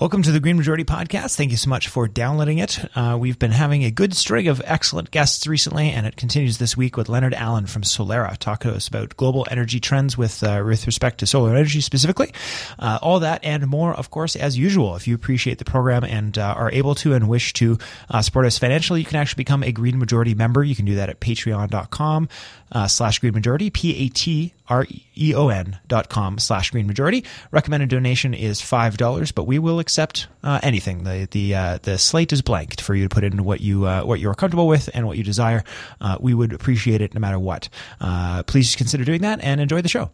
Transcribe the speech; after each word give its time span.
Welcome 0.00 0.22
to 0.22 0.32
the 0.32 0.40
Green 0.40 0.56
Majority 0.56 0.84
Podcast. 0.84 1.36
Thank 1.36 1.50
you 1.50 1.58
so 1.58 1.68
much 1.68 1.88
for 1.88 2.08
downloading 2.08 2.56
it. 2.56 2.78
Uh, 2.96 3.18
we've 3.20 3.38
been 3.38 3.50
having 3.50 3.84
a 3.84 3.90
good 3.90 4.14
string 4.14 4.48
of 4.48 4.62
excellent 4.64 5.10
guests 5.10 5.46
recently, 5.46 5.90
and 5.90 6.06
it 6.06 6.16
continues 6.16 6.56
this 6.56 6.74
week 6.74 6.96
with 6.96 7.10
Leonard 7.10 7.34
Allen 7.34 7.66
from 7.66 7.82
Solera 7.82 8.34
talking 8.38 8.70
to 8.70 8.76
us 8.78 8.88
about 8.88 9.14
global 9.18 9.46
energy 9.50 9.78
trends 9.78 10.16
with 10.16 10.42
uh, 10.42 10.62
with 10.64 10.86
respect 10.86 11.18
to 11.18 11.26
solar 11.26 11.54
energy 11.54 11.82
specifically. 11.82 12.32
Uh, 12.78 12.98
all 13.02 13.20
that 13.20 13.44
and 13.44 13.66
more, 13.66 13.92
of 13.92 14.10
course, 14.10 14.36
as 14.36 14.56
usual. 14.56 14.96
If 14.96 15.06
you 15.06 15.14
appreciate 15.14 15.58
the 15.58 15.66
program 15.66 16.02
and 16.02 16.38
uh, 16.38 16.54
are 16.56 16.72
able 16.72 16.94
to 16.94 17.12
and 17.12 17.28
wish 17.28 17.52
to 17.54 17.76
uh, 18.08 18.22
support 18.22 18.46
us 18.46 18.56
financially, 18.58 19.00
you 19.00 19.06
can 19.06 19.16
actually 19.16 19.42
become 19.42 19.62
a 19.62 19.70
Green 19.70 19.98
Majority 19.98 20.34
member. 20.34 20.64
You 20.64 20.74
can 20.74 20.86
do 20.86 20.94
that 20.94 21.10
at 21.10 21.20
patreon.com 21.20 22.30
uh, 22.72 22.86
slash 22.88 23.18
Green 23.18 23.34
Majority, 23.34 23.70
P-A-T-R-E-O-N 24.70 25.78
dot 25.88 26.08
com 26.08 26.38
slash 26.38 26.70
Green 26.70 26.86
Majority. 26.86 27.24
Recommended 27.50 27.88
donation 27.88 28.34
is 28.34 28.60
$5, 28.60 29.34
but 29.34 29.44
we 29.44 29.58
will 29.58 29.80
accept 29.80 30.28
uh, 30.42 30.60
anything. 30.62 31.04
The 31.04 31.28
the 31.30 31.54
uh, 31.54 31.78
the 31.82 31.98
slate 31.98 32.32
is 32.32 32.42
blanked 32.42 32.80
for 32.80 32.94
you 32.94 33.08
to 33.08 33.14
put 33.14 33.24
in 33.24 33.44
what 33.44 33.60
you 33.60 33.86
uh, 33.86 34.02
what 34.02 34.20
you 34.20 34.30
are 34.30 34.34
comfortable 34.34 34.68
with 34.68 34.88
and 34.94 35.06
what 35.06 35.18
you 35.18 35.24
desire. 35.24 35.64
Uh, 36.00 36.16
we 36.20 36.34
would 36.34 36.52
appreciate 36.52 37.00
it 37.00 37.14
no 37.14 37.20
matter 37.20 37.38
what. 37.38 37.68
Uh, 38.00 38.42
please 38.44 38.76
consider 38.76 39.04
doing 39.04 39.22
that 39.22 39.40
and 39.42 39.60
enjoy 39.60 39.82
the 39.82 39.88
show. 39.88 40.10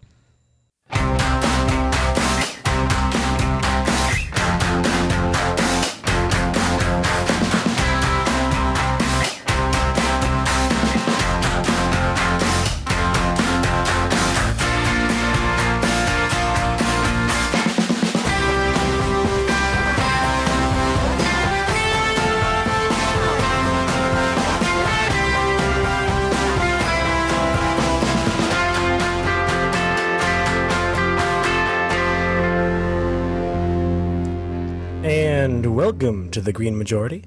To 36.37 36.43
the 36.43 36.53
Green 36.53 36.77
Majority. 36.79 37.25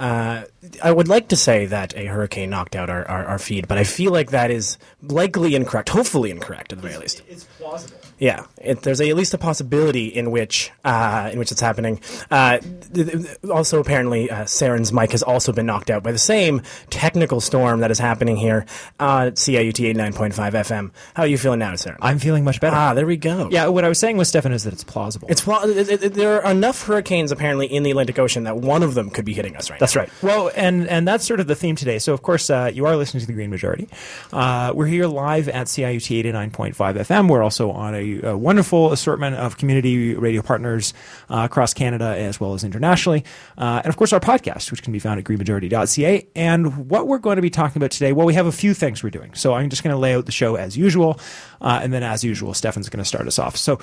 Uh, 0.00 0.42
I 0.82 0.90
would 0.92 1.08
like 1.08 1.28
to 1.28 1.36
say 1.36 1.66
that 1.66 1.96
a 1.96 2.06
hurricane 2.06 2.50
knocked 2.50 2.74
out 2.74 2.90
our, 2.90 3.06
our, 3.08 3.24
our 3.24 3.38
feed, 3.38 3.68
but 3.68 3.78
I 3.78 3.84
feel 3.84 4.12
like 4.12 4.30
that 4.30 4.50
is 4.50 4.78
likely 5.02 5.54
incorrect, 5.54 5.88
hopefully 5.88 6.30
incorrect 6.30 6.72
at 6.72 6.82
the 6.82 6.88
very 6.88 7.00
least. 7.00 7.22
It's 7.28 7.44
plausible. 7.44 7.98
Yeah, 8.18 8.46
it, 8.60 8.82
there's 8.82 9.00
a, 9.00 9.08
at 9.08 9.16
least 9.16 9.32
a 9.34 9.38
possibility 9.38 10.06
in 10.08 10.30
which 10.30 10.70
uh, 10.84 11.30
in 11.32 11.38
which 11.38 11.52
it's 11.52 11.60
happening. 11.60 12.00
Uh, 12.30 12.58
th- 12.58 13.10
th- 13.12 13.26
also, 13.50 13.78
apparently, 13.80 14.30
uh, 14.30 14.44
Saren's 14.44 14.92
mic 14.92 15.12
has 15.12 15.22
also 15.22 15.52
been 15.52 15.66
knocked 15.66 15.88
out 15.90 16.02
by 16.02 16.10
the 16.12 16.18
same 16.18 16.62
technical 16.90 17.40
storm 17.40 17.80
that 17.80 17.90
is 17.90 17.98
happening 17.98 18.36
here 18.36 18.66
uh, 18.98 19.26
at 19.28 19.34
CIUT 19.34 19.94
89.5 19.94 20.32
FM. 20.34 20.90
How 21.14 21.22
are 21.22 21.26
you 21.28 21.38
feeling 21.38 21.60
now, 21.60 21.72
Saren? 21.74 21.96
I'm 22.00 22.18
feeling 22.18 22.42
much 22.44 22.60
better. 22.60 22.74
ah, 22.74 22.94
there 22.94 23.06
we 23.06 23.16
go. 23.16 23.48
Yeah, 23.50 23.68
what 23.68 23.84
I 23.84 23.88
was 23.88 23.98
saying 23.98 24.16
with 24.16 24.26
Stefan 24.28 24.52
is 24.52 24.64
that 24.64 24.72
it's 24.72 24.84
plausible. 24.84 25.28
It's 25.30 25.42
pl- 25.42 25.62
it, 25.64 25.88
it, 26.02 26.14
there 26.14 26.42
are 26.44 26.50
enough 26.50 26.84
hurricanes 26.84 27.30
apparently 27.30 27.66
in 27.66 27.82
the 27.84 27.90
Atlantic 27.90 28.18
Ocean 28.18 28.44
that 28.44 28.56
one 28.56 28.82
of 28.82 28.94
them 28.94 29.10
could 29.10 29.24
be 29.24 29.32
hitting 29.34 29.56
us 29.56 29.70
right 29.70 29.78
that's 29.78 29.94
now. 29.94 30.02
right. 30.02 30.10
Well, 30.22 30.50
and 30.56 30.88
and 30.88 31.06
that's 31.06 31.24
sort 31.26 31.38
of 31.40 31.46
the 31.46 31.54
theme 31.54 31.76
today. 31.76 31.98
So, 32.00 32.12
of 32.14 32.22
course, 32.22 32.50
uh, 32.50 32.70
you 32.74 32.86
are 32.86 32.96
listening 32.96 33.20
to 33.20 33.26
the 33.26 33.32
Green 33.32 33.50
Majority. 33.50 33.88
Uh, 34.32 34.72
we're 34.74 34.86
here 34.86 35.06
live 35.06 35.48
at 35.48 35.68
CIUT 35.68 36.24
89.5 36.24 36.74
FM. 36.74 37.28
We're 37.28 37.42
also 37.42 37.70
on 37.70 37.94
a, 37.94 38.07
a 38.16 38.36
wonderful 38.36 38.92
assortment 38.92 39.36
of 39.36 39.56
community 39.56 40.14
radio 40.14 40.42
partners 40.42 40.94
uh, 41.30 41.42
across 41.44 41.74
Canada 41.74 42.16
as 42.16 42.40
well 42.40 42.54
as 42.54 42.64
internationally. 42.64 43.24
Uh, 43.56 43.80
and, 43.84 43.86
of 43.86 43.96
course, 43.96 44.12
our 44.12 44.20
podcast, 44.20 44.70
which 44.70 44.82
can 44.82 44.92
be 44.92 44.98
found 44.98 45.18
at 45.18 45.24
greenmajority.ca. 45.24 46.26
And 46.34 46.88
what 46.88 47.06
we're 47.06 47.18
going 47.18 47.36
to 47.36 47.42
be 47.42 47.50
talking 47.50 47.80
about 47.80 47.90
today, 47.90 48.12
well, 48.12 48.26
we 48.26 48.34
have 48.34 48.46
a 48.46 48.52
few 48.52 48.74
things 48.74 49.02
we're 49.02 49.10
doing. 49.10 49.34
So, 49.34 49.54
I'm 49.54 49.70
just 49.70 49.82
going 49.82 49.94
to 49.94 49.98
lay 49.98 50.14
out 50.14 50.26
the 50.26 50.32
show 50.32 50.56
as 50.56 50.76
usual. 50.76 51.20
Uh, 51.60 51.80
and 51.82 51.92
then, 51.92 52.02
as 52.02 52.24
usual, 52.24 52.54
Stefan's 52.54 52.88
going 52.88 53.02
to 53.02 53.08
start 53.08 53.26
us 53.26 53.38
off. 53.38 53.56
So, 53.56 53.78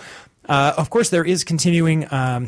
uh, 0.47 0.73
of 0.77 0.89
course, 0.89 1.09
there 1.09 1.23
is 1.25 1.43
continuing. 1.43 2.11
Um, 2.13 2.47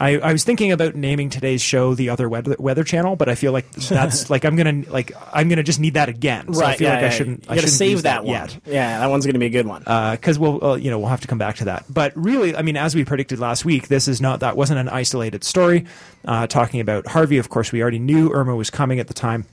I, 0.00 0.18
I 0.18 0.32
was 0.32 0.44
thinking 0.44 0.72
about 0.72 0.94
naming 0.94 1.30
today's 1.30 1.62
show 1.62 1.94
the 1.94 2.10
other 2.10 2.28
weather, 2.28 2.56
weather 2.58 2.84
channel, 2.84 3.16
but 3.16 3.28
I 3.28 3.34
feel 3.34 3.52
like 3.52 3.70
that's 3.72 4.28
like 4.30 4.44
I'm 4.44 4.56
gonna 4.56 4.82
like 4.88 5.12
I'm 5.32 5.48
gonna 5.48 5.62
just 5.62 5.80
need 5.80 5.94
that 5.94 6.08
again. 6.08 6.52
So 6.52 6.60
I 6.60 6.64
Right, 6.68 6.78
feel 6.78 6.88
yeah, 6.88 6.94
like 6.94 7.00
yeah, 7.02 7.06
I 7.06 7.10
shouldn't. 7.10 7.38
You 7.40 7.44
I 7.44 7.48
gotta 7.54 7.60
shouldn't 7.62 7.72
save 7.78 7.90
use 7.92 8.02
that, 8.02 8.24
one. 8.24 8.32
yet 8.34 8.58
Yeah, 8.66 8.98
that 9.00 9.06
one's 9.10 9.24
going 9.26 9.34
to 9.34 9.40
be 9.40 9.46
a 9.46 9.50
good 9.50 9.66
one. 9.66 9.82
because 9.82 10.38
we'll 10.38 10.64
uh, 10.64 10.76
you 10.76 10.90
know 10.90 10.98
we'll 10.98 11.08
have 11.08 11.20
to 11.22 11.28
come 11.28 11.38
back 11.38 11.56
to 11.56 11.66
that. 11.66 11.84
But 11.88 12.12
really, 12.16 12.56
I 12.56 12.62
mean, 12.62 12.76
as 12.76 12.94
we 12.94 13.04
predicted 13.04 13.38
last 13.38 13.64
week, 13.64 13.88
this 13.88 14.08
is 14.08 14.20
not 14.20 14.40
that 14.40 14.56
wasn't 14.56 14.80
an 14.80 14.88
isolated 14.88 15.44
story. 15.44 15.86
Uh, 16.24 16.46
talking 16.46 16.80
about 16.80 17.06
Harvey, 17.06 17.38
of 17.38 17.48
course, 17.48 17.70
we 17.72 17.80
already 17.82 17.98
knew 18.00 18.32
Irma 18.32 18.56
was 18.56 18.68
coming 18.70 18.98
at 19.00 19.06
the 19.08 19.14
time, 19.14 19.44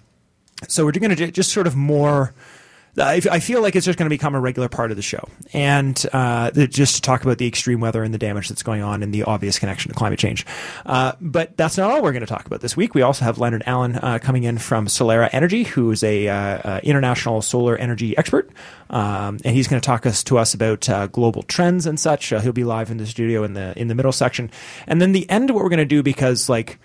so 0.68 0.84
we're 0.86 0.92
going 0.94 1.16
to 1.16 1.32
just 1.32 1.52
sort 1.52 1.68
of 1.68 1.76
more. 1.76 2.34
I, 2.98 3.22
I 3.32 3.40
feel 3.40 3.62
like 3.62 3.76
it's 3.76 3.86
just 3.86 3.98
going 3.98 4.06
to 4.06 4.14
become 4.14 4.36
a 4.36 4.40
regular 4.40 4.70
part 4.70 4.92
of 4.92 4.98
the 4.98 5.04
show, 5.04 5.28
and 5.52 6.06
uh, 6.14 6.52
just 6.52 6.96
to 6.96 7.02
talk 7.02 7.24
about 7.24 7.40
the 7.40 7.48
extreme 7.48 7.80
weather 7.80 8.04
and 8.04 8.14
the 8.14 8.20
damage 8.20 8.50
that's 8.50 8.62
going 8.62 8.84
on 8.84 9.02
and 9.02 9.12
the 9.12 9.24
obvious 9.24 9.58
connection 9.58 9.92
to 9.92 9.98
climate 9.98 10.20
change. 10.20 10.46
Uh, 10.86 11.14
but 11.20 11.58
that's 11.58 11.78
not 11.78 11.90
all 11.90 12.04
we're 12.04 12.12
going 12.12 12.22
to 12.22 12.28
talk 12.28 12.46
about 12.46 12.62
this 12.62 12.78
week. 12.78 12.94
We 12.94 13.02
also 13.02 13.26
have 13.26 13.40
Leonard 13.40 13.64
Allen 13.66 13.96
uh, 13.96 14.20
coming 14.22 14.44
in 14.44 14.60
from 14.60 14.86
Solera 14.86 15.28
Energy, 15.32 15.64
who 15.64 15.90
is 15.90 16.04
a 16.04 16.28
uh, 16.28 16.36
uh, 16.36 16.80
international 16.84 17.42
solar 17.42 17.76
energy 17.76 18.16
expert, 18.16 18.52
um, 18.92 19.40
and 19.44 19.56
he's 19.56 19.68
going 19.68 19.82
to 19.82 19.86
talk 19.86 20.06
us 20.06 20.24
to 20.26 20.38
us 20.38 20.54
about 20.54 20.88
uh, 20.88 21.08
global 21.08 21.42
trends 21.44 21.88
and 21.88 22.00
such. 22.00 22.30
He'll 22.30 22.52
be 22.52 22.64
live 22.64 22.92
in 22.92 22.98
the 22.98 23.08
studio 23.08 23.44
in 23.44 23.54
the 23.54 23.74
in 23.76 23.88
the 23.88 23.96
middle 23.96 24.12
section, 24.12 24.52
and 24.86 25.02
then 25.02 25.14
the 25.14 25.28
end. 25.30 25.50
What 25.50 25.64
we're 25.64 25.70
going 25.70 25.78
to 25.80 25.86
do 25.86 26.04
because 26.04 26.48
like 26.48 26.80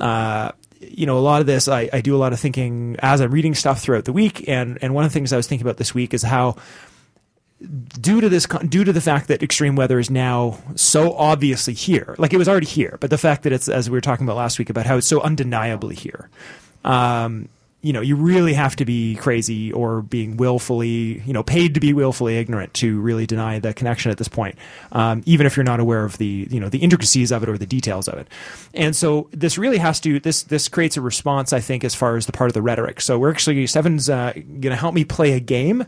uh, 0.00 0.52
you 0.80 1.06
know, 1.06 1.18
a 1.18 1.20
lot 1.20 1.40
of 1.40 1.46
this, 1.46 1.68
I, 1.68 1.88
I 1.92 2.00
do 2.00 2.14
a 2.14 2.18
lot 2.18 2.32
of 2.32 2.40
thinking 2.40 2.96
as 3.00 3.20
I'm 3.20 3.30
reading 3.30 3.54
stuff 3.54 3.80
throughout 3.80 4.04
the 4.04 4.12
week. 4.12 4.48
And, 4.48 4.78
and 4.80 4.94
one 4.94 5.04
of 5.04 5.10
the 5.10 5.14
things 5.14 5.32
I 5.32 5.36
was 5.36 5.46
thinking 5.46 5.66
about 5.66 5.76
this 5.76 5.94
week 5.94 6.14
is 6.14 6.22
how, 6.22 6.56
due 7.60 8.20
to 8.20 8.28
this, 8.28 8.46
due 8.68 8.84
to 8.84 8.92
the 8.92 9.00
fact 9.00 9.28
that 9.28 9.42
extreme 9.42 9.74
weather 9.76 9.98
is 9.98 10.10
now 10.10 10.58
so 10.76 11.14
obviously 11.14 11.74
here, 11.74 12.14
like 12.18 12.32
it 12.32 12.36
was 12.36 12.48
already 12.48 12.66
here, 12.66 12.96
but 13.00 13.10
the 13.10 13.18
fact 13.18 13.42
that 13.42 13.52
it's, 13.52 13.68
as 13.68 13.90
we 13.90 13.96
were 13.96 14.00
talking 14.00 14.24
about 14.24 14.36
last 14.36 14.58
week, 14.58 14.70
about 14.70 14.86
how 14.86 14.96
it's 14.96 15.06
so 15.06 15.20
undeniably 15.20 15.96
here. 15.96 16.30
Um, 16.84 17.48
you 17.80 17.92
know, 17.92 18.00
you 18.00 18.16
really 18.16 18.54
have 18.54 18.74
to 18.76 18.84
be 18.84 19.14
crazy 19.14 19.72
or 19.72 20.02
being 20.02 20.36
willfully, 20.36 21.22
you 21.24 21.32
know, 21.32 21.44
paid 21.44 21.74
to 21.74 21.80
be 21.80 21.92
willfully 21.92 22.36
ignorant 22.36 22.74
to 22.74 23.00
really 23.00 23.24
deny 23.24 23.60
the 23.60 23.72
connection 23.72 24.10
at 24.10 24.18
this 24.18 24.26
point, 24.26 24.56
um, 24.90 25.22
even 25.26 25.46
if 25.46 25.56
you're 25.56 25.62
not 25.62 25.78
aware 25.78 26.04
of 26.04 26.18
the, 26.18 26.48
you 26.50 26.58
know, 26.58 26.68
the 26.68 26.78
intricacies 26.78 27.30
of 27.30 27.44
it 27.44 27.48
or 27.48 27.56
the 27.56 27.66
details 27.66 28.08
of 28.08 28.18
it. 28.18 28.26
And 28.74 28.96
so 28.96 29.28
this 29.30 29.58
really 29.58 29.78
has 29.78 30.00
to, 30.00 30.18
this, 30.18 30.42
this 30.42 30.66
creates 30.68 30.96
a 30.96 31.00
response, 31.00 31.52
I 31.52 31.60
think, 31.60 31.84
as 31.84 31.94
far 31.94 32.16
as 32.16 32.26
the 32.26 32.32
part 32.32 32.50
of 32.50 32.54
the 32.54 32.62
rhetoric. 32.62 33.00
So 33.00 33.16
we're 33.16 33.30
actually, 33.30 33.64
Seven's 33.68 34.10
uh, 34.10 34.32
going 34.34 34.62
to 34.62 34.76
help 34.76 34.94
me 34.94 35.04
play 35.04 35.32
a 35.32 35.40
game 35.40 35.86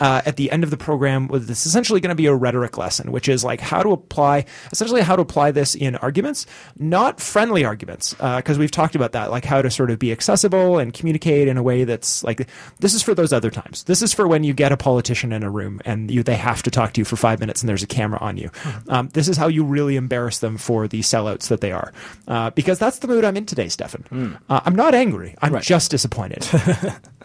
uh, 0.00 0.22
at 0.24 0.36
the 0.36 0.50
end 0.50 0.64
of 0.64 0.70
the 0.70 0.76
program 0.76 1.28
with 1.28 1.46
this 1.46 1.66
essentially 1.66 2.00
going 2.00 2.08
to 2.10 2.14
be 2.14 2.26
a 2.26 2.34
rhetoric 2.34 2.78
lesson, 2.78 3.12
which 3.12 3.28
is 3.28 3.44
like 3.44 3.60
how 3.60 3.82
to 3.82 3.90
apply, 3.90 4.44
essentially 4.72 5.02
how 5.02 5.14
to 5.14 5.22
apply 5.22 5.50
this 5.50 5.74
in 5.74 5.96
arguments, 5.96 6.46
not 6.78 7.20
friendly 7.20 7.64
arguments, 7.64 8.14
because 8.14 8.58
we've 8.58 8.70
talked 8.70 8.94
about 8.94 9.12
that, 9.12 9.30
like 9.30 9.44
how 9.44 9.60
to 9.62 9.70
sort 9.70 9.90
of 9.90 9.98
be 9.98 10.10
accessible 10.10 10.78
and 10.78 10.94
communicate 10.94 11.48
in 11.48 11.56
a 11.56 11.62
way 11.62 11.84
that's 11.84 12.24
like 12.24 12.48
this 12.80 12.94
is 12.94 13.02
for 13.02 13.14
those 13.14 13.32
other 13.32 13.50
times. 13.50 13.84
This 13.84 14.02
is 14.02 14.12
for 14.12 14.26
when 14.26 14.42
you 14.44 14.54
get 14.54 14.72
a 14.72 14.76
politician 14.76 15.32
in 15.32 15.42
a 15.42 15.50
room 15.50 15.80
and 15.84 16.10
you 16.10 16.22
they 16.22 16.36
have 16.36 16.62
to 16.62 16.70
talk 16.70 16.92
to 16.94 17.00
you 17.00 17.04
for 17.04 17.16
five 17.16 17.40
minutes 17.40 17.62
and 17.62 17.68
there's 17.68 17.82
a 17.82 17.86
camera 17.86 18.18
on 18.20 18.36
you. 18.36 18.50
Um, 18.88 19.08
this 19.10 19.28
is 19.28 19.36
how 19.36 19.48
you 19.48 19.64
really 19.64 19.96
embarrass 19.96 20.38
them 20.38 20.56
for 20.56 20.88
the 20.88 21.00
sellouts 21.00 21.48
that 21.48 21.60
they 21.60 21.72
are, 21.72 21.92
uh, 22.28 22.50
because 22.50 22.78
that's 22.78 23.00
the 23.00 23.08
mood 23.08 23.24
I'm 23.24 23.36
in 23.36 23.46
today, 23.46 23.68
Stefan. 23.68 24.38
Uh, 24.48 24.60
I'm 24.64 24.74
not 24.74 24.94
angry. 24.94 25.34
I'm 25.42 25.52
just 25.60 25.90
disappointed. 25.90 26.48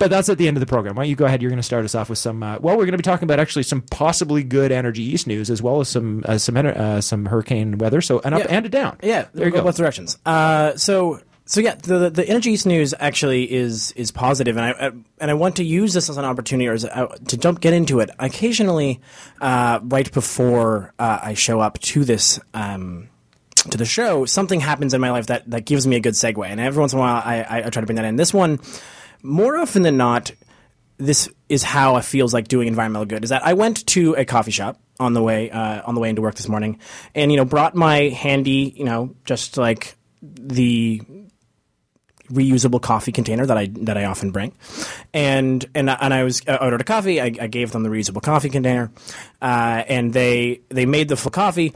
But 0.00 0.10
that's 0.10 0.28
at 0.30 0.38
the 0.38 0.48
end 0.48 0.56
of 0.56 0.60
the 0.60 0.66
program. 0.66 0.96
Why 0.96 1.02
don't 1.04 1.10
you 1.10 1.14
go 1.14 1.26
ahead? 1.26 1.42
You're 1.42 1.50
going 1.50 1.58
to 1.60 1.62
start 1.62 1.84
us 1.84 1.94
off 1.94 2.08
with 2.08 2.18
some. 2.18 2.42
Uh, 2.42 2.58
well, 2.58 2.74
we're 2.76 2.84
going 2.86 2.92
to 2.92 2.96
be 2.98 3.02
talking 3.02 3.24
about 3.24 3.38
actually 3.38 3.62
some 3.64 3.82
possibly 3.82 4.42
good 4.42 4.72
Energy 4.72 5.02
East 5.02 5.26
news 5.26 5.50
as 5.50 5.60
well 5.62 5.78
as 5.80 5.88
some 5.90 6.24
uh, 6.26 6.38
some 6.38 6.56
uh, 6.56 7.00
some 7.02 7.26
hurricane 7.26 7.76
weather. 7.78 8.00
So 8.00 8.18
an 8.24 8.32
up 8.32 8.40
Yeah. 8.40 8.46
and 8.48 8.64
a 8.66 8.68
down. 8.70 8.96
Yeah, 9.02 9.28
there 9.34 9.46
you 9.46 9.52
go. 9.52 9.62
Both 9.62 9.76
directions. 9.76 10.16
Uh, 10.24 10.74
so 10.76 11.20
so 11.44 11.60
yeah, 11.60 11.74
the 11.74 12.08
the 12.08 12.26
Energy 12.26 12.52
East 12.52 12.64
news 12.64 12.94
actually 12.98 13.52
is 13.52 13.92
is 13.92 14.10
positive, 14.10 14.56
and 14.56 14.64
I 14.64 14.70
uh, 14.70 14.90
and 15.20 15.30
I 15.30 15.34
want 15.34 15.56
to 15.56 15.64
use 15.64 15.92
this 15.92 16.08
as 16.08 16.16
an 16.16 16.24
opportunity 16.24 16.66
or 16.66 16.72
as 16.72 16.84
a, 16.84 17.14
to 17.28 17.36
jump 17.36 17.60
get 17.60 17.74
into 17.74 18.00
it. 18.00 18.08
Occasionally, 18.18 19.00
uh, 19.42 19.80
right 19.82 20.10
before 20.12 20.94
uh, 20.98 21.18
I 21.22 21.34
show 21.34 21.60
up 21.60 21.78
to 21.80 22.04
this. 22.04 22.40
Um, 22.54 23.08
to 23.68 23.76
the 23.76 23.84
show, 23.84 24.24
something 24.24 24.58
happens 24.58 24.94
in 24.94 25.02
my 25.02 25.10
life 25.10 25.26
that, 25.26 25.50
that 25.50 25.66
gives 25.66 25.86
me 25.86 25.94
a 25.96 26.00
good 26.00 26.14
segue, 26.14 26.46
and 26.46 26.58
every 26.58 26.80
once 26.80 26.94
in 26.94 26.98
a 26.98 27.02
while 27.02 27.20
I, 27.22 27.42
I, 27.42 27.58
I 27.66 27.68
try 27.68 27.80
to 27.82 27.86
bring 27.86 27.96
that 27.96 28.06
in. 28.06 28.16
This 28.16 28.32
one, 28.32 28.58
more 29.22 29.56
often 29.56 29.82
than 29.82 29.96
not, 29.96 30.32
this 30.98 31.28
is 31.48 31.62
how 31.62 31.96
it 31.96 32.04
feels 32.04 32.34
like 32.34 32.48
doing 32.48 32.68
environmental 32.68 33.06
good. 33.06 33.24
Is 33.24 33.30
that 33.30 33.44
I 33.44 33.54
went 33.54 33.86
to 33.88 34.14
a 34.14 34.24
coffee 34.24 34.50
shop 34.50 34.80
on 34.98 35.14
the 35.14 35.22
way 35.22 35.50
uh, 35.50 35.82
on 35.84 35.94
the 35.94 36.00
way 36.00 36.10
into 36.10 36.22
work 36.22 36.34
this 36.34 36.48
morning, 36.48 36.78
and 37.14 37.30
you 37.30 37.36
know 37.36 37.44
brought 37.44 37.74
my 37.74 38.08
handy, 38.08 38.74
you 38.76 38.84
know, 38.84 39.14
just 39.24 39.56
like 39.56 39.96
the 40.22 41.00
reusable 42.30 42.80
coffee 42.80 43.12
container 43.12 43.44
that 43.46 43.56
I 43.56 43.66
that 43.72 43.96
I 43.96 44.04
often 44.04 44.30
bring, 44.30 44.52
and 45.12 45.64
and 45.74 45.90
and 45.90 46.14
I 46.14 46.22
was 46.24 46.42
ordered 46.46 46.80
a 46.80 46.84
coffee. 46.84 47.20
I, 47.20 47.26
I 47.26 47.46
gave 47.46 47.72
them 47.72 47.82
the 47.82 47.88
reusable 47.88 48.22
coffee 48.22 48.50
container, 48.50 48.90
uh, 49.42 49.82
and 49.88 50.12
they 50.12 50.60
they 50.68 50.86
made 50.86 51.08
the 51.08 51.16
full 51.16 51.32
coffee. 51.32 51.72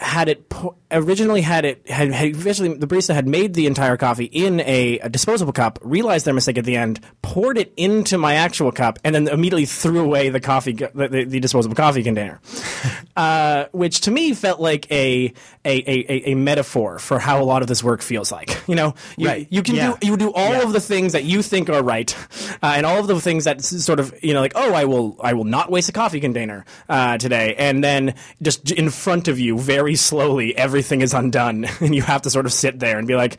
Had 0.00 0.28
it 0.28 0.48
po- 0.48 0.76
originally 0.90 1.40
had 1.40 1.64
it 1.64 1.88
had, 1.88 2.12
had 2.12 2.36
originally 2.44 2.78
the 2.78 2.86
barista 2.86 3.14
had 3.14 3.26
made 3.26 3.54
the 3.54 3.66
entire 3.66 3.96
coffee 3.96 4.24
in 4.24 4.60
a, 4.60 4.98
a, 5.00 5.08
disposable 5.08 5.52
cup, 5.52 5.78
realized 5.82 6.24
their 6.24 6.34
mistake 6.34 6.56
at 6.56 6.64
the 6.64 6.76
end, 6.76 7.00
poured 7.22 7.58
it 7.58 7.72
into 7.76 8.16
my 8.16 8.34
actual 8.34 8.72
cup, 8.72 8.98
and 9.04 9.14
then 9.14 9.28
immediately 9.28 9.66
threw 9.66 10.00
away 10.00 10.28
the 10.28 10.40
coffee 10.40 10.72
the, 10.72 10.90
the, 10.94 11.24
the 11.24 11.40
disposable 11.40 11.74
coffee 11.74 12.02
container, 12.02 12.40
uh, 13.16 13.64
which 13.72 14.00
to 14.02 14.10
me 14.10 14.32
felt 14.34 14.60
like 14.60 14.90
a, 14.90 15.32
a 15.64 15.78
a, 15.90 16.30
a 16.30 16.34
metaphor 16.34 16.98
for 16.98 17.18
how 17.18 17.42
a 17.42 17.44
lot 17.44 17.62
of 17.62 17.68
this 17.68 17.82
work 17.82 18.02
feels 18.02 18.30
like. 18.30 18.56
You 18.68 18.74
know, 18.74 18.94
you, 19.16 19.26
right. 19.26 19.48
you 19.50 19.62
can 19.62 19.74
yeah. 19.74 19.96
do 19.98 20.06
you 20.06 20.16
do 20.16 20.32
all 20.32 20.50
yeah. 20.50 20.62
of 20.62 20.72
the 20.72 20.80
things 20.80 21.14
that 21.14 21.24
you 21.24 21.42
think 21.42 21.70
are 21.70 21.82
right, 21.82 22.14
uh, 22.62 22.74
and 22.76 22.84
all 22.86 23.00
of 23.00 23.06
the 23.06 23.20
things 23.20 23.44
that 23.44 23.62
sort 23.62 23.98
of 23.98 24.14
you 24.22 24.34
know 24.34 24.40
like 24.40 24.52
oh 24.54 24.74
I 24.74 24.84
will 24.84 25.16
I 25.22 25.32
will 25.32 25.44
not 25.44 25.70
waste 25.70 25.88
a 25.88 25.92
coffee 25.92 26.20
container 26.20 26.64
uh, 26.88 27.18
today, 27.18 27.54
and 27.56 27.82
then 27.82 28.14
just 28.42 28.70
in 28.70 28.90
front 28.90 29.26
of 29.28 29.38
you 29.38 29.58
very 29.58 29.87
slowly 29.96 30.56
everything 30.56 31.00
is 31.00 31.14
undone 31.14 31.66
and 31.80 31.94
you 31.94 32.02
have 32.02 32.22
to 32.22 32.30
sort 32.30 32.46
of 32.46 32.52
sit 32.52 32.78
there 32.78 32.98
and 32.98 33.06
be 33.06 33.14
like 33.14 33.38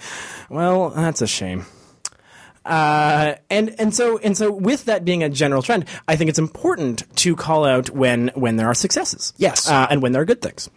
well 0.49 0.89
that's 0.89 1.21
a 1.21 1.27
shame 1.27 1.65
uh, 2.69 3.35
and 3.49 3.73
and 3.79 3.95
so 3.95 4.19
and 4.19 4.37
so 4.37 4.51
with 4.51 4.85
that 4.85 5.03
being 5.03 5.23
a 5.23 5.29
general 5.29 5.63
trend, 5.63 5.85
I 6.07 6.15
think 6.15 6.29
it's 6.29 6.37
important 6.37 7.03
to 7.17 7.35
call 7.35 7.65
out 7.65 7.89
when 7.89 8.29
when 8.35 8.57
there 8.57 8.67
are 8.67 8.75
successes, 8.75 9.33
yes, 9.37 9.67
uh, 9.67 9.87
and 9.89 10.03
when 10.03 10.11
there 10.11 10.21
are 10.21 10.25
good 10.25 10.41
things, 10.41 10.69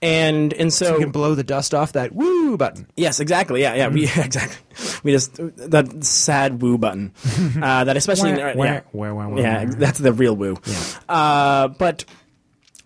and 0.00 0.54
and 0.54 0.72
so, 0.72 0.86
so, 0.86 0.94
you 0.94 1.00
can 1.00 1.10
blow 1.10 1.34
the 1.34 1.44
dust 1.44 1.74
off 1.74 1.92
that 1.92 2.14
woo 2.14 2.56
button. 2.56 2.86
Yes, 2.96 3.20
exactly. 3.20 3.60
Yeah, 3.60 3.74
yeah, 3.74 3.88
we 3.88 4.04
exactly. 4.16 4.56
We 5.02 5.12
just 5.12 5.34
that 5.36 6.02
sad 6.02 6.62
woo 6.62 6.78
button 6.78 7.12
uh, 7.62 7.84
that 7.84 7.96
especially 7.98 8.30
in, 8.30 8.56
wah, 8.56 8.64
yeah, 8.64 8.80
wah, 8.92 9.36
yeah, 9.36 9.66
that's 9.66 9.98
the 9.98 10.14
real 10.14 10.34
woo. 10.34 10.56
Yeah. 10.64 10.82
Uh, 11.10 11.68
but 11.68 12.06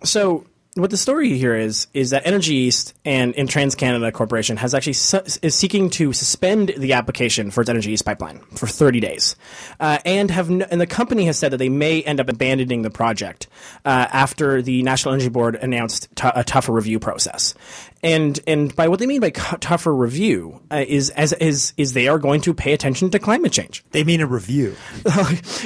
so 0.03 0.48
what 0.81 0.91
the 0.91 0.97
story 0.97 1.37
here 1.37 1.55
is 1.55 1.87
is 1.95 2.11
that 2.11 2.27
Energy 2.27 2.55
East 2.55 2.95
and, 3.05 3.35
and 3.37 3.49
TransCanada 3.49 4.13
Corporation 4.13 4.57
has 4.57 4.75
actually 4.75 4.93
su- 4.95 5.23
is 5.43 5.55
seeking 5.55 5.91
to 5.91 6.13
suspend 6.13 6.73
the 6.77 6.93
application 6.93 7.51
for 7.51 7.63
its 7.63 7.71
Energy 7.71 7.93
East 7.93 8.05
pipeline 8.05 8.41
for 8.55 8.67
30 8.67 9.01
days, 9.01 9.37
uh, 9.81 9.99
and 10.05 10.31
have 10.31 10.51
no, 10.51 10.67
and 10.71 10.81
the 10.81 10.87
company 10.87 11.25
has 11.25 11.39
said 11.39 11.53
that 11.53 11.59
they 11.59 11.69
may 11.69 12.03
end 12.03 12.21
up 12.21 12.29
abandoning 12.29 12.83
the 12.83 12.91
project 12.91 13.47
uh, 13.85 14.07
after 14.13 14.63
the 14.63 14.83
National 14.83 15.15
Energy 15.15 15.29
Board 15.29 15.57
announced 15.57 16.09
t- 16.15 16.29
a 16.35 16.45
tougher 16.45 16.73
review 16.73 16.99
process. 16.99 17.55
And 18.03 18.39
and 18.47 18.75
by 18.77 18.87
what 18.87 19.01
they 19.01 19.07
mean 19.07 19.21
by 19.21 19.31
tougher 19.31 19.95
review 19.95 20.61
uh, 20.71 20.85
is 20.87 21.11
as 21.11 21.33
is 21.35 21.73
is 21.77 21.95
they 21.95 22.07
are 22.07 22.19
going 22.19 22.41
to 22.43 22.55
pay 22.55 22.73
attention 22.73 23.11
to 23.11 23.19
climate 23.19 23.53
change. 23.53 23.85
They 23.91 24.05
mean 24.05 24.21
a 24.21 24.27
review. 24.27 24.77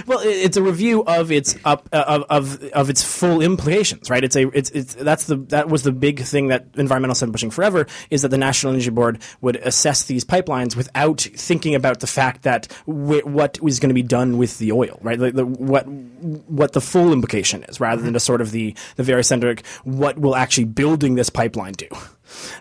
well, 0.06 0.20
it's 0.22 0.56
a 0.56 0.62
review 0.62 1.04
of 1.04 1.30
its 1.30 1.56
up 1.66 1.88
uh, 1.92 2.04
of, 2.06 2.24
of 2.30 2.64
of 2.70 2.90
its 2.90 3.02
full 3.02 3.42
implications, 3.42 4.08
right? 4.08 4.24
It's 4.24 4.36
a 4.36 4.48
it's 4.56 4.70
it's 4.70 4.94
that's 4.94 5.26
the 5.26 5.36
that 5.48 5.68
was 5.68 5.82
the 5.82 5.92
big 5.92 6.20
thing 6.22 6.48
that 6.48 6.72
environmentalists 6.72 7.20
have 7.20 7.28
been 7.28 7.32
pushing 7.32 7.50
forever 7.50 7.86
is 8.08 8.22
that 8.22 8.28
the 8.28 8.38
National 8.38 8.72
Energy 8.72 8.90
Board 8.90 9.20
would 9.42 9.56
assess 9.56 10.04
these 10.04 10.24
pipelines 10.24 10.74
without 10.74 11.20
thinking 11.20 11.74
about 11.74 12.00
the 12.00 12.06
fact 12.06 12.42
that 12.44 12.66
w- 12.86 13.26
what 13.26 13.58
is 13.62 13.78
going 13.78 13.90
to 13.90 13.94
be 13.94 14.02
done 14.02 14.38
with 14.38 14.56
the 14.58 14.72
oil, 14.72 14.98
right? 15.02 15.18
Like 15.18 15.34
the, 15.34 15.44
what 15.44 15.86
what 15.86 16.72
the 16.72 16.80
full 16.80 17.12
implication 17.12 17.64
is, 17.64 17.78
rather 17.78 18.00
than 18.00 18.14
just 18.14 18.24
sort 18.24 18.40
of 18.40 18.52
the 18.52 18.74
the 18.96 19.02
very 19.02 19.22
centric 19.22 19.66
what 19.84 20.18
will 20.18 20.34
actually 20.34 20.64
building 20.64 21.14
this 21.14 21.28
pipeline 21.28 21.72
do 21.74 21.88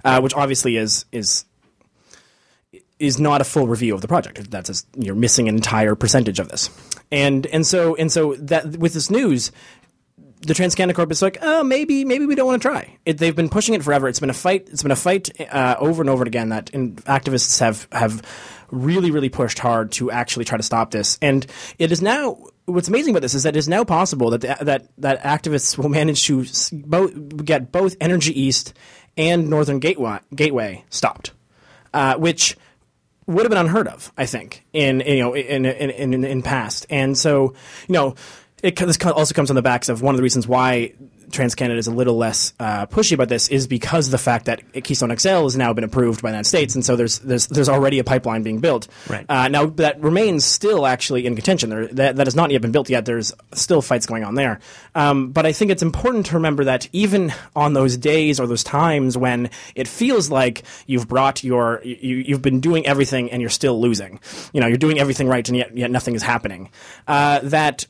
uh, 0.03 0.19
which 0.21 0.33
obviously 0.33 0.77
is 0.77 1.05
is 1.11 1.45
is 2.99 3.19
not 3.19 3.41
a 3.41 3.43
full 3.43 3.67
review 3.67 3.95
of 3.95 4.01
the 4.01 4.07
project. 4.07 4.51
That's 4.51 4.69
a, 4.69 4.73
you're 4.95 5.15
missing 5.15 5.49
an 5.49 5.55
entire 5.55 5.95
percentage 5.95 6.39
of 6.39 6.49
this, 6.49 6.69
and 7.11 7.45
and 7.47 7.65
so 7.65 7.95
and 7.95 8.11
so 8.11 8.35
that 8.35 8.77
with 8.77 8.93
this 8.93 9.09
news, 9.09 9.51
the 10.41 10.53
TransCanada 10.53 10.95
Corp 10.95 11.11
is 11.11 11.21
like, 11.21 11.37
oh, 11.41 11.63
maybe 11.63 12.05
maybe 12.05 12.25
we 12.25 12.35
don't 12.35 12.47
want 12.47 12.61
to 12.61 12.67
try. 12.67 12.97
It, 13.05 13.17
they've 13.17 13.35
been 13.35 13.49
pushing 13.49 13.75
it 13.75 13.83
forever. 13.83 14.07
It's 14.07 14.19
been 14.19 14.29
a 14.29 14.33
fight. 14.33 14.69
It's 14.71 14.83
been 14.83 14.91
a 14.91 14.95
fight 14.95 15.29
uh, 15.51 15.75
over 15.79 16.01
and 16.01 16.09
over 16.09 16.23
again 16.23 16.49
that 16.49 16.65
activists 16.65 17.59
have 17.59 17.87
have 17.91 18.21
really 18.71 19.11
really 19.11 19.29
pushed 19.29 19.59
hard 19.59 19.91
to 19.93 20.09
actually 20.11 20.45
try 20.45 20.57
to 20.57 20.63
stop 20.63 20.91
this, 20.91 21.17
and 21.21 21.45
it 21.77 21.91
is 21.91 22.01
now. 22.01 22.37
What's 22.65 22.87
amazing 22.87 23.11
about 23.13 23.23
this 23.23 23.33
is 23.33 23.43
that 23.43 23.55
it 23.55 23.59
is 23.59 23.67
now 23.67 23.83
possible 23.83 24.29
that 24.29 24.41
the, 24.41 24.57
that 24.61 24.87
that 24.99 25.21
activists 25.23 25.77
will 25.77 25.89
manage 25.89 26.25
to 26.27 26.45
both 26.71 27.45
get 27.45 27.71
both 27.71 27.95
Energy 27.99 28.39
East 28.39 28.73
and 29.21 29.49
Northern 29.49 29.79
Gateway, 29.79 30.19
Gateway 30.35 30.83
stopped, 30.89 31.31
uh, 31.93 32.15
which 32.15 32.57
would 33.27 33.43
have 33.43 33.49
been 33.49 33.59
unheard 33.59 33.87
of, 33.87 34.11
I 34.17 34.25
think, 34.25 34.65
in 34.73 35.01
you 35.01 35.19
know 35.19 35.35
in 35.35 35.65
in 35.65 35.91
in, 35.91 36.23
in 36.23 36.41
past. 36.41 36.87
And 36.89 37.15
so 37.15 37.53
you 37.87 37.93
know, 37.93 38.15
it 38.63 38.75
this 38.75 38.97
also 39.05 39.33
comes 39.35 39.51
on 39.51 39.55
the 39.55 39.61
backs 39.61 39.89
of 39.89 40.01
one 40.01 40.15
of 40.15 40.17
the 40.17 40.23
reasons 40.23 40.47
why 40.47 40.93
TransCanada 41.31 41.77
is 41.77 41.87
a 41.87 41.91
little 41.91 42.15
less 42.15 42.53
uh, 42.59 42.85
pushy 42.85 43.13
about 43.13 43.29
this 43.29 43.47
is 43.49 43.67
because 43.67 44.07
of 44.07 44.11
the 44.11 44.17
fact 44.17 44.45
that 44.45 44.61
Keystone 44.83 45.15
XL 45.17 45.43
has 45.43 45.57
now 45.57 45.73
been 45.73 45.83
approved 45.83 46.21
by 46.21 46.29
the 46.29 46.33
United 46.33 46.47
States, 46.47 46.75
and 46.75 46.85
so 46.85 46.95
there's 46.95 47.19
there's 47.19 47.47
there's 47.47 47.69
already 47.69 47.99
a 47.99 48.03
pipeline 48.03 48.43
being 48.43 48.59
built. 48.59 48.87
Right. 49.09 49.25
Uh, 49.27 49.47
now 49.47 49.65
that 49.67 50.01
remains 50.01 50.45
still 50.45 50.85
actually 50.85 51.25
in 51.25 51.35
contention. 51.35 51.69
There, 51.69 51.87
that, 51.87 52.15
that 52.17 52.27
has 52.27 52.35
not 52.35 52.51
yet 52.51 52.61
been 52.61 52.71
built 52.71 52.89
yet. 52.89 53.05
There's 53.05 53.33
still 53.53 53.81
fights 53.81 54.05
going 54.05 54.23
on 54.23 54.35
there. 54.35 54.59
Um, 54.95 55.31
but 55.31 55.45
I 55.45 55.53
think 55.53 55.71
it's 55.71 55.83
important 55.83 56.27
to 56.27 56.35
remember 56.35 56.65
that 56.65 56.87
even 56.91 57.33
on 57.55 57.73
those 57.73 57.97
days 57.97 58.39
or 58.39 58.47
those 58.47 58.63
times 58.63 59.17
when 59.17 59.49
it 59.75 59.87
feels 59.87 60.29
like 60.29 60.63
you've 60.87 61.07
brought 61.07 61.43
your 61.43 61.81
you, 61.83 62.17
you've 62.17 62.41
been 62.41 62.59
doing 62.59 62.85
everything 62.85 63.31
and 63.31 63.41
you're 63.41 63.49
still 63.49 63.79
losing. 63.79 64.19
You 64.53 64.61
know, 64.61 64.67
you're 64.67 64.77
doing 64.77 64.99
everything 64.99 65.27
right 65.27 65.47
and 65.47 65.57
yet 65.57 65.75
yet 65.75 65.91
nothing 65.91 66.15
is 66.15 66.23
happening. 66.23 66.69
Uh, 67.07 67.39
that 67.43 67.85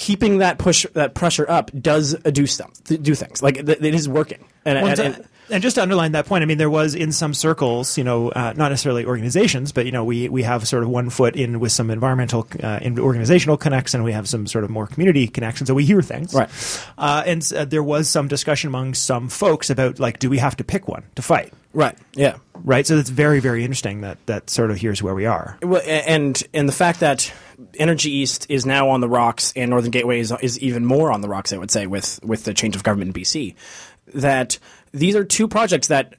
keeping 0.00 0.38
that 0.38 0.56
push 0.56 0.86
that 0.94 1.14
pressure 1.14 1.48
up 1.50 1.70
does 1.78 2.14
do 2.32 2.46
stuff 2.46 2.72
do 2.84 3.14
things 3.14 3.42
like 3.42 3.58
it 3.58 3.84
is 3.84 4.08
working 4.08 4.42
and, 4.64 4.82
well, 4.82 4.88
and, 4.88 5.00
and, 5.00 5.28
and, 5.50 5.62
just 5.62 5.76
to 5.76 5.82
underline 5.82 6.12
that 6.12 6.26
point, 6.26 6.42
I 6.42 6.44
mean, 6.44 6.58
there 6.58 6.70
was 6.70 6.94
in 6.94 7.12
some 7.12 7.32
circles, 7.32 7.96
you 7.96 8.04
know, 8.04 8.28
uh, 8.28 8.52
not 8.56 8.68
necessarily 8.68 9.06
organizations, 9.06 9.72
but 9.72 9.86
you 9.86 9.92
know, 9.92 10.04
we 10.04 10.28
we 10.28 10.42
have 10.42 10.68
sort 10.68 10.82
of 10.82 10.90
one 10.90 11.08
foot 11.08 11.34
in 11.34 11.60
with 11.60 11.72
some 11.72 11.90
environmental, 11.90 12.46
uh, 12.62 12.78
in 12.82 12.98
organizational 12.98 13.56
connects, 13.56 13.94
and 13.94 14.04
we 14.04 14.12
have 14.12 14.28
some 14.28 14.46
sort 14.46 14.64
of 14.64 14.70
more 14.70 14.86
community 14.86 15.26
connections, 15.26 15.68
so 15.68 15.74
we 15.74 15.84
hear 15.84 16.02
things, 16.02 16.34
right? 16.34 16.50
Uh, 16.98 17.22
and 17.26 17.50
uh, 17.56 17.64
there 17.64 17.82
was 17.82 18.08
some 18.08 18.28
discussion 18.28 18.68
among 18.68 18.94
some 18.94 19.28
folks 19.28 19.70
about 19.70 19.98
like, 19.98 20.18
do 20.18 20.28
we 20.28 20.38
have 20.38 20.56
to 20.56 20.64
pick 20.64 20.86
one 20.86 21.04
to 21.14 21.22
fight? 21.22 21.52
Right. 21.72 21.96
Yeah. 22.14 22.36
Right. 22.54 22.86
So 22.86 22.98
it's 22.98 23.10
very 23.10 23.40
very 23.40 23.62
interesting 23.62 24.00
that 24.00 24.18
that 24.26 24.50
sort 24.50 24.70
of 24.70 24.76
here's 24.76 25.02
where 25.02 25.14
we 25.14 25.26
are. 25.26 25.56
Well, 25.62 25.82
and 25.86 26.42
and 26.52 26.68
the 26.68 26.72
fact 26.72 27.00
that 27.00 27.32
Energy 27.74 28.10
East 28.10 28.46
is 28.48 28.66
now 28.66 28.90
on 28.90 29.00
the 29.00 29.08
rocks 29.08 29.52
and 29.54 29.70
Northern 29.70 29.90
Gateway 29.90 30.20
is, 30.20 30.32
is 30.42 30.58
even 30.58 30.84
more 30.84 31.12
on 31.12 31.20
the 31.20 31.28
rocks, 31.28 31.52
I 31.52 31.58
would 31.58 31.70
say, 31.70 31.86
with 31.86 32.20
with 32.22 32.44
the 32.44 32.54
change 32.54 32.76
of 32.76 32.82
government 32.82 33.16
in 33.16 33.22
BC 33.22 33.54
that 34.14 34.58
these 34.92 35.16
are 35.16 35.24
two 35.24 35.48
projects 35.48 35.88
that 35.88 36.14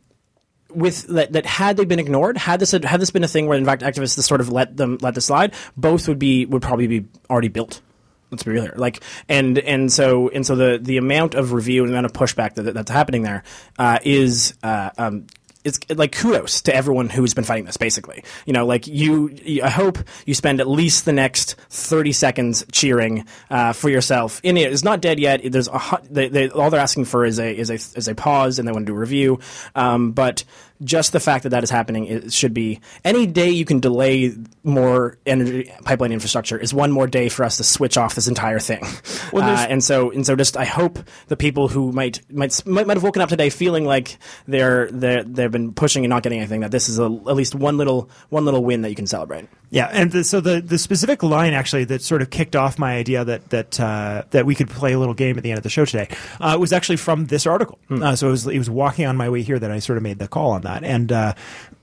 with 0.69 1.07
that, 1.07 1.33
that 1.33 1.46
had 1.46 1.77
they 1.77 1.86
been 1.86 2.00
ignored, 2.00 2.38
had 2.38 2.60
this 2.60 2.72
had 2.72 3.01
this 3.01 3.12
been 3.12 3.24
a 3.24 3.27
thing 3.27 3.48
where 3.48 3.58
in 3.58 3.65
fact 3.65 3.81
activists 3.81 4.22
sort 4.24 4.41
of 4.41 4.50
let 4.50 4.77
them 4.77 4.98
let 5.01 5.15
this 5.15 5.25
slide, 5.25 5.53
both 5.75 6.08
would 6.08 6.20
be 6.20 6.46
would 6.46 6.62
probably 6.62 6.88
be 6.88 7.05
already 7.29 7.50
built. 7.50 7.81
Let's 8.29 8.43
be 8.43 8.51
real 8.51 8.62
here. 8.62 8.74
Like 8.77 9.03
and 9.27 9.60
and 9.60 9.91
so 9.91 10.29
and 10.29 10.46
so 10.46 10.55
the 10.55 10.79
the 10.81 10.96
amount 10.96 11.36
of 11.36 11.51
review 11.51 11.84
and 11.84 11.91
the 11.91 11.98
amount 11.98 12.05
of 12.05 12.13
pushback 12.13 12.55
that, 12.55 12.74
that's 12.74 12.91
happening 12.91 13.24
there 13.24 13.43
uh, 13.77 14.00
is 14.03 14.53
uh, 14.63 14.91
um, 14.98 15.27
it's 15.63 15.80
like 15.89 16.12
kudos 16.12 16.62
to 16.63 16.75
everyone 16.75 17.10
who's 17.10 17.34
been 17.34 17.44
fighting 17.44 17.65
this. 17.65 17.77
Basically, 17.77 18.24
you 18.46 18.53
know, 18.53 18.65
like 18.65 18.88
you, 18.88 19.36
I 19.63 19.70
hope 19.70 19.98
you 20.25 20.34
spend 20.34 20.60
at 20.60 20.68
least 20.68 21.06
the 21.06 21.13
next 21.13 21.56
thirty 21.70 22.12
seconds 22.12 22.65
cheering 22.72 23.25
uh, 23.50 23.74
for 23.74 23.89
yourself. 23.89 24.39
In 24.44 24.58
it, 24.58 24.72
it's 24.72 24.84
not 24.84 25.01
dead 25.01 25.20
yet. 25.20 25.41
There's 25.44 25.68
a, 25.68 26.01
they, 26.10 26.30
they, 26.30 26.50
all 26.50 26.70
they're 26.70 26.80
asking 26.80 27.06
for 27.06 27.25
is 27.25 27.39
a 27.39 27.56
is 27.56 27.70
a 27.70 27.75
is 27.75 28.08
a 28.08 28.15
pause, 28.15 28.60
and 28.60 28.68
they 28.68 28.72
want 28.72 28.86
to 28.86 28.91
do 28.91 28.96
a 28.96 29.00
review. 29.00 29.39
Um, 29.75 30.12
but 30.12 30.44
just 30.83 31.13
the 31.13 31.19
fact 31.19 31.43
that 31.43 31.50
that 31.50 31.63
is 31.63 31.69
happening 31.69 32.05
it 32.05 32.33
should 32.33 32.53
be 32.53 32.79
any 33.03 33.25
day 33.25 33.50
you 33.50 33.65
can 33.65 33.79
delay 33.79 34.33
more 34.63 35.17
energy 35.25 35.71
pipeline 35.83 36.11
infrastructure 36.11 36.57
is 36.57 36.73
one 36.73 36.91
more 36.91 37.07
day 37.07 37.29
for 37.29 37.43
us 37.43 37.57
to 37.57 37.63
switch 37.63 37.97
off 37.97 38.15
this 38.15 38.27
entire 38.27 38.59
thing. 38.59 38.83
Well, 39.31 39.43
uh, 39.43 39.65
and 39.69 39.83
so 39.83 40.11
and 40.11 40.25
so 40.25 40.35
just 40.35 40.57
I 40.57 40.65
hope 40.65 41.00
the 41.27 41.38
people 41.38 41.67
who 41.67 41.91
might 41.91 42.21
might 42.31 42.65
might, 42.65 42.85
might 42.88 42.97
have 42.97 43.03
woken 43.03 43.21
up 43.21 43.29
today 43.29 43.50
feeling 43.50 43.85
like 43.85 44.17
they're 44.47 44.89
they 44.91 45.23
they've 45.25 45.51
been 45.51 45.73
pushing 45.73 46.03
and 46.03 46.09
not 46.09 46.23
getting 46.23 46.39
anything 46.39 46.61
that 46.61 46.71
this 46.71 46.89
is 46.89 47.00
a, 47.00 47.03
at 47.03 47.35
least 47.35 47.55
one 47.55 47.77
little 47.77 48.09
one 48.29 48.45
little 48.45 48.63
win 48.63 48.81
that 48.81 48.89
you 48.89 48.95
can 48.95 49.07
celebrate. 49.07 49.47
Yeah, 49.71 49.87
and 49.89 50.11
the, 50.11 50.25
so 50.25 50.41
the 50.41 50.59
the 50.59 50.77
specific 50.77 51.23
line 51.23 51.53
actually 51.53 51.85
that 51.85 52.01
sort 52.01 52.21
of 52.21 52.29
kicked 52.29 52.57
off 52.57 52.77
my 52.77 52.97
idea 52.97 53.23
that 53.23 53.49
that 53.51 53.79
uh, 53.79 54.23
that 54.31 54.45
we 54.45 54.53
could 54.53 54.69
play 54.69 54.91
a 54.91 54.99
little 54.99 55.13
game 55.13 55.37
at 55.37 55.43
the 55.43 55.49
end 55.49 55.57
of 55.57 55.63
the 55.63 55.69
show 55.69 55.85
today 55.85 56.09
uh, 56.41 56.57
was 56.59 56.73
actually 56.73 56.97
from 56.97 57.27
this 57.27 57.47
article. 57.47 57.79
Hmm. 57.87 58.03
Uh, 58.03 58.15
so 58.17 58.27
it 58.27 58.31
was 58.31 58.47
it 58.47 58.57
was 58.57 58.69
walking 58.69 59.05
on 59.05 59.15
my 59.15 59.29
way 59.29 59.43
here 59.43 59.57
that 59.57 59.71
I 59.71 59.79
sort 59.79 59.95
of 59.95 60.03
made 60.03 60.19
the 60.19 60.27
call 60.27 60.51
on 60.51 60.63
that, 60.63 60.83
and 60.83 61.09
uh, 61.13 61.35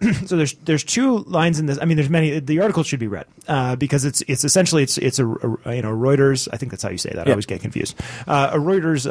so 0.27 0.37
there's 0.37 0.53
there's 0.65 0.85
two 0.85 1.21
lines 1.21 1.59
in 1.59 1.65
this. 1.65 1.79
I 1.81 1.87
mean, 1.87 1.97
there's 1.97 2.11
many. 2.11 2.39
The 2.41 2.61
article 2.61 2.83
should 2.83 3.01
be 3.01 3.09
read 3.09 3.25
uh, 3.49 3.75
because 3.77 4.05
it's 4.05 4.21
it's 4.29 4.45
essentially 4.45 4.83
it's 4.83 4.99
it's 4.99 5.19
a, 5.19 5.27
a, 5.27 5.77
you 5.77 5.81
know 5.81 5.91
Reuters. 5.91 6.47
I 6.53 6.59
think 6.59 6.73
that's 6.73 6.83
how 6.83 6.91
you 6.91 6.99
say 6.99 7.13
that. 7.15 7.27
I 7.27 7.31
always 7.31 7.47
get 7.47 7.63
confused. 7.63 7.99
Uh, 8.27 8.51
a 8.53 8.59
Reuters 8.59 9.07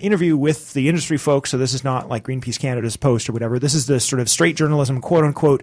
interview 0.00 0.34
with 0.34 0.72
the 0.72 0.88
industry 0.88 1.18
folks. 1.18 1.50
So 1.50 1.58
this 1.58 1.74
is 1.74 1.84
not 1.84 2.08
like 2.08 2.24
Greenpeace 2.24 2.58
Canada's 2.58 2.96
post 2.96 3.28
or 3.28 3.34
whatever. 3.34 3.58
This 3.58 3.74
is 3.74 3.84
the 3.84 4.00
sort 4.00 4.20
of 4.20 4.30
straight 4.30 4.56
journalism, 4.56 5.02
quote 5.02 5.24
unquote 5.24 5.62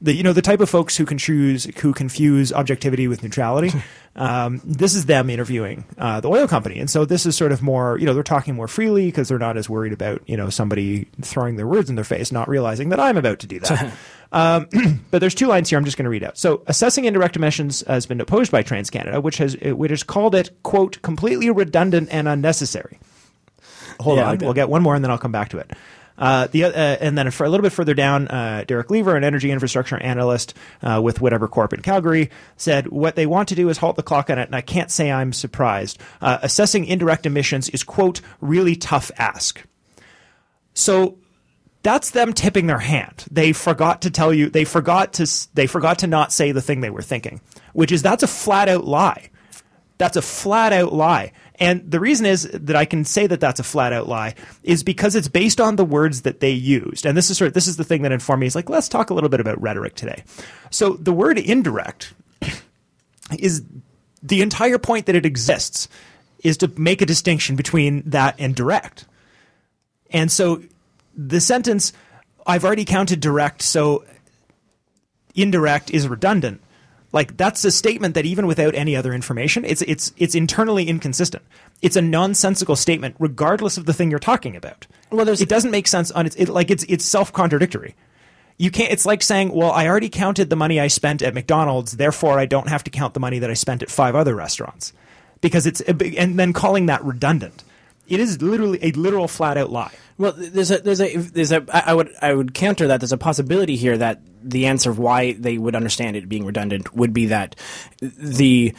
the 0.00 0.14
you 0.14 0.22
know 0.22 0.32
the 0.32 0.42
type 0.42 0.60
of 0.60 0.70
folks 0.70 0.96
who 0.96 1.04
confuse 1.04 1.64
who 1.80 1.92
confuse 1.92 2.52
objectivity 2.52 3.08
with 3.08 3.22
neutrality. 3.22 3.72
um, 4.16 4.60
this 4.64 4.94
is 4.94 5.06
them 5.06 5.30
interviewing 5.30 5.84
uh, 5.98 6.20
the 6.20 6.28
oil 6.28 6.46
company, 6.48 6.78
and 6.78 6.88
so 6.88 7.04
this 7.04 7.26
is 7.26 7.36
sort 7.36 7.52
of 7.52 7.62
more 7.62 7.98
you 7.98 8.06
know 8.06 8.14
they're 8.14 8.22
talking 8.22 8.54
more 8.54 8.68
freely 8.68 9.06
because 9.06 9.28
they're 9.28 9.38
not 9.38 9.56
as 9.56 9.68
worried 9.68 9.92
about 9.92 10.22
you 10.26 10.36
know 10.36 10.50
somebody 10.50 11.08
throwing 11.22 11.56
their 11.56 11.66
words 11.66 11.90
in 11.90 11.96
their 11.96 12.04
face, 12.04 12.30
not 12.32 12.48
realizing 12.48 12.90
that 12.90 13.00
I'm 13.00 13.16
about 13.16 13.40
to 13.40 13.46
do 13.46 13.60
that. 13.60 13.92
um, 14.32 14.68
but 15.10 15.20
there's 15.20 15.34
two 15.34 15.46
lines 15.46 15.68
here 15.68 15.78
I'm 15.78 15.84
just 15.84 15.96
going 15.96 16.04
to 16.04 16.10
read 16.10 16.24
out. 16.24 16.38
So 16.38 16.62
assessing 16.66 17.04
indirect 17.04 17.36
emissions 17.36 17.82
has 17.86 18.06
been 18.06 18.20
opposed 18.20 18.52
by 18.52 18.62
TransCanada, 18.62 19.22
which 19.22 19.38
has 19.38 19.56
which 19.56 19.90
has 19.90 20.02
called 20.02 20.34
it 20.34 20.50
quote 20.62 21.00
completely 21.02 21.50
redundant 21.50 22.08
and 22.12 22.28
unnecessary. 22.28 22.98
Hold 24.00 24.18
Yeah, 24.18 24.30
on, 24.30 24.38
we'll 24.38 24.52
get 24.54 24.68
one 24.68 24.82
more 24.82 24.94
and 24.94 25.04
then 25.04 25.10
I'll 25.10 25.18
come 25.18 25.32
back 25.32 25.48
to 25.50 25.58
it. 25.58 25.72
Uh, 26.18 26.48
the 26.48 26.64
uh, 26.64 26.70
and 26.70 27.16
then 27.16 27.30
for 27.30 27.44
a 27.44 27.48
little 27.48 27.62
bit 27.62 27.72
further 27.72 27.94
down, 27.94 28.28
uh, 28.28 28.64
Derek 28.66 28.90
Lever, 28.90 29.16
an 29.16 29.24
energy 29.24 29.50
infrastructure 29.50 29.96
analyst 29.96 30.54
uh, 30.82 31.00
with 31.02 31.20
AltaCorp 31.20 31.72
in 31.72 31.80
Calgary, 31.80 32.30
said 32.56 32.88
what 32.88 33.14
they 33.14 33.26
want 33.26 33.48
to 33.48 33.54
do 33.54 33.68
is 33.68 33.78
halt 33.78 33.96
the 33.96 34.02
clock 34.02 34.28
on 34.28 34.38
it, 34.38 34.46
and 34.46 34.56
I 34.56 34.60
can't 34.60 34.90
say 34.90 35.12
I'm 35.12 35.32
surprised. 35.32 35.98
Uh, 36.20 36.38
assessing 36.42 36.84
indirect 36.84 37.24
emissions 37.24 37.68
is 37.68 37.84
quote 37.84 38.20
really 38.40 38.74
tough 38.74 39.10
ask. 39.16 39.64
So 40.74 41.18
that's 41.82 42.10
them 42.10 42.32
tipping 42.32 42.66
their 42.66 42.78
hand. 42.78 43.24
They 43.30 43.52
forgot 43.52 44.02
to 44.02 44.10
tell 44.10 44.34
you. 44.34 44.50
They 44.50 44.64
forgot 44.64 45.14
to. 45.14 45.26
They 45.54 45.66
forgot 45.66 46.00
to 46.00 46.06
not 46.06 46.32
say 46.32 46.52
the 46.52 46.62
thing 46.62 46.80
they 46.80 46.90
were 46.90 47.02
thinking, 47.02 47.40
which 47.72 47.92
is 47.92 48.02
that's 48.02 48.22
a 48.22 48.28
flat 48.28 48.68
out 48.68 48.84
lie. 48.84 49.30
That's 49.98 50.16
a 50.16 50.22
flat 50.22 50.72
out 50.72 50.92
lie. 50.92 51.32
And 51.56 51.90
the 51.90 51.98
reason 51.98 52.24
is 52.24 52.44
that 52.52 52.76
I 52.76 52.84
can 52.84 53.04
say 53.04 53.26
that 53.26 53.40
that's 53.40 53.58
a 53.58 53.64
flat 53.64 53.92
out 53.92 54.08
lie 54.08 54.34
is 54.62 54.84
because 54.84 55.16
it's 55.16 55.26
based 55.28 55.60
on 55.60 55.74
the 55.74 55.84
words 55.84 56.22
that 56.22 56.38
they 56.38 56.52
used. 56.52 57.04
And 57.04 57.16
this 57.16 57.30
is 57.30 57.38
sort 57.38 57.48
of, 57.48 57.54
this 57.54 57.66
is 57.66 57.76
the 57.76 57.84
thing 57.84 58.02
that 58.02 58.12
informed 58.12 58.40
me 58.40 58.46
is 58.46 58.54
like, 58.54 58.70
let's 58.70 58.88
talk 58.88 59.10
a 59.10 59.14
little 59.14 59.28
bit 59.28 59.40
about 59.40 59.60
rhetoric 59.60 59.96
today. 59.96 60.22
So 60.70 60.90
the 60.90 61.12
word 61.12 61.36
indirect 61.36 62.14
is 63.38 63.64
the 64.22 64.40
entire 64.40 64.78
point 64.78 65.06
that 65.06 65.16
it 65.16 65.26
exists 65.26 65.88
is 66.44 66.56
to 66.58 66.72
make 66.76 67.02
a 67.02 67.06
distinction 67.06 67.56
between 67.56 68.02
that 68.08 68.36
and 68.38 68.54
direct. 68.54 69.04
And 70.10 70.30
so 70.30 70.62
the 71.16 71.40
sentence, 71.40 71.92
I've 72.46 72.64
already 72.64 72.84
counted 72.84 73.20
direct, 73.20 73.62
so 73.62 74.04
indirect 75.34 75.90
is 75.90 76.06
redundant. 76.06 76.60
Like 77.12 77.36
that's 77.36 77.64
a 77.64 77.70
statement 77.70 78.14
that 78.14 78.26
even 78.26 78.46
without 78.46 78.74
any 78.74 78.94
other 78.94 79.14
information, 79.14 79.64
it's 79.64 79.80
it's 79.82 80.12
it's 80.18 80.34
internally 80.34 80.88
inconsistent. 80.88 81.42
It's 81.80 81.96
a 81.96 82.02
nonsensical 82.02 82.76
statement, 82.76 83.16
regardless 83.18 83.78
of 83.78 83.86
the 83.86 83.92
thing 83.94 84.10
you're 84.10 84.18
talking 84.18 84.56
about. 84.56 84.86
Well, 85.10 85.24
there's- 85.24 85.40
it 85.40 85.48
doesn't 85.48 85.70
make 85.70 85.88
sense 85.88 86.10
on 86.10 86.26
its 86.26 86.36
it, 86.36 86.48
like 86.50 86.70
it's 86.70 86.84
it's 86.88 87.04
self 87.04 87.32
contradictory. 87.32 87.94
You 88.58 88.70
can't. 88.70 88.92
It's 88.92 89.06
like 89.06 89.22
saying, 89.22 89.52
"Well, 89.52 89.70
I 89.70 89.86
already 89.86 90.08
counted 90.10 90.50
the 90.50 90.56
money 90.56 90.80
I 90.80 90.88
spent 90.88 91.22
at 91.22 91.32
McDonald's, 91.32 91.92
therefore 91.92 92.38
I 92.38 92.44
don't 92.46 92.68
have 92.68 92.84
to 92.84 92.90
count 92.90 93.14
the 93.14 93.20
money 93.20 93.38
that 93.38 93.50
I 93.50 93.54
spent 93.54 93.82
at 93.82 93.90
five 93.90 94.14
other 94.14 94.34
restaurants," 94.34 94.92
because 95.40 95.64
it's 95.66 95.80
and 95.80 96.38
then 96.38 96.52
calling 96.52 96.86
that 96.86 97.02
redundant. 97.04 97.64
It 98.06 98.20
is 98.20 98.42
literally 98.42 98.80
a 98.82 98.90
literal 98.92 99.28
flat 99.28 99.56
out 99.56 99.70
lie. 99.70 99.92
Well, 100.18 100.34
there's 100.36 100.72
a 100.72 100.78
there's 100.78 101.00
a 101.00 101.16
there's 101.16 101.52
a 101.52 101.64
I 101.72 101.94
would 101.94 102.12
I 102.20 102.34
would 102.34 102.52
counter 102.52 102.88
that 102.88 103.00
there's 103.00 103.12
a 103.12 103.18
possibility 103.18 103.76
here 103.76 103.96
that 103.96 104.20
the 104.42 104.66
answer 104.66 104.90
of 104.90 104.98
why 104.98 105.32
they 105.32 105.56
would 105.56 105.76
understand 105.76 106.16
it 106.16 106.28
being 106.28 106.44
redundant 106.44 106.92
would 106.94 107.12
be 107.12 107.26
that 107.26 107.54
the 108.00 108.74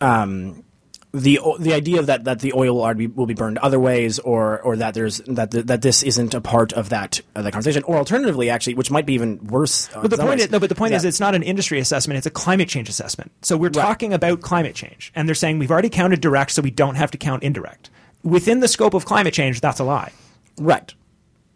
um 0.00 0.64
the 1.12 1.38
the 1.58 1.74
idea 1.74 2.00
of 2.00 2.06
that 2.06 2.24
that 2.24 2.40
the 2.40 2.54
oil 2.54 2.76
will 2.76 2.94
be, 2.94 3.06
will 3.06 3.26
be 3.26 3.34
burned 3.34 3.58
other 3.58 3.78
ways 3.78 4.18
or 4.18 4.60
or 4.62 4.76
that 4.76 4.94
there's 4.94 5.18
that 5.26 5.50
the, 5.50 5.62
that 5.64 5.82
this 5.82 6.02
isn't 6.02 6.32
a 6.32 6.40
part 6.40 6.72
of 6.72 6.88
that 6.88 7.20
of 7.34 7.44
that 7.44 7.52
conversation 7.52 7.82
or 7.82 7.98
alternatively 7.98 8.48
actually 8.48 8.74
which 8.74 8.90
might 8.90 9.04
be 9.04 9.12
even 9.12 9.46
worse 9.46 9.88
But 9.88 10.10
the 10.10 10.16
point 10.16 10.40
is, 10.40 10.50
no, 10.50 10.58
but 10.58 10.70
the 10.70 10.74
point 10.74 10.94
is, 10.94 11.04
it's 11.04 11.20
not 11.20 11.34
an 11.34 11.42
industry 11.42 11.80
assessment; 11.80 12.16
it's 12.16 12.26
a 12.26 12.30
climate 12.30 12.68
change 12.68 12.88
assessment. 12.88 13.30
So 13.42 13.58
we're 13.58 13.68
talking 13.68 14.14
about 14.14 14.40
climate 14.40 14.74
change, 14.74 15.12
and 15.14 15.28
they're 15.28 15.34
saying 15.34 15.58
we've 15.58 15.70
already 15.70 15.90
counted 15.90 16.22
direct, 16.22 16.52
so 16.52 16.62
we 16.62 16.70
don't 16.70 16.94
have 16.94 17.10
to 17.10 17.18
count 17.18 17.42
indirect. 17.42 17.90
Within 18.22 18.60
the 18.60 18.68
scope 18.68 18.94
of 18.94 19.04
climate 19.04 19.34
change, 19.34 19.60
that's 19.60 19.80
a 19.80 19.84
lie. 19.84 20.12
Right 20.58 20.94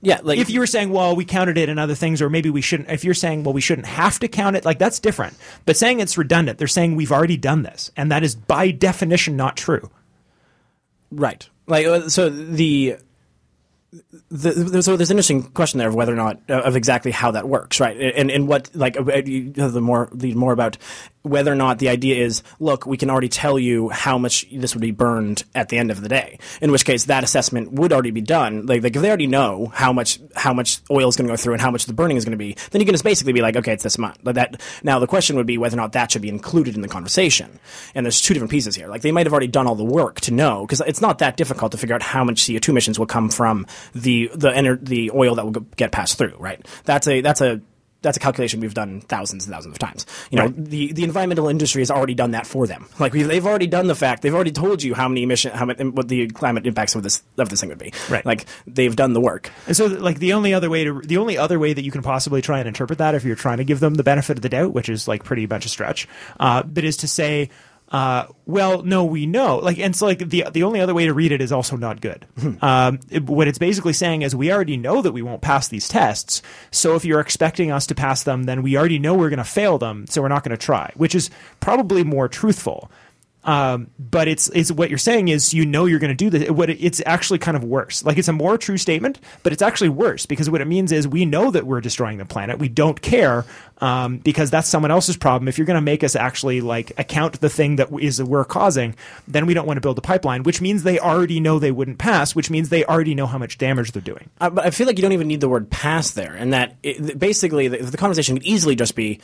yeah 0.02 0.20
like 0.22 0.38
If 0.38 0.50
you 0.50 0.60
were 0.60 0.66
saying, 0.66 0.90
well, 0.90 1.16
we 1.16 1.24
counted 1.24 1.58
it 1.58 1.68
in 1.68 1.78
other 1.78 1.94
things, 1.94 2.22
or 2.22 2.30
maybe 2.30 2.50
we 2.50 2.60
shouldn't, 2.60 2.90
if 2.90 3.02
you're 3.02 3.14
saying, 3.14 3.42
well, 3.42 3.54
we 3.54 3.60
shouldn't 3.60 3.88
have 3.88 4.18
to 4.20 4.28
count 4.28 4.54
it, 4.54 4.64
like 4.64 4.78
that's 4.78 5.00
different. 5.00 5.34
But 5.64 5.76
saying 5.76 6.00
it's 6.00 6.16
redundant, 6.16 6.58
they're 6.58 6.68
saying 6.68 6.94
we've 6.94 7.10
already 7.10 7.36
done 7.36 7.62
this, 7.62 7.90
and 7.96 8.12
that 8.12 8.22
is 8.22 8.34
by 8.34 8.70
definition 8.70 9.36
not 9.36 9.56
true. 9.56 9.90
Right. 11.10 11.48
Like 11.66 11.86
uh, 11.86 12.08
so 12.08 12.28
the. 12.28 12.98
The, 14.30 14.50
the, 14.50 14.82
so 14.82 14.96
there's 14.96 15.10
an 15.10 15.16
interesting 15.16 15.44
question 15.44 15.78
there 15.78 15.88
of 15.88 15.94
whether 15.94 16.12
or 16.12 16.16
not 16.16 16.40
uh, 16.50 16.60
of 16.60 16.76
exactly 16.76 17.12
how 17.12 17.30
that 17.30 17.48
works, 17.48 17.80
right? 17.80 17.96
And 17.96 18.30
and 18.30 18.46
what 18.46 18.68
like 18.74 18.98
uh, 18.98 19.22
you 19.24 19.54
have 19.56 19.72
the 19.72 19.80
more 19.80 20.10
the 20.12 20.34
more 20.34 20.52
about 20.52 20.76
whether 21.26 21.52
or 21.52 21.56
not 21.56 21.78
the 21.78 21.88
idea 21.88 22.24
is 22.24 22.42
look, 22.60 22.86
we 22.86 22.96
can 22.96 23.10
already 23.10 23.28
tell 23.28 23.58
you 23.58 23.88
how 23.90 24.18
much 24.18 24.46
this 24.52 24.74
would 24.74 24.80
be 24.80 24.92
burned 24.92 25.44
at 25.54 25.68
the 25.68 25.78
end 25.78 25.90
of 25.90 26.00
the 26.00 26.08
day. 26.08 26.38
In 26.60 26.72
which 26.72 26.84
case, 26.84 27.04
that 27.06 27.24
assessment 27.24 27.72
would 27.72 27.92
already 27.92 28.10
be 28.10 28.20
done. 28.20 28.66
Like, 28.66 28.82
like 28.82 28.94
if 28.94 29.02
they 29.02 29.08
already 29.08 29.26
know 29.26 29.70
how 29.74 29.92
much 29.92 30.20
how 30.34 30.52
much 30.52 30.78
oil 30.90 31.08
is 31.08 31.16
going 31.16 31.26
to 31.26 31.32
go 31.32 31.36
through 31.36 31.54
and 31.54 31.62
how 31.62 31.70
much 31.70 31.86
the 31.86 31.92
burning 31.92 32.16
is 32.16 32.24
going 32.24 32.32
to 32.32 32.38
be, 32.38 32.56
then 32.70 32.80
you 32.80 32.86
can 32.86 32.94
just 32.94 33.04
basically 33.04 33.32
be 33.32 33.40
like, 33.40 33.56
okay, 33.56 33.72
it's 33.72 33.82
this 33.82 33.98
amount. 33.98 34.24
Like 34.24 34.36
that. 34.36 34.60
Now 34.82 34.98
the 34.98 35.06
question 35.06 35.36
would 35.36 35.46
be 35.46 35.58
whether 35.58 35.76
or 35.76 35.80
not 35.80 35.92
that 35.92 36.12
should 36.12 36.22
be 36.22 36.28
included 36.28 36.74
in 36.74 36.82
the 36.82 36.88
conversation. 36.88 37.58
And 37.94 38.06
there's 38.06 38.20
two 38.20 38.34
different 38.34 38.50
pieces 38.50 38.76
here. 38.76 38.88
Like 38.88 39.02
they 39.02 39.12
might 39.12 39.26
have 39.26 39.32
already 39.32 39.48
done 39.48 39.66
all 39.66 39.74
the 39.74 39.84
work 39.84 40.20
to 40.22 40.32
know 40.32 40.64
because 40.64 40.80
it's 40.86 41.00
not 41.00 41.18
that 41.18 41.36
difficult 41.36 41.72
to 41.72 41.78
figure 41.78 41.94
out 41.94 42.02
how 42.02 42.24
much 42.24 42.42
CO2 42.42 42.68
emissions 42.68 42.98
will 42.98 43.06
come 43.06 43.28
from 43.28 43.66
the 43.94 44.30
the 44.34 44.50
ener- 44.50 44.84
the 44.84 45.10
oil 45.12 45.34
that 45.34 45.44
will 45.44 45.52
get 45.52 45.92
passed 45.92 46.18
through. 46.18 46.36
Right. 46.38 46.64
That's 46.84 47.08
a 47.08 47.20
that's 47.20 47.40
a 47.40 47.60
that's 48.06 48.16
a 48.16 48.20
calculation 48.20 48.60
we've 48.60 48.72
done 48.74 49.00
thousands 49.02 49.44
and 49.44 49.52
thousands 49.54 49.74
of 49.74 49.78
times. 49.78 50.06
You 50.30 50.38
know, 50.38 50.44
Right. 50.46 50.64
the, 50.64 50.92
the 50.92 51.04
environmental 51.04 51.48
industry 51.48 51.80
has 51.82 51.90
already 51.90 52.14
done 52.14 52.30
that 52.30 52.46
for 52.46 52.66
them. 52.66 52.86
Like 52.98 53.12
we, 53.12 53.22
they've 53.24 53.44
already 53.44 53.66
done 53.66 53.88
the 53.88 53.94
fact. 53.94 54.22
They've 54.22 54.34
already 54.34 54.52
told 54.52 54.82
you 54.82 54.94
how 54.94 55.08
many 55.08 55.24
emission, 55.24 55.52
how 55.52 55.64
many, 55.66 55.90
what 55.90 56.08
the 56.08 56.28
climate 56.28 56.66
impacts 56.66 56.94
of 56.94 57.02
this 57.02 57.22
of 57.36 57.48
this 57.48 57.60
thing 57.60 57.68
would 57.70 57.78
be. 57.78 57.92
Right. 58.08 58.24
Like 58.24 58.46
they've 58.66 58.94
done 58.94 59.12
the 59.12 59.20
work. 59.20 59.50
And 59.66 59.76
so, 59.76 59.86
like 59.86 60.18
the 60.20 60.32
only 60.34 60.54
other 60.54 60.70
way 60.70 60.84
to 60.84 61.00
the 61.02 61.18
only 61.18 61.36
other 61.36 61.58
way 61.58 61.72
that 61.72 61.82
you 61.84 61.90
can 61.90 62.02
possibly 62.02 62.40
try 62.42 62.58
and 62.60 62.68
interpret 62.68 62.98
that, 62.98 63.14
if 63.14 63.24
you're 63.24 63.36
trying 63.36 63.58
to 63.58 63.64
give 63.64 63.80
them 63.80 63.94
the 63.94 64.04
benefit 64.04 64.38
of 64.38 64.42
the 64.42 64.48
doubt, 64.48 64.72
which 64.72 64.88
is 64.88 65.08
like 65.08 65.24
pretty 65.24 65.46
much 65.46 65.66
a 65.66 65.68
stretch, 65.68 66.06
uh, 66.40 66.62
but 66.62 66.84
is 66.84 66.96
to 66.98 67.08
say, 67.08 67.50
uh, 67.92 68.26
well, 68.46 68.82
no, 68.82 69.04
we 69.04 69.26
know. 69.26 69.58
Like, 69.58 69.78
and 69.78 69.94
so 69.94 70.06
like 70.06 70.18
the 70.18 70.44
the 70.52 70.64
only 70.64 70.80
other 70.80 70.92
way 70.94 71.06
to 71.06 71.14
read 71.14 71.30
it 71.32 71.40
is 71.40 71.52
also 71.52 71.76
not 71.76 72.00
good. 72.00 72.26
um, 72.60 72.98
it- 73.10 73.22
what 73.24 73.46
it's 73.46 73.58
basically 73.58 73.92
saying 73.92 74.22
is 74.22 74.34
we 74.34 74.52
already 74.52 74.76
know 74.76 75.02
that 75.02 75.12
we 75.12 75.22
won't 75.22 75.40
pass 75.40 75.68
these 75.68 75.88
tests. 75.88 76.42
So 76.72 76.96
if 76.96 77.04
you're 77.04 77.20
expecting 77.20 77.70
us 77.70 77.86
to 77.86 77.94
pass 77.94 78.24
them, 78.24 78.44
then 78.44 78.62
we 78.62 78.76
already 78.76 78.98
know 78.98 79.14
we're 79.14 79.30
going 79.30 79.38
to 79.38 79.44
fail 79.44 79.78
them. 79.78 80.06
So 80.08 80.20
we're 80.20 80.28
not 80.28 80.42
going 80.42 80.56
to 80.56 80.62
try, 80.62 80.90
which 80.96 81.14
is 81.14 81.30
probably 81.60 82.02
more 82.02 82.28
truthful. 82.28 82.90
Um, 83.44 83.90
but 83.96 84.26
it's 84.26 84.48
it's 84.48 84.72
what 84.72 84.88
you're 84.88 84.98
saying 84.98 85.28
is 85.28 85.54
you 85.54 85.64
know 85.64 85.84
you're 85.84 86.00
going 86.00 86.10
to 86.10 86.16
do 86.16 86.30
this. 86.30 86.50
What 86.50 86.68
it, 86.68 86.84
it's 86.84 87.00
actually 87.06 87.38
kind 87.38 87.56
of 87.56 87.62
worse. 87.62 88.04
Like 88.04 88.18
it's 88.18 88.26
a 88.26 88.32
more 88.32 88.58
true 88.58 88.76
statement, 88.76 89.20
but 89.44 89.52
it's 89.52 89.62
actually 89.62 89.90
worse 89.90 90.26
because 90.26 90.50
what 90.50 90.60
it 90.60 90.66
means 90.66 90.90
is 90.90 91.06
we 91.06 91.24
know 91.24 91.52
that 91.52 91.64
we're 91.64 91.80
destroying 91.80 92.18
the 92.18 92.24
planet. 92.24 92.58
We 92.58 92.68
don't 92.68 93.00
care 93.00 93.44
um, 93.78 94.18
because 94.18 94.50
that's 94.50 94.68
someone 94.68 94.90
else's 94.90 95.16
problem. 95.16 95.48
If 95.48 95.58
you're 95.58 95.66
going 95.66 95.76
to 95.76 95.80
make 95.82 96.02
us 96.02 96.16
actually 96.16 96.60
like 96.60 96.98
account 96.98 97.40
the 97.40 97.50
thing 97.50 97.76
that 97.76 97.88
is 98.00 98.22
we're 98.22 98.44
causing, 98.44 98.94
then 99.28 99.46
we 99.46 99.54
don't 99.54 99.66
want 99.66 99.76
to 99.76 99.80
build 99.80 99.98
a 99.98 100.02
pipeline. 100.02 100.42
Which 100.42 100.60
means 100.60 100.82
they 100.82 100.98
already 100.98 101.40
know 101.40 101.58
they 101.58 101.72
wouldn't 101.72 101.98
pass. 101.98 102.34
Which 102.34 102.50
means 102.50 102.68
they 102.68 102.84
already 102.84 103.14
know 103.14 103.26
how 103.26 103.38
much 103.38 103.58
damage 103.58 103.92
they're 103.92 104.02
doing. 104.02 104.30
Uh, 104.40 104.50
but 104.50 104.66
I 104.66 104.70
feel 104.70 104.86
like 104.86 104.98
you 104.98 105.02
don't 105.02 105.12
even 105.12 105.28
need 105.28 105.40
the 105.40 105.48
word 105.48 105.70
pass 105.70 106.12
there, 106.12 106.34
and 106.34 106.52
that 106.52 106.76
it, 106.82 107.18
basically 107.18 107.68
the, 107.68 107.78
the 107.78 107.96
conversation 107.96 108.36
could 108.36 108.46
easily 108.46 108.74
just 108.76 108.94
be, 108.94 109.20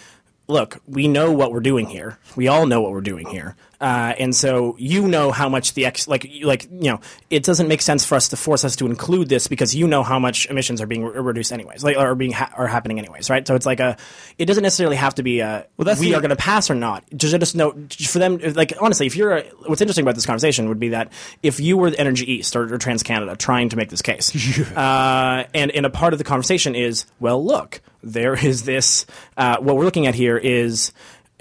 look, 0.48 0.80
we 0.86 1.08
know 1.08 1.32
what 1.32 1.52
we're 1.52 1.60
doing 1.60 1.86
here. 1.86 2.18
We 2.36 2.48
all 2.48 2.66
know 2.66 2.80
what 2.80 2.92
we're 2.92 3.00
doing 3.00 3.26
here, 3.26 3.56
uh, 3.82 4.14
and 4.18 4.34
so 4.34 4.76
you 4.78 5.06
know 5.08 5.30
how 5.32 5.48
much 5.50 5.74
the 5.74 5.84
ex 5.84 6.08
like 6.08 6.24
you- 6.24 6.46
like 6.46 6.64
you 6.70 6.90
know 6.90 7.00
it 7.28 7.42
doesn't 7.42 7.68
make 7.68 7.82
sense 7.82 8.04
for 8.06 8.14
us 8.14 8.28
to 8.28 8.36
force 8.36 8.64
us 8.64 8.76
to 8.76 8.86
include 8.86 9.28
this 9.28 9.48
because 9.48 9.74
you 9.74 9.86
know 9.86 10.02
how 10.02 10.18
much 10.18 10.46
emissions 10.46 10.80
are 10.80 10.86
being 10.86 11.04
re- 11.04 11.20
reduced 11.20 11.52
anyways, 11.52 11.82
like 11.84 11.96
are 11.96 12.14
being 12.14 12.32
ha- 12.32 12.52
are 12.56 12.66
happening 12.68 12.98
anyways, 12.98 13.28
right? 13.28 13.46
So 13.46 13.54
it's 13.54 13.66
like 13.66 13.80
a, 13.80 13.96
it 14.38 14.46
doesn't 14.46 14.62
necessarily 14.62 14.96
have 14.96 15.16
to 15.16 15.22
be 15.22 15.40
a 15.40 15.66
Well, 15.76 15.84
that's 15.84 16.00
we 16.00 16.08
the- 16.10 16.14
are 16.14 16.20
going 16.20 16.30
to 16.30 16.36
pass 16.36 16.70
or 16.70 16.74
not. 16.74 17.04
Just 17.14 17.36
just 17.38 17.56
know 17.56 17.72
for 18.06 18.18
them, 18.18 18.38
like 18.54 18.72
honestly, 18.80 19.06
if 19.06 19.16
you're 19.16 19.38
a, 19.38 19.42
what's 19.66 19.80
interesting 19.82 20.04
about 20.04 20.14
this 20.14 20.26
conversation 20.26 20.68
would 20.68 20.78
be 20.80 20.90
that 20.90 21.12
if 21.42 21.58
you 21.60 21.76
were 21.76 21.90
the 21.90 21.98
Energy 22.00 22.30
East 22.32 22.54
or, 22.54 22.72
or 22.72 22.78
Trans 22.78 23.02
Canada 23.02 23.34
trying 23.36 23.68
to 23.70 23.76
make 23.76 23.90
this 23.90 24.00
case, 24.02 24.32
uh, 24.76 25.44
and 25.54 25.70
and 25.72 25.84
a 25.86 25.90
part 25.90 26.12
of 26.12 26.18
the 26.18 26.24
conversation 26.24 26.74
is, 26.76 27.04
well, 27.20 27.44
look, 27.44 27.80
there 28.02 28.34
is 28.34 28.62
this. 28.64 29.06
Uh, 29.36 29.56
what 29.58 29.76
we're 29.76 29.84
looking 29.84 30.06
at 30.06 30.14
here 30.14 30.36
is 30.36 30.92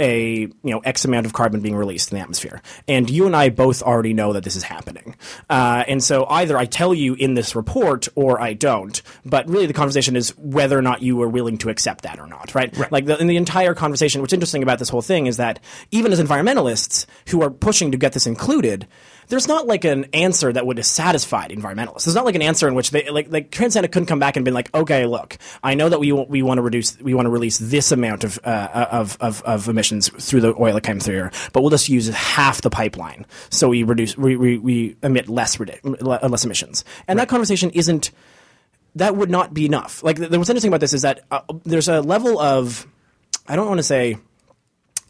a 0.01 0.39
you 0.39 0.51
know 0.63 0.79
X 0.79 1.05
amount 1.05 1.25
of 1.25 1.33
carbon 1.33 1.61
being 1.61 1.75
released 1.75 2.11
in 2.11 2.17
the 2.17 2.21
atmosphere, 2.21 2.61
and 2.87 3.09
you 3.09 3.25
and 3.25 3.35
I 3.35 3.49
both 3.49 3.81
already 3.81 4.13
know 4.13 4.33
that 4.33 4.43
this 4.43 4.55
is 4.55 4.63
happening. 4.63 5.15
Uh, 5.49 5.83
and 5.87 6.03
so 6.03 6.25
either 6.27 6.57
I 6.57 6.65
tell 6.65 6.93
you 6.93 7.13
in 7.13 7.33
this 7.33 7.55
report 7.55 8.07
or 8.15 8.41
I 8.41 8.53
don't. 8.53 9.01
But 9.25 9.47
really, 9.47 9.65
the 9.65 9.73
conversation 9.73 10.15
is 10.15 10.35
whether 10.37 10.77
or 10.77 10.81
not 10.81 11.01
you 11.01 11.21
are 11.21 11.29
willing 11.29 11.57
to 11.59 11.69
accept 11.69 12.03
that 12.03 12.19
or 12.19 12.27
not, 12.27 12.55
right? 12.55 12.75
Right. 12.75 12.91
Like 12.91 13.05
the, 13.05 13.17
in 13.19 13.27
the 13.27 13.37
entire 13.37 13.73
conversation, 13.73 14.21
what's 14.21 14.33
interesting 14.33 14.63
about 14.63 14.79
this 14.79 14.89
whole 14.89 15.01
thing 15.01 15.27
is 15.27 15.37
that 15.37 15.59
even 15.91 16.11
as 16.11 16.19
environmentalists 16.19 17.05
who 17.29 17.41
are 17.41 17.49
pushing 17.49 17.91
to 17.91 17.97
get 17.97 18.13
this 18.13 18.27
included, 18.27 18.87
there's 19.31 19.47
not 19.47 19.65
like 19.65 19.85
an 19.85 20.05
answer 20.13 20.51
that 20.51 20.65
would 20.67 20.77
have 20.77 20.85
satisfied 20.85 21.51
environmentalists. 21.51 22.03
There's 22.03 22.15
not 22.15 22.25
like 22.25 22.35
an 22.35 22.41
answer 22.41 22.67
in 22.67 22.75
which 22.75 22.91
they 22.91 23.09
like 23.09 23.31
like 23.31 23.49
TransCanada 23.49 23.89
couldn't 23.91 24.07
come 24.07 24.19
back 24.19 24.35
and 24.35 24.43
been 24.43 24.53
like, 24.53 24.71
okay, 24.75 25.05
look, 25.05 25.37
I 25.63 25.73
know 25.73 25.87
that 25.87 25.99
we 25.99 26.11
we 26.11 26.41
want 26.41 26.57
to 26.57 26.61
reduce 26.61 26.99
we 26.99 27.13
want 27.13 27.27
to 27.27 27.29
release 27.29 27.57
this 27.57 27.93
amount 27.93 28.25
of, 28.25 28.39
uh, 28.43 28.87
of 28.91 29.17
of 29.21 29.41
of 29.43 29.69
emissions 29.69 30.09
through 30.09 30.41
the 30.41 30.53
oil 30.59 30.73
that 30.73 30.83
came 30.83 30.99
through 30.99 31.15
here, 31.15 31.31
but 31.53 31.61
we'll 31.61 31.69
just 31.69 31.87
use 31.87 32.09
half 32.09 32.61
the 32.61 32.69
pipeline 32.69 33.25
so 33.49 33.69
we 33.69 33.83
reduce 33.83 34.17
we 34.17 34.35
we, 34.35 34.57
we 34.57 34.97
emit 35.01 35.29
less 35.29 35.57
less 35.59 36.45
emissions. 36.45 36.83
And 37.07 37.17
right. 37.17 37.23
that 37.23 37.29
conversation 37.29 37.69
isn't 37.71 38.11
that 38.95 39.15
would 39.15 39.29
not 39.29 39.53
be 39.53 39.65
enough. 39.65 40.03
Like, 40.03 40.19
what's 40.19 40.49
interesting 40.49 40.67
about 40.67 40.81
this 40.81 40.93
is 40.93 41.03
that 41.03 41.21
uh, 41.31 41.41
there's 41.63 41.87
a 41.87 42.01
level 42.01 42.37
of, 42.39 42.85
I 43.47 43.55
don't 43.55 43.67
want 43.67 43.79
to 43.79 43.83
say, 43.83 44.17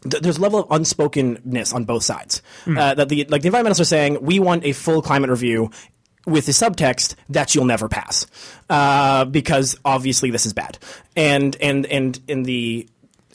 there's 0.02 0.38
a 0.38 0.40
level 0.40 0.60
of 0.60 0.70
unspokenness 0.70 1.72
on 1.72 1.84
both 1.84 2.02
sides. 2.02 2.42
Mm. 2.64 2.78
Uh, 2.78 2.94
that 2.94 3.08
the 3.08 3.24
like 3.28 3.42
the 3.42 3.50
environmentalists 3.50 3.80
are 3.80 3.84
saying 3.84 4.18
we 4.22 4.38
want 4.38 4.64
a 4.64 4.72
full 4.72 5.02
climate 5.02 5.30
review 5.30 5.70
with 6.26 6.46
the 6.46 6.52
subtext 6.52 7.14
that 7.28 7.54
you'll 7.54 7.64
never 7.64 7.88
pass 7.88 8.26
uh, 8.70 9.24
because 9.24 9.78
obviously 9.84 10.30
this 10.30 10.46
is 10.46 10.52
bad, 10.52 10.78
and 11.16 11.56
and 11.60 11.86
and 11.86 12.20
in 12.28 12.42
the 12.44 12.88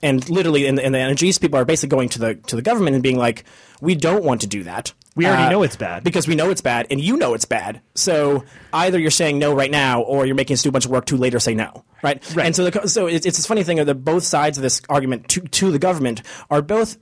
and 0.03 0.29
literally 0.29 0.65
in 0.65 0.75
the, 0.75 0.85
in 0.85 0.91
the 0.91 0.99
energies 0.99 1.37
people 1.37 1.59
are 1.59 1.65
basically 1.65 1.95
going 1.95 2.09
to 2.09 2.19
the 2.19 2.35
to 2.35 2.55
the 2.55 2.61
government 2.61 2.95
and 2.95 3.03
being 3.03 3.17
like 3.17 3.43
we 3.81 3.95
don't 3.95 4.23
want 4.23 4.41
to 4.41 4.47
do 4.47 4.63
that 4.63 4.93
we 5.17 5.25
already 5.25 5.45
uh, 5.45 5.49
know 5.49 5.63
it's 5.63 5.75
bad 5.75 6.03
because 6.03 6.27
we 6.27 6.35
know 6.35 6.51
it's 6.51 6.61
bad, 6.61 6.85
and 6.91 7.01
you 7.01 7.17
know 7.17 7.33
it's 7.33 7.45
bad. 7.45 7.81
So 7.95 8.45
either 8.71 8.99
you're 8.99 9.09
saying 9.09 9.39
no 9.39 9.51
right 9.53 9.71
now, 9.71 10.01
or 10.01 10.27
you're 10.27 10.35
making 10.35 10.53
us 10.53 10.61
do 10.61 10.69
a 10.69 10.71
bunch 10.71 10.85
of 10.85 10.91
work 10.91 11.05
to 11.07 11.17
later 11.17 11.39
say 11.39 11.55
no, 11.55 11.83
right? 12.03 12.35
right. 12.35 12.45
And 12.45 12.55
so, 12.55 12.69
the, 12.69 12.87
so 12.87 13.07
it's, 13.07 13.25
it's 13.25 13.37
this 13.37 13.45
funny 13.45 13.63
thing 13.63 13.77
that 13.83 13.95
both 13.95 14.23
sides 14.23 14.57
of 14.57 14.61
this 14.61 14.81
argument 14.89 15.27
to 15.29 15.41
to 15.41 15.71
the 15.71 15.79
government 15.79 16.21
are 16.49 16.61
both 16.61 16.97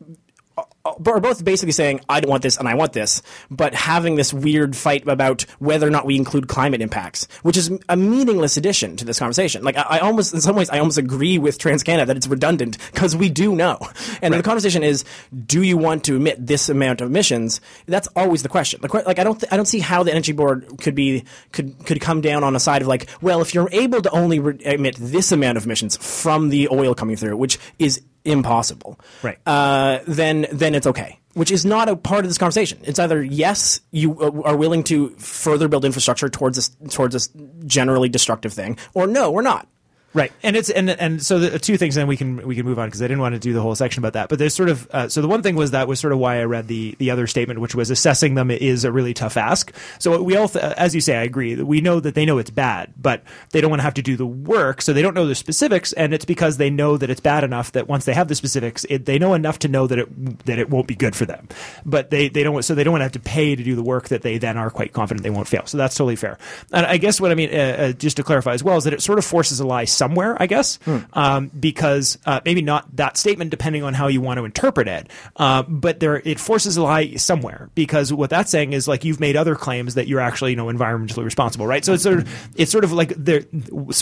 are 0.86 1.20
both 1.20 1.44
basically 1.44 1.72
saying 1.72 2.02
I 2.08 2.20
don't 2.20 2.30
want 2.30 2.44
this 2.44 2.58
and 2.58 2.68
I 2.68 2.76
want 2.76 2.94
this, 2.94 3.22
but 3.50 3.74
having 3.74 4.16
this 4.16 4.34
weird 4.34 4.76
fight 4.76 5.08
about 5.08 5.44
whether 5.60 5.88
or 5.88 5.90
not 5.90 6.06
we 6.06 6.16
include 6.16 6.48
climate 6.48 6.82
impacts, 6.82 7.28
which 7.42 7.58
is 7.58 7.72
a 7.90 7.98
meaningless 7.98 8.58
addition 8.58 8.96
to 8.98 9.06
this 9.06 9.20
conversation. 9.20 9.64
Like 9.64 9.78
I, 9.78 9.82
I 9.82 10.00
almost, 10.00 10.34
in 10.34 10.42
some 10.42 10.56
ways, 10.56 10.70
I 10.70 10.80
almost 10.80 10.98
agree 10.98 11.38
with 11.38 11.58
TransCanada 11.58 12.08
that 12.08 12.18
it's 12.18 12.28
redundant 12.28 12.78
because 12.94 13.16
we 13.16 13.30
do 13.30 13.56
know. 13.56 13.80
And 14.22 14.34
right. 14.34 14.38
the 14.38 14.44
conversation 14.44 14.84
is, 14.84 15.04
do 15.46 15.64
you 15.64 15.78
want 15.78 16.04
to 16.06 16.16
emit 16.16 16.46
this 16.46 16.70
amount 16.70 17.02
of 17.02 17.10
emissions? 17.10 17.62
That's 17.88 18.08
always 18.16 18.44
the 18.44 18.50
question. 18.50 18.80
Like 18.82 19.20
I 19.20 19.24
don't, 19.24 19.40
th- 19.40 19.52
I 19.52 19.56
don't 19.58 19.66
see 19.66 19.80
how 19.80 20.04
the 20.04 20.12
energy 20.12 20.32
board 20.32 20.68
could 20.80 20.96
be 20.96 21.26
could 21.52 21.86
could 21.86 22.02
come 22.02 22.22
down 22.22 22.44
on 22.44 22.56
a 22.56 22.60
side 22.60 22.82
of 22.82 22.88
like, 22.88 23.10
well, 23.22 23.42
if 23.42 23.54
you're 23.54 23.70
able 23.72 24.02
to 24.02 24.10
only 24.12 24.40
re- 24.40 24.58
emit 24.64 24.96
this 25.00 25.32
amount 25.32 25.58
of 25.58 25.66
emissions 25.66 25.98
from 25.98 26.50
the 26.50 26.70
oil 26.72 26.94
coming 26.94 27.16
through, 27.16 27.38
which 27.38 27.58
is 27.80 28.02
impossible, 28.26 29.00
right? 29.24 29.38
Uh, 29.46 30.00
then 30.08 30.48
then 30.52 30.76
it's 30.76 30.88
okay. 30.88 31.20
Which 31.34 31.52
is 31.52 31.66
not 31.66 31.90
a 31.90 31.98
part 31.98 32.24
of 32.24 32.30
this 32.30 32.38
conversation. 32.38 32.80
It's 32.84 32.98
either 32.98 33.22
yes, 33.22 33.82
you 33.92 34.20
uh, 34.22 34.42
are 34.44 34.56
willing 34.56 34.84
to 34.86 35.10
further 35.18 35.68
build 35.68 35.84
infrastructure 35.86 36.30
towards 36.30 36.56
this 36.58 36.70
towards 36.94 37.14
this 37.14 37.30
generally 37.66 38.10
destructive 38.10 38.54
thing, 38.54 38.78
or 38.94 39.08
no, 39.08 39.32
we're 39.32 39.42
not. 39.42 39.68
Right, 40.16 40.32
and 40.44 40.56
it's 40.56 40.70
and 40.70 40.90
and 40.90 41.22
so 41.22 41.40
the 41.40 41.60
two 41.60 41.76
things, 41.76 41.98
and 41.98 42.08
we 42.08 42.16
can 42.16 42.48
we 42.48 42.56
can 42.56 42.66
move 42.66 42.80
on 42.80 42.88
because 42.88 43.02
I 43.02 43.08
didn't 43.10 43.20
want 43.20 43.36
to 43.36 43.40
do 43.40 43.52
the 43.52 43.62
whole 43.62 43.76
section 43.76 44.00
about 44.00 44.14
that. 44.14 44.30
But 44.30 44.40
there's 44.40 44.56
sort 44.56 44.70
of 44.70 44.90
uh, 44.92 45.10
so 45.10 45.22
the 45.22 45.28
one 45.28 45.44
thing 45.44 45.58
was 45.58 45.72
that 45.72 45.90
was 45.90 46.00
sort 46.00 46.14
of 46.14 46.20
why 46.20 46.40
I 46.40 46.46
read 46.46 46.70
the 46.70 46.96
the 47.00 47.12
other 47.12 47.28
statement, 47.28 47.60
which 47.60 47.76
was 47.76 47.92
assessing 47.92 48.36
them 48.36 48.50
is 48.50 48.86
a 48.86 48.94
really 48.94 49.14
tough 49.14 49.36
ask. 49.36 49.74
So 50.00 50.22
we 50.22 50.38
all, 50.38 50.48
th- 50.48 50.64
as 50.64 50.96
you 50.96 51.02
say, 51.02 51.18
I 51.18 51.24
agree. 51.24 51.62
We 51.62 51.82
know 51.82 52.00
that 52.00 52.16
they 52.16 52.26
know 52.26 52.38
it's 52.38 52.50
bad, 52.50 52.94
but 52.96 53.24
they 53.52 53.60
don't 53.60 53.70
want 53.70 53.82
to 53.82 53.84
have 53.84 53.96
to 53.96 54.02
do 54.02 54.16
the 54.16 54.26
work, 54.26 54.82
so 54.82 54.94
they 54.94 55.02
don't 55.02 55.16
know 55.16 55.28
the 55.28 55.36
specifics, 55.36 55.92
and 55.92 56.14
it's 56.14 56.24
because 56.24 56.56
they 56.56 56.70
know 56.70 56.96
that 56.96 57.10
it's 57.10 57.20
bad 57.20 57.44
enough 57.44 57.74
that 57.74 57.90
once 57.90 58.06
they 58.06 58.14
have 58.14 58.30
the 58.30 58.36
specifics, 58.36 58.86
it, 58.90 59.06
they 59.06 59.20
know 59.20 59.34
enough 59.34 59.60
to 59.60 59.68
know 59.68 59.86
that 59.86 60.00
it 60.00 60.46
that 60.46 60.60
it 60.60 60.70
won't 60.70 60.88
be 60.88 60.96
good 60.96 61.14
for 61.14 61.26
them. 61.26 61.50
But 61.86 62.10
they 62.10 62.30
they 62.30 62.44
don't 62.44 62.64
so 62.64 62.74
they 62.74 62.86
don't 62.86 62.94
want 62.94 63.02
to 63.02 63.06
have 63.06 63.12
to 63.12 63.20
pay 63.20 63.54
to 63.54 63.64
do 63.64 63.76
the 63.76 63.84
work 63.84 64.08
that 64.08 64.22
they 64.22 64.38
then 64.38 64.56
are 64.58 64.70
quite 64.70 64.94
confident 64.94 65.24
they 65.24 65.30
won't 65.30 65.50
fail. 65.50 65.66
So 65.66 65.78
that's 65.78 65.98
totally 65.98 66.16
fair. 66.16 66.38
And 66.72 66.86
I 66.86 66.96
guess 66.96 67.20
what 67.20 67.32
I 67.32 67.36
mean, 67.36 67.50
uh, 67.54 67.58
uh, 67.58 67.92
just 67.92 68.16
to 68.16 68.24
clarify 68.24 68.54
as 68.54 68.64
well, 68.64 68.78
is 68.78 68.86
that 68.86 68.94
it 68.94 69.02
sort 69.02 69.20
of 69.20 69.26
forces 69.26 69.60
a 69.60 69.68
lie 69.68 69.84
somewhere, 70.06 70.40
I 70.40 70.46
guess 70.46 70.76
hmm. 70.86 71.00
um, 71.14 71.52
because 71.60 72.18
uh, 72.26 72.40
maybe 72.46 72.62
not 72.62 72.96
that 72.96 73.18
statement, 73.18 73.50
depending 73.50 73.84
on 73.84 73.94
how 73.94 74.08
you 74.08 74.22
want 74.22 74.38
to 74.38 74.46
interpret 74.46 74.88
it. 74.88 75.10
Uh, 75.36 75.64
but 75.64 76.00
there, 76.00 76.22
it 76.26 76.40
forces 76.40 76.78
a 76.78 76.84
lie 76.84 77.16
somewhere 77.16 77.70
because 77.74 78.14
what 78.14 78.30
that's 78.30 78.52
saying 78.52 78.74
is 78.74 78.88
like 78.88 79.04
you've 79.04 79.20
made 79.20 79.36
other 79.36 79.56
claims 79.56 79.96
that 79.96 80.08
you're 80.08 80.20
actually 80.20 80.52
you 80.52 80.58
know 80.58 80.68
environmentally 80.68 81.26
responsible, 81.26 81.66
right? 81.66 81.84
So 81.84 81.94
it's 81.94 82.04
sort 82.04 82.20
of 82.20 82.50
it's 82.56 82.72
sort 82.72 82.84
of 82.84 82.92
like 82.92 83.14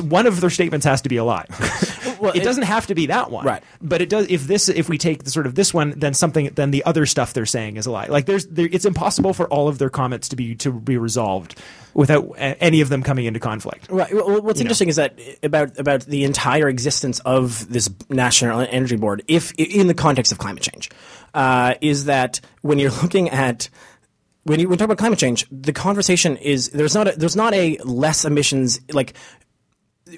one 0.02 0.28
of 0.28 0.42
their 0.42 0.50
statements 0.50 0.86
has 0.86 1.02
to 1.04 1.10
be 1.10 1.18
a 1.18 1.24
lie. 1.24 1.46
well, 2.20 2.32
it, 2.32 2.38
it, 2.38 2.44
doesn't 2.44 2.64
have 2.64 2.88
to 2.88 2.96
be 2.96 3.06
that 3.08 3.32
one, 3.32 3.46
right? 3.46 3.64
But 3.82 4.02
it 4.02 4.10
does. 4.10 4.28
If 4.30 4.46
this, 4.48 4.68
if 4.68 4.90
we 4.90 4.98
take 4.98 5.24
the, 5.24 5.30
sort 5.30 5.46
of 5.46 5.56
this 5.56 5.74
one, 5.74 5.94
then 5.98 6.14
something, 6.14 6.50
then 6.56 6.72
the 6.72 6.84
other 6.84 7.06
stuff 7.06 7.34
they're 7.34 7.46
saying 7.46 7.78
is 7.78 7.86
a 7.86 7.92
lie. 7.92 8.08
Like 8.08 8.26
there's, 8.26 8.46
there, 8.48 8.68
it's 8.70 8.86
impossible 8.86 9.34
for 9.34 9.48
all 9.48 9.70
of 9.70 9.78
their 9.78 9.90
comments 9.90 10.30
to 10.30 10.36
be 10.36 10.56
to 10.56 10.72
be 10.72 10.98
resolved 10.98 11.60
without 11.94 12.34
any 12.38 12.82
of 12.82 12.90
them 12.90 13.04
coming 13.04 13.26
into 13.26 13.40
conflict. 13.40 13.88
Right. 13.90 14.14
Well, 14.14 14.42
what's 14.42 14.60
you 14.60 14.64
interesting 14.64 14.88
know? 14.88 14.92
is 14.92 14.96
that 14.98 15.20
about 15.44 15.78
about 15.78 16.02
the 16.02 16.24
entire 16.24 16.68
existence 16.68 17.20
of 17.20 17.72
this 17.72 17.90
national 18.10 18.62
energy 18.62 18.96
board, 18.96 19.24
if 19.28 19.52
in 19.54 19.88
the 19.88 19.94
context 19.94 20.32
of 20.32 20.38
climate 20.38 20.64
change, 20.64 20.90
uh, 21.34 21.76
is 21.82 22.06
that 22.06 22.42
when 22.62 22.80
you're 22.80 22.92
looking 23.02 23.30
at 23.30 23.70
when 24.44 24.60
you 24.60 24.68
when 24.68 24.78
talk 24.78 24.86
about 24.86 24.98
climate 24.98 25.20
change, 25.20 25.46
the 25.52 25.74
conversation 25.74 26.38
is 26.38 26.70
there's 26.70 26.96
not 26.96 27.08
a, 27.08 27.12
there's 27.18 27.36
not 27.36 27.54
a 27.54 27.78
less 27.84 28.26
emissions 28.26 28.80
like 28.92 29.14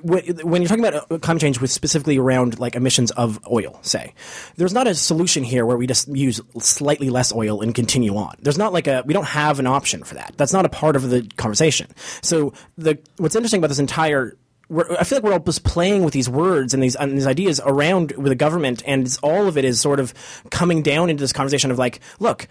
when 0.02 0.62
you're 0.62 0.67
talking 0.67 0.84
about 0.84 1.12
uh, 1.12 1.17
climate 1.19 1.41
change 1.41 1.62
with 1.62 1.71
specifically 1.71 2.17
around 2.17 2.60
like 2.60 2.76
emissions 2.76 3.12
of 3.12 3.39
oil, 3.52 3.80
say, 3.84 4.13
there's 4.56 4.74
not 4.74 4.88
a 4.88 4.95
solution 4.95 5.43
here 5.43 5.65
where 5.65 5.78
we 5.78 5.86
just 5.86 6.08
use 6.08 6.41
slightly 6.60 7.10
less 7.10 7.34
oil 7.34 7.62
and 7.62 7.76
continue 7.76 8.15
on. 8.15 8.36
There's 8.39 8.58
not 8.58 8.74
like 8.74 8.88
a 8.88 9.04
we 9.06 9.13
don't 9.13 9.26
have 9.28 9.60
an 9.60 9.67
option 9.67 10.04
for 10.04 10.15
that. 10.15 10.34
That's 10.38 10.54
not 10.54 10.65
a 10.65 10.69
part 10.69 10.95
of 10.95 11.10
the 11.10 11.30
conversation. 11.38 11.88
So 12.21 12.54
the 12.78 12.98
what's 13.17 13.36
interesting 13.36 13.60
about 13.60 13.67
this 13.67 13.80
entire 13.80 14.36
I 14.69 15.04
feel 15.04 15.17
like 15.17 15.24
we're 15.24 15.34
all 15.34 15.39
just 15.39 15.63
playing 15.63 16.04
with 16.04 16.13
these 16.13 16.28
words 16.28 16.74
and 16.74 16.82
these, 16.82 16.95
and 16.95 17.12
these 17.12 17.28
ideas 17.28 17.62
around 17.63 18.13
with 18.13 18.30
the 18.30 18.36
government, 18.36 18.82
and 18.88 19.15
all 19.21 19.48
of 19.48 19.60
it 19.60 19.65
is 19.65 19.80
sort 19.80 20.00
of 20.00 20.12
coming 20.50 20.82
down 20.82 21.12
into 21.12 21.21
this 21.21 21.34
conversation 21.34 21.69
of 21.69 21.78
like, 21.78 22.00
look, 22.19 22.48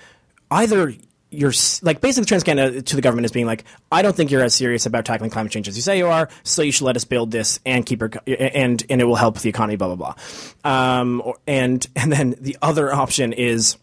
either 0.48 0.94
you're 1.34 1.52
like 1.82 2.00
basically 2.00 2.36
TransCanada 2.36 2.84
to 2.84 2.96
the 2.96 3.02
government 3.02 3.24
is 3.26 3.32
being 3.32 3.46
like, 3.46 3.64
I 3.90 4.02
don't 4.02 4.14
think 4.14 4.30
you're 4.30 4.42
as 4.42 4.54
serious 4.54 4.86
about 4.86 5.04
tackling 5.04 5.30
climate 5.30 5.52
change 5.52 5.68
as 5.68 5.76
you 5.76 5.82
say 5.82 5.98
you 5.98 6.06
are, 6.06 6.28
so 6.42 6.62
you 6.62 6.72
should 6.72 6.84
let 6.84 6.96
us 6.96 7.04
build 7.04 7.30
this 7.30 7.60
and 7.66 7.84
keep 7.84 8.02
our, 8.02 8.10
and 8.26 8.82
and 8.88 9.00
it 9.00 9.04
will 9.04 9.16
help 9.16 9.38
the 9.38 9.48
economy, 9.48 9.76
blah 9.76 9.94
blah 9.94 10.14
blah. 10.64 11.00
Um, 11.00 11.22
and 11.46 11.86
and 11.96 12.12
then 12.12 12.34
the 12.40 12.56
other 12.62 12.92
option 12.92 13.32
is. 13.32 13.76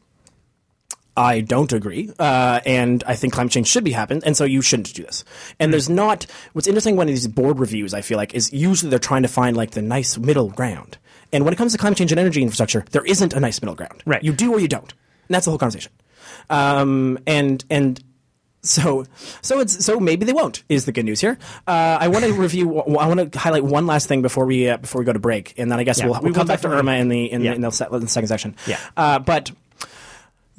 I 1.18 1.42
don't 1.42 1.74
agree, 1.74 2.10
uh, 2.20 2.62
and 2.66 3.04
I 3.06 3.16
think 3.16 3.34
climate 3.34 3.52
change 3.52 3.68
should 3.68 3.84
be 3.84 3.92
happened, 3.92 4.24
and 4.26 4.36
so 4.36 4.46
you 4.46 4.62
shouldn't 4.62 4.94
do 4.94 5.04
this. 5.04 5.26
And 5.60 5.68
mm-hmm. 5.68 5.72
there's 5.72 5.90
not. 5.90 6.26
What's 6.54 6.68
interesting 6.68 6.96
when 6.96 7.08
these 7.08 7.28
board 7.28 7.60
reviews, 7.60 7.94
I 7.94 8.00
feel 8.00 8.16
like, 8.18 8.34
is 8.34 8.54
usually 8.54 8.90
they're 8.90 8.98
trying 8.98 9.24
to 9.24 9.28
find 9.28 9.58
like 9.58 9.72
the 9.72 9.82
nice 9.82 10.18
middle 10.18 10.50
ground. 10.50 10.98
And 11.34 11.44
when 11.44 11.54
it 11.54 11.58
comes 11.58 11.74
to 11.74 11.78
climate 11.78 11.98
change 11.98 12.14
and 12.14 12.20
energy 12.20 12.42
infrastructure, 12.42 12.86
there 12.92 13.04
isn't 13.06 13.34
a 13.34 13.42
nice 13.42 13.62
middle 13.62 13.76
ground. 13.76 14.02
Right. 14.06 14.24
You 14.24 14.32
do 14.32 14.54
or 14.54 14.62
you 14.62 14.70
don't, 14.70 14.90
and 14.90 15.36
that's 15.36 15.46
the 15.46 15.52
whole 15.52 15.60
conversation. 15.60 15.92
Um, 16.50 17.20
and 17.28 17.64
and 17.70 18.04
so 18.64 19.06
so 19.42 19.60
it's 19.60 19.84
so 19.84 20.00
maybe 20.00 20.26
they 20.26 20.34
won't 20.34 20.64
is 20.70 20.86
the 20.86 20.92
good 20.92 21.06
news 21.06 21.20
here. 21.20 21.38
Uh, 21.68 21.98
I 22.00 22.08
want 22.10 22.26
to 22.26 22.34
review. 22.40 22.80
I 22.80 23.08
want 23.08 23.32
to 23.32 23.40
highlight 23.40 23.64
one 23.64 23.88
last 23.88 24.08
thing 24.08 24.22
before 24.22 24.46
we 24.46 24.70
uh, 24.70 24.78
before 24.78 25.00
we 25.00 25.06
go 25.06 25.14
to 25.14 25.20
break, 25.20 25.56
and 25.58 25.72
then 25.72 25.80
I 25.80 25.84
guess 25.84 26.00
yeah, 26.00 26.06
we'll, 26.06 26.14
we'll, 26.16 26.24
we'll 26.24 26.34
come 26.34 26.48
back 26.48 26.62
to 26.62 26.70
Irma 26.70 26.94
in 26.94 27.10
the 27.10 27.32
in, 27.32 27.42
yeah. 27.42 27.54
in, 27.54 27.62
the, 27.62 27.90
in 27.92 28.02
the 28.02 28.08
second 28.08 28.28
section. 28.28 28.56
Yeah. 28.68 28.80
Uh, 28.96 29.20
but 29.20 29.52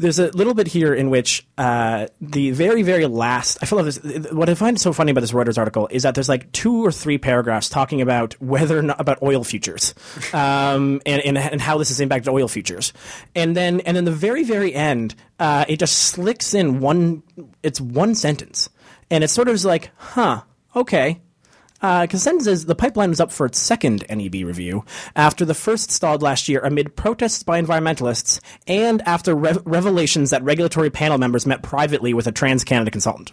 there's 0.02 0.18
a 0.18 0.30
little 0.32 0.52
bit 0.52 0.66
here 0.66 0.92
in 0.92 1.10
which 1.10 1.46
uh, 1.56 2.08
the 2.20 2.50
very, 2.50 2.82
very 2.82 3.06
last. 3.06 3.58
I 3.62 3.66
feel 3.66 3.82
like 3.82 3.94
this, 3.94 4.32
what 4.32 4.50
I 4.50 4.54
find 4.54 4.78
so 4.80 4.92
funny 4.92 5.12
about 5.12 5.20
this 5.20 5.32
Reuters 5.32 5.56
article 5.56 5.88
is 5.90 6.02
that 6.02 6.14
there's 6.14 6.28
like 6.28 6.50
two 6.52 6.84
or 6.84 6.90
three 6.90 7.18
paragraphs 7.18 7.68
talking 7.68 8.02
about 8.02 8.34
whether 8.42 8.78
or 8.78 8.82
not 8.82 9.00
about 9.00 9.22
oil 9.22 9.44
futures, 9.44 9.94
um, 10.34 11.00
and, 11.06 11.22
and, 11.22 11.38
and 11.38 11.60
how 11.60 11.78
this 11.78 11.88
has 11.88 12.00
impacted 12.00 12.28
oil 12.28 12.48
futures, 12.48 12.92
and 13.34 13.56
then 13.56 13.80
and 13.80 13.96
then 13.96 14.04
the 14.04 14.12
very, 14.12 14.42
very 14.42 14.74
end, 14.74 15.14
uh, 15.38 15.64
it 15.68 15.78
just 15.78 15.96
slicks 15.96 16.52
in 16.52 16.80
one. 16.80 17.22
It's 17.62 17.80
one 17.80 18.14
sentence, 18.14 18.68
and 19.10 19.22
it's 19.22 19.32
sort 19.32 19.48
of 19.48 19.64
like, 19.64 19.90
huh, 19.96 20.42
okay, 20.74 21.20
uh, 21.82 22.06
says 22.08 22.64
the 22.64 22.74
pipeline 22.74 23.10
was 23.10 23.20
up 23.20 23.32
for 23.32 23.46
its 23.46 23.58
second 23.58 24.04
NEB 24.08 24.34
review 24.46 24.84
after 25.16 25.44
the 25.44 25.54
first 25.54 25.90
stalled 25.90 26.22
last 26.22 26.48
year 26.48 26.60
amid 26.60 26.96
protests 26.96 27.42
by 27.42 27.60
environmentalists 27.60 28.40
and 28.66 29.02
after 29.02 29.34
re- 29.34 29.58
revelations 29.64 30.30
that 30.30 30.42
regulatory 30.42 30.90
panel 30.90 31.18
members 31.18 31.46
met 31.46 31.62
privately 31.62 32.14
with 32.14 32.26
a 32.26 32.32
Trans 32.32 32.64
Canada 32.64 32.90
consultant. 32.90 33.32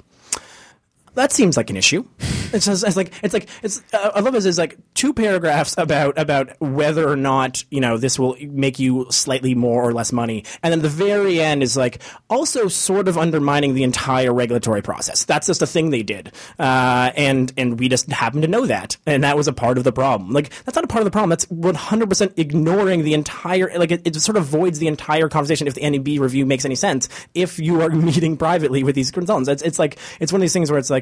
That 1.16 1.32
seems 1.32 1.58
like 1.58 1.70
an 1.70 1.78
issue. 1.78 2.06
It's 2.52 2.66
just 2.66 2.84
it's 2.84 2.98
like 2.98 3.14
it's 3.22 3.34
like 3.34 3.48
it's 3.62 3.82
uh, 3.94 4.12
I 4.16 4.22
love 4.22 4.34
this 4.34 4.46
is 4.46 4.58
like 4.58 4.78
two 4.96 5.14
paragraphs 5.14 5.76
about 5.78 6.18
about 6.18 6.60
whether 6.60 7.08
or 7.08 7.16
not 7.16 7.64
you 7.70 7.80
know 7.80 7.98
this 7.98 8.18
will 8.18 8.36
make 8.42 8.80
you 8.80 9.06
slightly 9.12 9.54
more 9.54 9.84
or 9.84 9.94
less 9.94 10.12
money, 10.12 10.44
and 10.64 10.72
then 10.72 10.82
the 10.82 10.90
very 10.90 11.40
end 11.40 11.62
is 11.62 11.78
like 11.78 12.02
also 12.30 12.68
sort 12.68 13.08
of 13.08 13.18
undermining 13.18 13.76
the 13.76 13.84
entire 13.84 14.34
regulatory 14.34 14.82
process. 14.82 15.26
That's 15.26 15.48
just 15.48 15.62
a 15.62 15.68
thing 15.68 15.92
they 15.92 16.04
did, 16.04 16.32
uh, 16.58 17.12
and 17.16 17.54
and 17.56 17.80
we 17.80 17.88
just 17.88 18.12
happen 18.12 18.42
to 18.42 18.48
know 18.48 18.66
that, 18.66 18.98
and 19.06 19.24
that 19.24 19.38
was 19.38 19.48
a 19.48 19.54
part 19.54 19.78
of 19.78 19.84
the 19.84 19.92
problem. 19.92 20.32
Like 20.32 20.50
that's 20.64 20.76
not 20.76 20.84
a 20.84 20.88
part 20.88 21.02
of 21.02 21.06
the 21.06 21.12
problem. 21.12 21.30
That's 21.30 21.50
one 21.52 21.76
hundred 21.76 22.10
percent 22.10 22.34
ignoring 22.38 23.04
the 23.04 23.14
entire 23.14 23.72
like 23.78 23.92
it, 23.92 24.08
it 24.08 24.16
sort 24.16 24.38
of 24.38 24.46
voids 24.46 24.80
the 24.80 24.88
entire 24.88 25.30
conversation 25.30 25.68
if 25.68 25.76
the 25.76 25.88
NEB 25.88 26.20
review 26.20 26.46
makes 26.48 26.66
any 26.66 26.76
sense. 26.76 27.10
If 27.36 27.60
you 27.60 27.82
are 27.82 27.90
meeting 28.10 28.38
privately 28.38 28.84
with 28.84 28.96
these 28.96 29.12
consultants, 29.12 29.50
it's 29.50 29.62
it's 29.62 29.78
like 29.78 30.00
it's 30.20 30.32
one 30.34 30.42
of 30.42 30.44
these 30.44 30.54
things 30.54 30.72
where 30.72 30.80
it's 30.80 30.90
like 30.90 30.99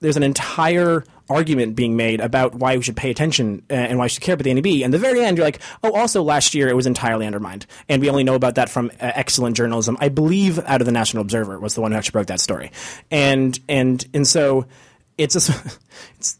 there's 0.00 0.16
an 0.16 0.22
entire 0.22 1.04
argument 1.28 1.74
being 1.74 1.96
made 1.96 2.20
about 2.20 2.54
why 2.54 2.76
we 2.76 2.82
should 2.82 2.96
pay 2.96 3.10
attention 3.10 3.62
uh, 3.70 3.74
and 3.74 3.98
why 3.98 4.04
we 4.04 4.08
should 4.08 4.22
care 4.22 4.34
about 4.34 4.44
the 4.44 4.54
NEB. 4.54 4.84
And 4.84 4.92
the 4.92 4.98
very 4.98 5.24
end, 5.24 5.36
you're 5.36 5.46
like, 5.46 5.60
oh, 5.82 5.92
also 5.92 6.22
last 6.22 6.54
year 6.54 6.68
it 6.68 6.76
was 6.76 6.86
entirely 6.86 7.26
undermined, 7.26 7.66
and 7.88 8.00
we 8.00 8.08
only 8.08 8.24
know 8.24 8.34
about 8.34 8.56
that 8.56 8.68
from 8.68 8.90
uh, 9.00 9.12
excellent 9.14 9.56
journalism. 9.56 9.96
I 10.00 10.08
believe 10.08 10.58
out 10.60 10.80
of 10.80 10.86
the 10.86 10.92
National 10.92 11.22
Observer 11.22 11.58
was 11.58 11.74
the 11.74 11.80
one 11.80 11.92
who 11.92 11.98
actually 11.98 12.12
broke 12.12 12.26
that 12.28 12.40
story, 12.40 12.70
and 13.10 13.58
and 13.68 14.04
and 14.14 14.26
so 14.26 14.66
it's 15.18 15.34
just 15.34 15.50
it's 16.16 16.38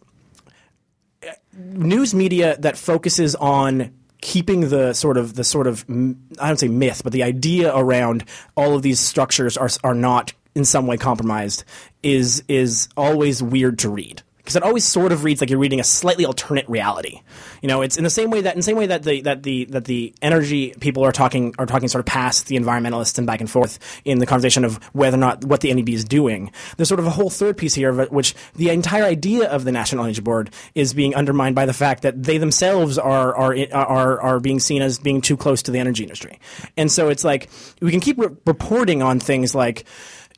news 1.55 2.15
media 2.15 2.57
that 2.59 2.77
focuses 2.77 3.35
on 3.37 3.93
keeping 4.21 4.69
the 4.69 4.93
sort 4.93 5.17
of 5.17 5.35
the 5.35 5.45
sort 5.45 5.67
of 5.67 5.85
I 5.89 6.49
don't 6.49 6.59
say 6.59 6.69
myth, 6.69 7.03
but 7.03 7.13
the 7.13 7.23
idea 7.23 7.75
around 7.75 8.25
all 8.57 8.75
of 8.75 8.83
these 8.83 9.01
structures 9.01 9.57
are 9.57 9.71
are 9.83 9.95
not 9.95 10.33
in 10.57 10.65
some 10.65 10.87
way 10.87 10.97
compromised 10.97 11.63
is 12.03 12.43
is 12.49 12.89
always 12.97 13.43
weird 13.43 13.79
to 13.81 13.91
read 13.91 14.23
because 14.39 14.55
it 14.55 14.63
always 14.63 14.85
sort 14.85 15.11
of 15.11 15.25
reads 15.25 15.41
like 15.41 15.51
you're 15.51 15.59
reading 15.59 15.81
a 15.81 15.85
slightly 15.85 16.25
alternate 16.25 16.69
reality. 16.69 17.21
You 17.63 17.69
know, 17.69 17.83
it's 17.83 17.97
in 17.97 18.05
the 18.05 18.11
same 18.11 18.31
way 18.31 18.43
that 18.43 18.55
in 18.55 18.61
the 18.61 18.63
same 18.63 18.77
way 18.77 18.87
that 18.87 19.03
the 19.03 19.21
that 19.23 19.43
the 19.43 19.65
that 19.67 19.87
the 19.87 20.15
energy 20.23 20.73
people 20.79 21.05
are 21.05 21.11
talking 21.11 21.53
are 21.59 21.67
talking 21.67 21.89
sort 21.89 21.99
of 21.99 22.07
past 22.07 22.47
the 22.47 22.57
environmentalists 22.57 23.19
and 23.19 23.27
back 23.27 23.41
and 23.41 23.51
forth 23.51 23.81
in 24.05 24.21
the 24.21 24.27
conversation 24.27 24.65
of 24.65 24.77
whether 24.95 25.17
or 25.17 25.21
not 25.21 25.45
what 25.45 25.63
the 25.63 25.75
NEB 25.75 25.89
is 25.89 26.05
doing. 26.05 26.53
There's 26.77 26.89
sort 26.89 27.01
of 27.01 27.07
a 27.07 27.11
whole 27.11 27.29
third 27.29 27.57
piece 27.57 27.75
here, 27.75 27.91
of 27.91 28.13
which 28.13 28.37
the 28.55 28.71
entire 28.71 29.05
idea 29.05 29.51
of 29.51 29.65
the 29.65 29.73
National 29.73 30.05
Energy 30.05 30.23
Board 30.23 30.51
is 30.77 30.95
being 30.95 31.17
undermined 31.17 31.57
by 31.57 31.67
the 31.67 31.75
fact 31.75 32.03
that 32.03 32.23
they 32.23 32.39
themselves 32.39 32.99
are 32.99 33.35
are 33.35 33.57
are 33.73 34.21
are 34.21 34.39
being 34.39 34.61
seen 34.61 34.81
as 34.81 35.01
being 35.01 35.21
too 35.21 35.37
close 35.37 35.61
to 35.63 35.73
the 35.73 35.81
energy 35.81 36.05
industry, 36.05 36.39
and 36.77 36.91
so 36.91 37.09
it's 37.09 37.25
like 37.25 37.51
we 37.83 37.91
can 37.91 38.01
keep 38.01 38.17
re- 38.17 38.29
reporting 38.47 39.03
on 39.03 39.19
things 39.19 39.57
like 39.57 39.87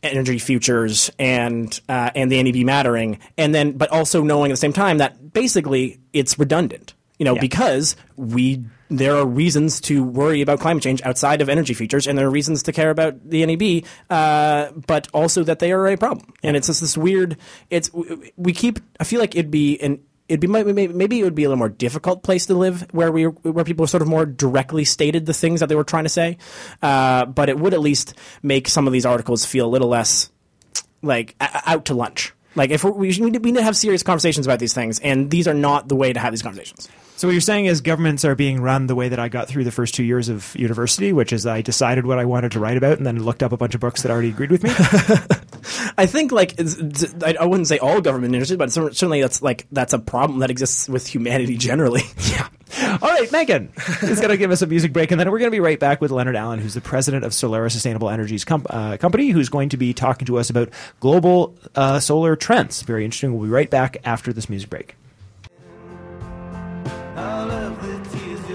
energy 0.02 0.38
futures 0.38 1.10
and 1.18 1.80
uh, 1.88 2.10
and 2.14 2.30
the 2.30 2.42
NEB 2.42 2.64
mattering, 2.64 3.18
and 3.36 3.54
then 3.54 3.72
but 3.72 3.90
also 3.90 4.22
knowing 4.22 4.50
at 4.50 4.54
the 4.54 4.58
same 4.58 4.72
time 4.72 4.98
that 4.98 5.32
basically 5.32 6.00
it's 6.12 6.38
redundant. 6.38 6.94
You 7.18 7.24
know, 7.24 7.34
yeah. 7.34 7.40
because 7.40 7.96
we 8.16 8.62
there 8.90 9.16
are 9.16 9.26
reasons 9.26 9.80
to 9.82 10.02
worry 10.02 10.40
about 10.40 10.60
climate 10.60 10.82
change 10.82 11.02
outside 11.02 11.40
of 11.40 11.48
energy 11.48 11.74
futures, 11.74 12.06
and 12.06 12.16
there 12.16 12.26
are 12.26 12.30
reasons 12.30 12.62
to 12.64 12.72
care 12.72 12.90
about 12.90 13.28
the 13.28 13.44
NEB, 13.44 13.84
uh, 14.08 14.70
but 14.86 15.08
also 15.12 15.42
that 15.44 15.58
they 15.58 15.72
are 15.72 15.88
a 15.88 15.96
problem. 15.96 16.32
And 16.42 16.56
it's 16.56 16.68
just 16.68 16.80
this 16.80 16.96
weird. 16.96 17.36
It's 17.70 17.90
we 18.36 18.52
keep. 18.52 18.80
I 19.00 19.04
feel 19.04 19.20
like 19.20 19.34
it'd 19.34 19.50
be 19.50 19.78
an 19.80 20.00
it'd 20.28 20.40
be 20.40 20.46
maybe, 20.46 20.88
maybe 20.88 21.20
it 21.20 21.24
would 21.24 21.34
be 21.34 21.44
a 21.44 21.48
little 21.48 21.58
more 21.58 21.68
difficult 21.68 22.22
place 22.22 22.46
to 22.46 22.54
live 22.54 22.86
where 22.92 23.10
we 23.10 23.24
where 23.24 23.64
people 23.64 23.86
sort 23.86 24.02
of 24.02 24.08
more 24.08 24.26
directly 24.26 24.84
stated 24.84 25.26
the 25.26 25.34
things 25.34 25.60
that 25.60 25.68
they 25.68 25.74
were 25.74 25.84
trying 25.84 26.04
to 26.04 26.10
say, 26.10 26.38
uh, 26.82 27.24
but 27.26 27.48
it 27.48 27.58
would 27.58 27.74
at 27.74 27.80
least 27.80 28.14
make 28.42 28.68
some 28.68 28.86
of 28.86 28.92
these 28.92 29.06
articles 29.06 29.44
feel 29.44 29.66
a 29.66 29.70
little 29.70 29.88
less 29.88 30.30
like 31.02 31.34
out 31.40 31.86
to 31.86 31.94
lunch. 31.94 32.32
Like 32.54 32.70
if 32.70 32.84
we 32.84 33.08
need 33.18 33.34
to, 33.34 33.38
we 33.40 33.52
need 33.52 33.58
to 33.58 33.64
have 33.64 33.76
serious 33.76 34.02
conversations 34.02 34.46
about 34.46 34.58
these 34.58 34.74
things, 34.74 34.98
and 34.98 35.30
these 35.30 35.48
are 35.48 35.54
not 35.54 35.88
the 35.88 35.96
way 35.96 36.12
to 36.12 36.20
have 36.20 36.32
these 36.32 36.42
conversations. 36.42 36.88
So 37.16 37.26
what 37.26 37.32
you're 37.32 37.40
saying 37.40 37.66
is 37.66 37.80
governments 37.80 38.24
are 38.24 38.36
being 38.36 38.60
run 38.60 38.86
the 38.86 38.94
way 38.94 39.08
that 39.08 39.18
I 39.18 39.28
got 39.28 39.48
through 39.48 39.64
the 39.64 39.72
first 39.72 39.94
two 39.94 40.04
years 40.04 40.28
of 40.28 40.54
university, 40.54 41.12
which 41.12 41.32
is 41.32 41.46
I 41.46 41.62
decided 41.62 42.06
what 42.06 42.18
I 42.18 42.24
wanted 42.24 42.52
to 42.52 42.60
write 42.60 42.76
about 42.76 42.98
and 42.98 43.04
then 43.04 43.20
looked 43.24 43.42
up 43.42 43.50
a 43.50 43.56
bunch 43.56 43.74
of 43.74 43.80
books 43.80 44.02
that 44.02 44.12
already 44.12 44.28
agreed 44.28 44.52
with 44.52 44.62
me. 44.62 44.70
I 45.96 46.06
think 46.06 46.32
like 46.32 46.54
I 46.58 47.44
wouldn't 47.44 47.68
say 47.68 47.78
all 47.78 48.00
government 48.00 48.34
industries, 48.34 48.58
but 48.58 48.72
certainly 48.72 49.20
that's 49.20 49.42
like 49.42 49.66
that's 49.72 49.92
a 49.92 49.98
problem 49.98 50.40
that 50.40 50.50
exists 50.50 50.88
with 50.88 51.06
humanity 51.06 51.56
generally. 51.56 52.02
Yeah. 52.28 52.48
All 53.02 53.08
right, 53.08 53.30
Megan 53.32 53.72
is 54.02 54.20
going 54.20 54.28
to 54.28 54.36
give 54.36 54.50
us 54.50 54.60
a 54.60 54.66
music 54.66 54.92
break, 54.92 55.10
and 55.10 55.18
then 55.18 55.30
we're 55.30 55.38
going 55.38 55.50
to 55.50 55.54
be 55.54 55.60
right 55.60 55.80
back 55.80 56.02
with 56.02 56.10
Leonard 56.10 56.36
Allen, 56.36 56.58
who's 56.60 56.74
the 56.74 56.82
president 56.82 57.24
of 57.24 57.32
Solera 57.32 57.72
Sustainable 57.72 58.10
Energies 58.10 58.44
com- 58.44 58.66
uh, 58.68 58.98
Company, 58.98 59.30
who's 59.30 59.48
going 59.48 59.70
to 59.70 59.78
be 59.78 59.94
talking 59.94 60.26
to 60.26 60.36
us 60.38 60.50
about 60.50 60.68
global 61.00 61.56
uh, 61.74 61.98
solar 61.98 62.36
trends. 62.36 62.82
Very 62.82 63.06
interesting. 63.06 63.32
We'll 63.32 63.46
be 63.46 63.50
right 63.50 63.70
back 63.70 63.96
after 64.04 64.34
this 64.34 64.50
music 64.50 64.68
break. 64.68 64.96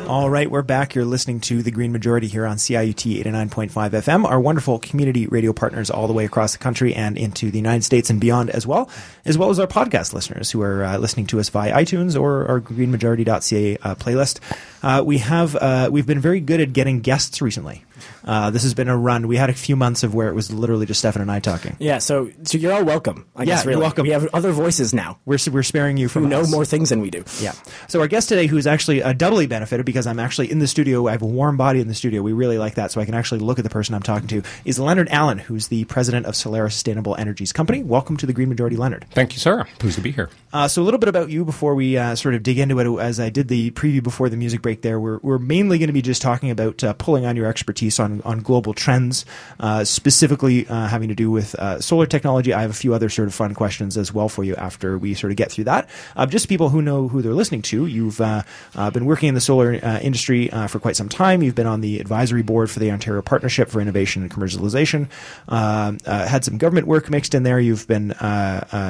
All 0.07 0.29
right, 0.29 0.51
we're 0.51 0.61
back. 0.63 0.95
You're 0.95 1.05
listening 1.05 1.39
to 1.41 1.63
The 1.63 1.71
Green 1.71 1.93
Majority 1.93 2.27
here 2.27 2.45
on 2.45 2.57
CIUT 2.57 3.23
89.5 3.23 3.69
FM, 3.71 4.25
our 4.25 4.39
wonderful 4.39 4.77
community 4.77 5.27
radio 5.27 5.53
partners 5.53 5.89
all 5.89 6.07
the 6.07 6.13
way 6.13 6.25
across 6.25 6.51
the 6.51 6.57
country 6.59 6.93
and 6.93 7.17
into 7.17 7.49
the 7.49 7.57
United 7.57 7.83
States 7.83 8.09
and 8.09 8.19
beyond 8.19 8.49
as 8.49 8.67
well, 8.67 8.89
as 9.25 9.37
well 9.37 9.49
as 9.49 9.59
our 9.59 9.67
podcast 9.67 10.13
listeners 10.13 10.51
who 10.51 10.61
are 10.61 10.83
uh, 10.83 10.97
listening 10.97 11.25
to 11.27 11.39
us 11.39 11.47
via 11.49 11.73
iTunes 11.73 12.19
or 12.19 12.45
our 12.47 12.59
greenmajority.ca 12.59 13.77
uh, 13.77 13.95
playlist. 13.95 14.39
Uh, 14.83 15.01
we 15.03 15.19
have, 15.19 15.55
uh, 15.55 15.89
we've 15.91 16.05
been 16.05 16.19
very 16.19 16.41
good 16.41 16.59
at 16.59 16.73
getting 16.73 16.99
guests 16.99 17.41
recently. 17.41 17.83
Uh, 18.25 18.49
this 18.49 18.63
has 18.63 18.73
been 18.73 18.89
a 18.89 18.97
run. 18.97 19.27
We 19.27 19.37
had 19.37 19.49
a 19.49 19.53
few 19.53 19.75
months 19.75 20.03
of 20.03 20.13
where 20.13 20.29
it 20.29 20.33
was 20.33 20.51
literally 20.51 20.85
just 20.85 20.99
Stefan 20.99 21.21
and 21.21 21.31
I 21.31 21.39
talking. 21.39 21.75
Yeah, 21.79 21.97
so 21.97 22.31
so 22.43 22.57
you're 22.57 22.73
all 22.73 22.83
welcome. 22.83 23.25
I 23.35 23.41
yeah, 23.41 23.45
guess 23.45 23.65
really. 23.65 23.73
you're 23.73 23.81
welcome. 23.81 24.03
We 24.03 24.09
have 24.11 24.27
other 24.33 24.51
voices 24.51 24.93
now. 24.93 25.19
We're 25.25 25.37
we're 25.51 25.63
sparing 25.63 25.97
you 25.97 26.07
from 26.07 26.23
who 26.23 26.29
know 26.29 26.41
us. 26.41 26.51
more 26.51 26.65
things 26.65 26.89
than 26.89 27.01
we 27.01 27.09
do. 27.09 27.23
Yeah. 27.39 27.53
So 27.87 27.99
our 28.01 28.07
guest 28.07 28.29
today, 28.29 28.47
who's 28.47 28.67
actually 28.67 29.03
uh, 29.03 29.13
doubly 29.13 29.47
benefited 29.47 29.85
because 29.85 30.07
I'm 30.07 30.19
actually 30.19 30.51
in 30.51 30.59
the 30.59 30.67
studio. 30.67 31.07
I 31.07 31.11
have 31.11 31.21
a 31.21 31.27
warm 31.27 31.57
body 31.57 31.79
in 31.79 31.87
the 31.87 31.93
studio. 31.93 32.21
We 32.21 32.33
really 32.33 32.57
like 32.57 32.75
that, 32.75 32.91
so 32.91 33.01
I 33.01 33.05
can 33.05 33.13
actually 33.13 33.39
look 33.39 33.59
at 33.59 33.63
the 33.63 33.69
person 33.69 33.95
I'm 33.95 34.03
talking 34.03 34.27
to. 34.29 34.43
Is 34.65 34.79
Leonard 34.79 35.09
Allen, 35.09 35.37
who's 35.37 35.67
the 35.67 35.83
president 35.85 36.25
of 36.25 36.33
Solera 36.33 36.71
Sustainable 36.71 37.15
Energies 37.15 37.51
Company. 37.51 37.83
Welcome 37.83 38.17
to 38.17 38.25
the 38.25 38.33
Green 38.33 38.49
Majority, 38.49 38.75
Leonard. 38.75 39.05
Thank 39.11 39.33
you, 39.33 39.39
sir. 39.39 39.65
Pleased 39.79 39.95
to 39.95 40.01
be 40.01 40.11
here. 40.11 40.29
Uh, 40.51 40.67
so 40.67 40.81
a 40.81 40.85
little 40.85 40.99
bit 40.99 41.09
about 41.09 41.29
you 41.29 41.45
before 41.45 41.75
we 41.75 41.97
uh, 41.97 42.15
sort 42.15 42.35
of 42.35 42.43
dig 42.43 42.59
into 42.59 42.79
it. 42.79 43.01
As 43.01 43.19
I 43.19 43.29
did 43.29 43.47
the 43.47 43.71
preview 43.71 44.03
before 44.03 44.29
the 44.29 44.37
music 44.37 44.61
break, 44.61 44.81
there 44.81 44.99
we're 44.99 45.19
we're 45.21 45.39
mainly 45.39 45.77
going 45.77 45.87
to 45.87 45.93
be 45.93 46.01
just 46.01 46.21
talking 46.21 46.51
about 46.51 46.83
uh, 46.83 46.93
pulling 46.93 47.25
on 47.25 47.35
your 47.35 47.47
expertise 47.47 47.82
on 47.99 48.21
on 48.25 48.39
global 48.39 48.73
trends, 48.73 49.25
uh, 49.59 49.83
specifically 49.83 50.67
uh, 50.67 50.87
having 50.87 51.09
to 51.09 51.15
do 51.15 51.31
with 51.31 51.55
uh, 51.55 51.79
solar 51.79 52.05
technology. 52.05 52.53
I 52.53 52.61
have 52.61 52.71
a 52.71 52.73
few 52.73 52.93
other 52.93 53.09
sort 53.09 53.27
of 53.27 53.33
fun 53.33 53.53
questions 53.53 53.97
as 53.97 54.13
well 54.13 54.29
for 54.29 54.43
you 54.43 54.55
after 54.55 54.97
we 54.97 55.13
sort 55.13 55.31
of 55.31 55.37
get 55.37 55.51
through 55.51 55.65
that. 55.65 55.89
Uh, 56.15 56.25
just 56.25 56.47
people 56.49 56.69
who 56.69 56.81
know 56.81 57.07
who 57.07 57.21
they're 57.21 57.33
listening 57.33 57.61
to. 57.63 57.85
You've 57.85 58.21
uh, 58.21 58.43
been 58.91 59.05
working 59.05 59.29
in 59.29 59.35
the 59.35 59.41
solar 59.41 59.73
industry 59.73 60.47
for 60.67 60.79
quite 60.79 60.95
some 60.95 61.09
time. 61.09 61.43
You've 61.43 61.55
been 61.55 61.67
on 61.67 61.81
the 61.81 61.99
advisory 61.99 62.41
board 62.41 62.69
for 62.69 62.79
the 62.79 62.91
Ontario 62.91 63.21
Partnership 63.21 63.69
for 63.69 63.81
Innovation 63.81 64.21
and 64.21 64.31
Commercialization. 64.31 65.07
had 65.49 66.45
some 66.45 66.57
government 66.57 66.87
work 66.87 67.09
mixed 67.09 67.35
in 67.35 67.43
there. 67.43 67.59
You've 67.59 67.87
been 67.87 68.11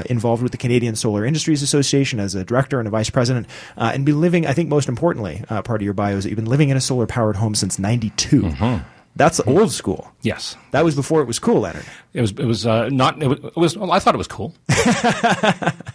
involved 0.10 0.44
with 0.44 0.52
the 0.52 0.58
Canadian 0.58 0.96
Solar 0.96 1.26
Industries 1.26 1.62
Association 1.62 2.20
as 2.20 2.36
a 2.36 2.44
director 2.44 2.80
and 2.80 2.88
a 2.88 2.92
vice 2.92 3.10
president, 3.10 3.48
and 3.78 4.06
been 4.06 4.22
living. 4.22 4.46
I 4.46 4.54
think 4.54 4.70
most 4.70 4.90
importantly, 4.90 5.44
part 5.48 5.70
of 5.70 5.82
your 5.82 5.94
bio 5.94 6.18
is 6.18 6.24
that 6.24 6.30
you've 6.30 6.38
been 6.38 6.46
living 6.46 6.70
in 6.70 6.78
a 6.78 6.82
solar 6.82 7.08
powered 7.08 7.38
home 7.38 7.56
since 7.56 7.80
'92. 7.80 8.42
Mm-hmm. 8.42 8.83
That's 9.16 9.40
old 9.42 9.72
school. 9.72 10.12
Yes, 10.22 10.58
that 10.72 10.84
was 10.84 10.96
before 10.96 11.22
it 11.22 11.28
was 11.28 11.38
cool, 11.38 11.62
Leonard. 11.62 11.86
It 12.14 12.22
was. 12.22 12.32
It 12.32 12.46
was 12.46 12.66
uh, 12.66 12.90
not. 12.90 13.22
It 13.22 13.28
was. 13.28 13.40
It 13.40 13.56
was 13.56 13.78
well, 13.78 13.92
I 13.92 14.00
thought 14.00 14.16
it 14.16 14.18
was 14.18 14.28
cool. 14.28 14.56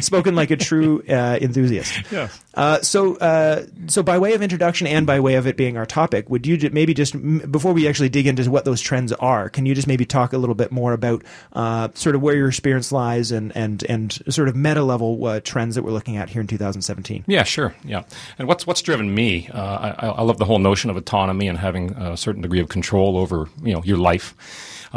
Spoken 0.00 0.34
like 0.34 0.50
a 0.50 0.56
true 0.56 1.02
uh, 1.08 1.38
enthusiast. 1.40 1.92
Yes. 2.10 2.40
Uh, 2.54 2.80
so, 2.80 3.16
uh, 3.16 3.66
so 3.86 4.02
by 4.02 4.18
way 4.18 4.34
of 4.34 4.42
introduction 4.42 4.86
and 4.86 5.06
by 5.06 5.20
way 5.20 5.34
of 5.34 5.46
it 5.46 5.56
being 5.56 5.76
our 5.76 5.84
topic, 5.84 6.30
would 6.30 6.46
you 6.46 6.70
maybe 6.72 6.94
just 6.94 7.14
before 7.50 7.72
we 7.72 7.86
actually 7.86 8.08
dig 8.08 8.26
into 8.26 8.50
what 8.50 8.64
those 8.64 8.80
trends 8.80 9.12
are, 9.12 9.48
can 9.48 9.66
you 9.66 9.74
just 9.74 9.86
maybe 9.86 10.06
talk 10.06 10.32
a 10.32 10.38
little 10.38 10.54
bit 10.54 10.72
more 10.72 10.92
about 10.92 11.22
uh, 11.52 11.88
sort 11.94 12.14
of 12.14 12.22
where 12.22 12.34
your 12.34 12.48
experience 12.48 12.92
lies 12.92 13.30
and 13.30 13.54
and 13.56 13.82
and 13.84 14.12
sort 14.32 14.48
of 14.48 14.56
meta 14.56 14.82
level 14.82 15.24
uh, 15.26 15.40
trends 15.40 15.74
that 15.74 15.82
we're 15.82 15.90
looking 15.90 16.16
at 16.16 16.30
here 16.30 16.40
in 16.40 16.46
2017? 16.46 17.24
Yeah, 17.26 17.42
sure. 17.42 17.74
Yeah, 17.84 18.04
and 18.38 18.48
what's 18.48 18.66
what's 18.66 18.82
driven 18.82 19.14
me? 19.14 19.48
Uh, 19.52 19.94
I, 19.98 20.06
I 20.06 20.22
love 20.22 20.38
the 20.38 20.46
whole 20.46 20.58
notion 20.58 20.90
of 20.90 20.96
autonomy 20.96 21.48
and 21.48 21.58
having 21.58 21.92
a 21.92 22.16
certain 22.16 22.42
degree 22.42 22.60
of 22.60 22.68
control 22.68 23.18
over 23.18 23.48
you 23.62 23.74
know 23.74 23.82
your 23.82 23.98
life 23.98 24.34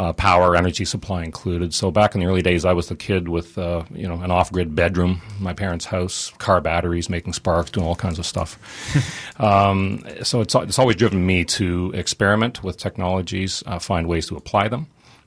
uh, 0.00 0.14
power, 0.14 0.56
energy 0.56 0.86
supply 0.86 1.22
included. 1.22 1.74
So 1.74 1.90
back 1.90 2.14
in 2.14 2.22
the 2.22 2.26
early 2.26 2.40
days, 2.40 2.64
I 2.64 2.72
was 2.72 2.88
the 2.88 2.96
kid 2.96 3.28
with 3.28 3.58
uh, 3.58 3.84
you 3.90 4.08
know 4.08 4.22
an 4.22 4.30
off-grid 4.30 4.74
bedroom, 4.74 5.20
my 5.38 5.52
parents' 5.52 5.84
house, 5.84 6.32
car 6.38 6.62
batteries, 6.62 7.10
making 7.10 7.34
sparks, 7.34 7.70
doing 7.70 7.86
all 7.86 7.96
kinds 7.96 8.18
of 8.18 8.24
stuff. 8.24 8.58
um, 9.40 10.02
so 10.22 10.40
it's 10.40 10.54
it's 10.54 10.78
always 10.78 10.96
driven 10.96 11.26
me 11.26 11.44
to 11.44 11.92
experiment 11.94 12.64
with 12.64 12.78
technologies, 12.78 13.62
uh, 13.66 13.78
find 13.78 14.08
ways 14.08 14.26
to 14.28 14.36
apply 14.36 14.68
them, 14.68 14.86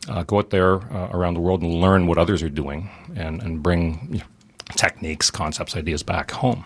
uh, 0.09 0.23
go 0.23 0.39
out 0.39 0.49
there 0.49 0.81
uh, 0.91 1.09
around 1.11 1.35
the 1.35 1.39
world 1.39 1.61
and 1.61 1.75
learn 1.75 2.07
what 2.07 2.17
others 2.17 2.41
are 2.41 2.49
doing, 2.49 2.89
and 3.15 3.43
and 3.43 3.61
bring 3.61 4.07
you 4.09 4.19
know, 4.19 4.25
techniques, 4.71 5.29
concepts, 5.29 5.75
ideas 5.75 6.01
back 6.01 6.31
home. 6.31 6.65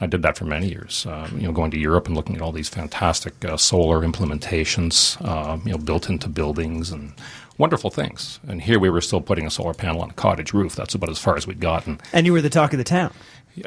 I 0.00 0.06
did 0.06 0.22
that 0.22 0.36
for 0.36 0.44
many 0.44 0.68
years. 0.68 1.06
Uh, 1.06 1.28
you 1.34 1.42
know, 1.42 1.52
going 1.52 1.70
to 1.72 1.78
Europe 1.78 2.06
and 2.06 2.16
looking 2.16 2.36
at 2.36 2.42
all 2.42 2.52
these 2.52 2.68
fantastic 2.68 3.44
uh, 3.44 3.56
solar 3.56 4.00
implementations, 4.06 5.16
uh, 5.26 5.58
you 5.64 5.72
know, 5.72 5.78
built 5.78 6.08
into 6.08 6.28
buildings 6.28 6.90
and 6.90 7.12
wonderful 7.58 7.90
things. 7.90 8.38
And 8.46 8.62
here 8.62 8.78
we 8.78 8.90
were 8.90 9.00
still 9.00 9.20
putting 9.20 9.46
a 9.46 9.50
solar 9.50 9.74
panel 9.74 10.00
on 10.00 10.10
a 10.10 10.14
cottage 10.14 10.52
roof. 10.52 10.76
That's 10.76 10.94
about 10.94 11.10
as 11.10 11.18
far 11.18 11.36
as 11.36 11.46
we'd 11.46 11.60
gotten. 11.60 12.00
And 12.12 12.26
you 12.26 12.32
were 12.32 12.40
the 12.40 12.50
talk 12.50 12.72
of 12.72 12.78
the 12.78 12.84
town. 12.84 13.12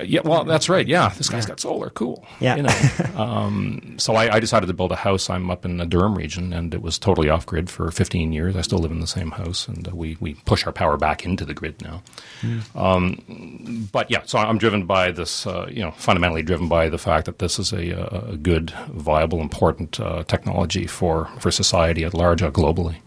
Yeah, 0.03 0.21
well, 0.23 0.43
that's 0.43 0.69
right. 0.69 0.87
Yeah, 0.87 1.09
this 1.09 1.29
guy's 1.29 1.45
got 1.45 1.59
solar. 1.59 1.89
Cool. 1.89 2.25
Yeah. 2.39 2.55
You 2.55 2.63
know, 2.63 3.05
um, 3.21 3.95
so 3.97 4.15
I, 4.15 4.35
I, 4.35 4.39
decided 4.39 4.67
to 4.67 4.73
build 4.73 4.91
a 4.91 4.95
house. 4.95 5.29
I'm 5.29 5.49
up 5.49 5.65
in 5.65 5.77
the 5.77 5.85
Durham 5.85 6.15
region, 6.15 6.53
and 6.53 6.73
it 6.73 6.81
was 6.81 6.97
totally 6.97 7.29
off 7.29 7.45
grid 7.45 7.69
for 7.69 7.91
15 7.91 8.33
years. 8.33 8.55
I 8.55 8.61
still 8.61 8.79
live 8.79 8.91
in 8.91 8.99
the 8.99 9.07
same 9.07 9.31
house, 9.31 9.67
and 9.67 9.87
uh, 9.87 9.95
we 9.95 10.17
we 10.19 10.35
push 10.45 10.65
our 10.65 10.71
power 10.71 10.97
back 10.97 11.25
into 11.25 11.45
the 11.45 11.53
grid 11.53 11.81
now. 11.81 12.01
Mm. 12.41 12.75
Um, 12.75 13.89
but 13.91 14.09
yeah, 14.09 14.23
so 14.25 14.39
I'm 14.39 14.57
driven 14.57 14.85
by 14.85 15.11
this. 15.11 15.45
Uh, 15.45 15.67
you 15.69 15.81
know, 15.81 15.91
fundamentally 15.91 16.43
driven 16.43 16.67
by 16.67 16.89
the 16.89 16.97
fact 16.97 17.25
that 17.25 17.39
this 17.39 17.59
is 17.59 17.73
a, 17.73 17.91
a 18.31 18.37
good, 18.37 18.71
viable, 18.89 19.41
important 19.41 19.99
uh, 19.99 20.23
technology 20.23 20.87
for 20.87 21.29
for 21.39 21.51
society 21.51 22.03
at 22.03 22.13
large, 22.13 22.41
uh, 22.41 22.51
globally. 22.51 22.97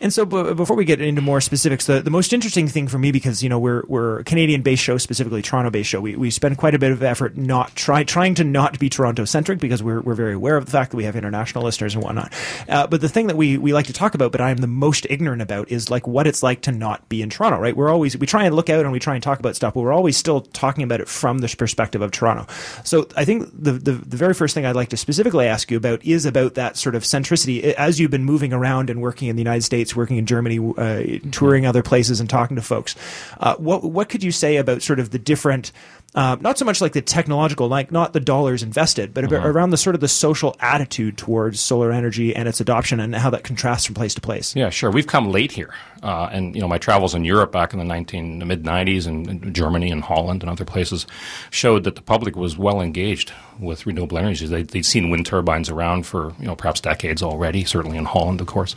And 0.00 0.12
so, 0.12 0.26
before 0.26 0.76
we 0.76 0.84
get 0.84 1.00
into 1.00 1.22
more 1.22 1.40
specifics, 1.40 1.86
the, 1.86 2.00
the 2.02 2.10
most 2.10 2.32
interesting 2.32 2.68
thing 2.68 2.88
for 2.88 2.98
me, 2.98 3.12
because 3.12 3.42
you 3.42 3.48
know 3.48 3.58
we're 3.58 3.82
we're 3.86 4.20
a 4.20 4.24
Canadian 4.24 4.62
based 4.62 4.82
show, 4.82 4.98
specifically 4.98 5.42
Toronto 5.42 5.70
based 5.70 5.90
show, 5.90 6.00
we, 6.00 6.16
we 6.16 6.30
spend 6.30 6.58
quite 6.58 6.74
a 6.74 6.78
bit 6.78 6.92
of 6.92 7.02
effort 7.02 7.36
not 7.36 7.74
try 7.74 8.04
trying 8.04 8.34
to 8.36 8.44
not 8.44 8.78
be 8.78 8.88
Toronto 8.88 9.24
centric 9.24 9.58
because 9.58 9.82
we're 9.82 10.00
we're 10.00 10.14
very 10.14 10.34
aware 10.34 10.56
of 10.56 10.66
the 10.66 10.70
fact 10.70 10.90
that 10.90 10.96
we 10.96 11.04
have 11.04 11.16
international 11.16 11.64
listeners 11.64 11.94
and 11.94 12.04
whatnot. 12.04 12.32
Uh, 12.68 12.86
but 12.86 13.00
the 13.00 13.08
thing 13.08 13.26
that 13.28 13.36
we 13.36 13.58
we 13.58 13.72
like 13.72 13.86
to 13.86 13.92
talk 13.92 14.14
about, 14.14 14.32
but 14.32 14.40
I 14.40 14.50
am 14.50 14.58
the 14.58 14.66
most 14.66 15.06
ignorant 15.08 15.42
about, 15.42 15.70
is 15.70 15.90
like 15.90 16.06
what 16.06 16.26
it's 16.26 16.42
like 16.42 16.62
to 16.62 16.72
not 16.72 17.08
be 17.08 17.22
in 17.22 17.30
Toronto. 17.30 17.58
Right? 17.58 17.76
We're 17.76 17.90
always 17.90 18.16
we 18.16 18.26
try 18.26 18.44
and 18.44 18.54
look 18.54 18.68
out 18.68 18.84
and 18.84 18.92
we 18.92 18.98
try 18.98 19.14
and 19.14 19.22
talk 19.22 19.38
about 19.38 19.56
stuff, 19.56 19.74
but 19.74 19.80
we're 19.80 19.92
always 19.92 20.16
still 20.16 20.42
talking 20.42 20.84
about 20.84 21.00
it 21.00 21.08
from 21.08 21.38
the 21.38 21.54
perspective 21.56 22.02
of 22.02 22.10
Toronto. 22.10 22.46
So 22.84 23.08
I 23.16 23.24
think 23.24 23.50
the 23.52 23.72
the, 23.72 23.92
the 23.92 24.16
very 24.16 24.34
first 24.34 24.54
thing 24.54 24.66
I'd 24.66 24.76
like 24.76 24.90
to 24.90 24.96
specifically 24.96 25.46
ask 25.46 25.70
you 25.70 25.76
about 25.76 26.04
is 26.04 26.26
about 26.26 26.54
that 26.54 26.76
sort 26.76 26.94
of 26.94 27.02
centricity 27.02 27.62
as 27.74 27.98
you've 27.98 28.10
been 28.10 28.24
moving 28.24 28.52
around 28.52 28.90
and 28.90 29.00
working 29.00 29.28
in 29.28 29.36
the 29.36 29.40
United 29.40 29.62
States 29.62 29.85
working 29.94 30.16
in 30.16 30.26
Germany, 30.26 30.58
uh, 30.76 31.18
touring 31.30 31.66
other 31.66 31.82
places 31.82 32.18
and 32.18 32.28
talking 32.28 32.56
to 32.56 32.62
folks. 32.62 32.96
Uh, 33.38 33.54
what 33.56 33.84
what 33.84 34.08
could 34.08 34.22
you 34.22 34.32
say 34.32 34.56
about 34.56 34.82
sort 34.82 34.98
of 34.98 35.10
the 35.10 35.18
different 35.18 35.70
uh, 36.16 36.34
not 36.40 36.56
so 36.56 36.64
much 36.64 36.80
like 36.80 36.94
the 36.94 37.02
technological, 37.02 37.68
like 37.68 37.92
not 37.92 38.14
the 38.14 38.20
dollars 38.20 38.62
invested, 38.62 39.12
but 39.12 39.24
uh-huh. 39.24 39.46
around 39.46 39.68
the 39.68 39.76
sort 39.76 39.94
of 39.94 40.00
the 40.00 40.08
social 40.08 40.56
attitude 40.60 41.18
towards 41.18 41.60
solar 41.60 41.92
energy 41.92 42.34
and 42.34 42.48
its 42.48 42.58
adoption 42.58 43.00
and 43.00 43.14
how 43.14 43.28
that 43.28 43.44
contrasts 43.44 43.84
from 43.84 43.94
place 43.94 44.14
to 44.14 44.20
place. 44.22 44.56
Yeah, 44.56 44.70
sure. 44.70 44.90
We've 44.90 45.06
come 45.06 45.30
late 45.30 45.52
here, 45.52 45.74
uh, 46.02 46.30
and 46.32 46.54
you 46.54 46.62
know 46.62 46.68
my 46.68 46.78
travels 46.78 47.14
in 47.14 47.26
Europe 47.26 47.52
back 47.52 47.74
in 47.74 47.78
the 47.78 47.84
nineteen 47.84 48.38
mid 48.48 48.64
'90s 48.64 49.06
and 49.06 49.54
Germany 49.54 49.90
and 49.90 50.02
Holland 50.02 50.42
and 50.42 50.48
other 50.48 50.64
places 50.64 51.06
showed 51.50 51.84
that 51.84 51.96
the 51.96 52.02
public 52.02 52.34
was 52.34 52.56
well 52.56 52.80
engaged 52.80 53.30
with 53.58 53.84
renewable 53.84 54.16
energies. 54.16 54.48
They, 54.48 54.62
would 54.62 54.86
seen 54.86 55.10
wind 55.10 55.26
turbines 55.26 55.68
around 55.68 56.06
for 56.06 56.32
you 56.40 56.46
know 56.46 56.56
perhaps 56.56 56.80
decades 56.80 57.22
already, 57.22 57.64
certainly 57.64 57.98
in 57.98 58.06
Holland, 58.06 58.40
of 58.40 58.46
course. 58.46 58.74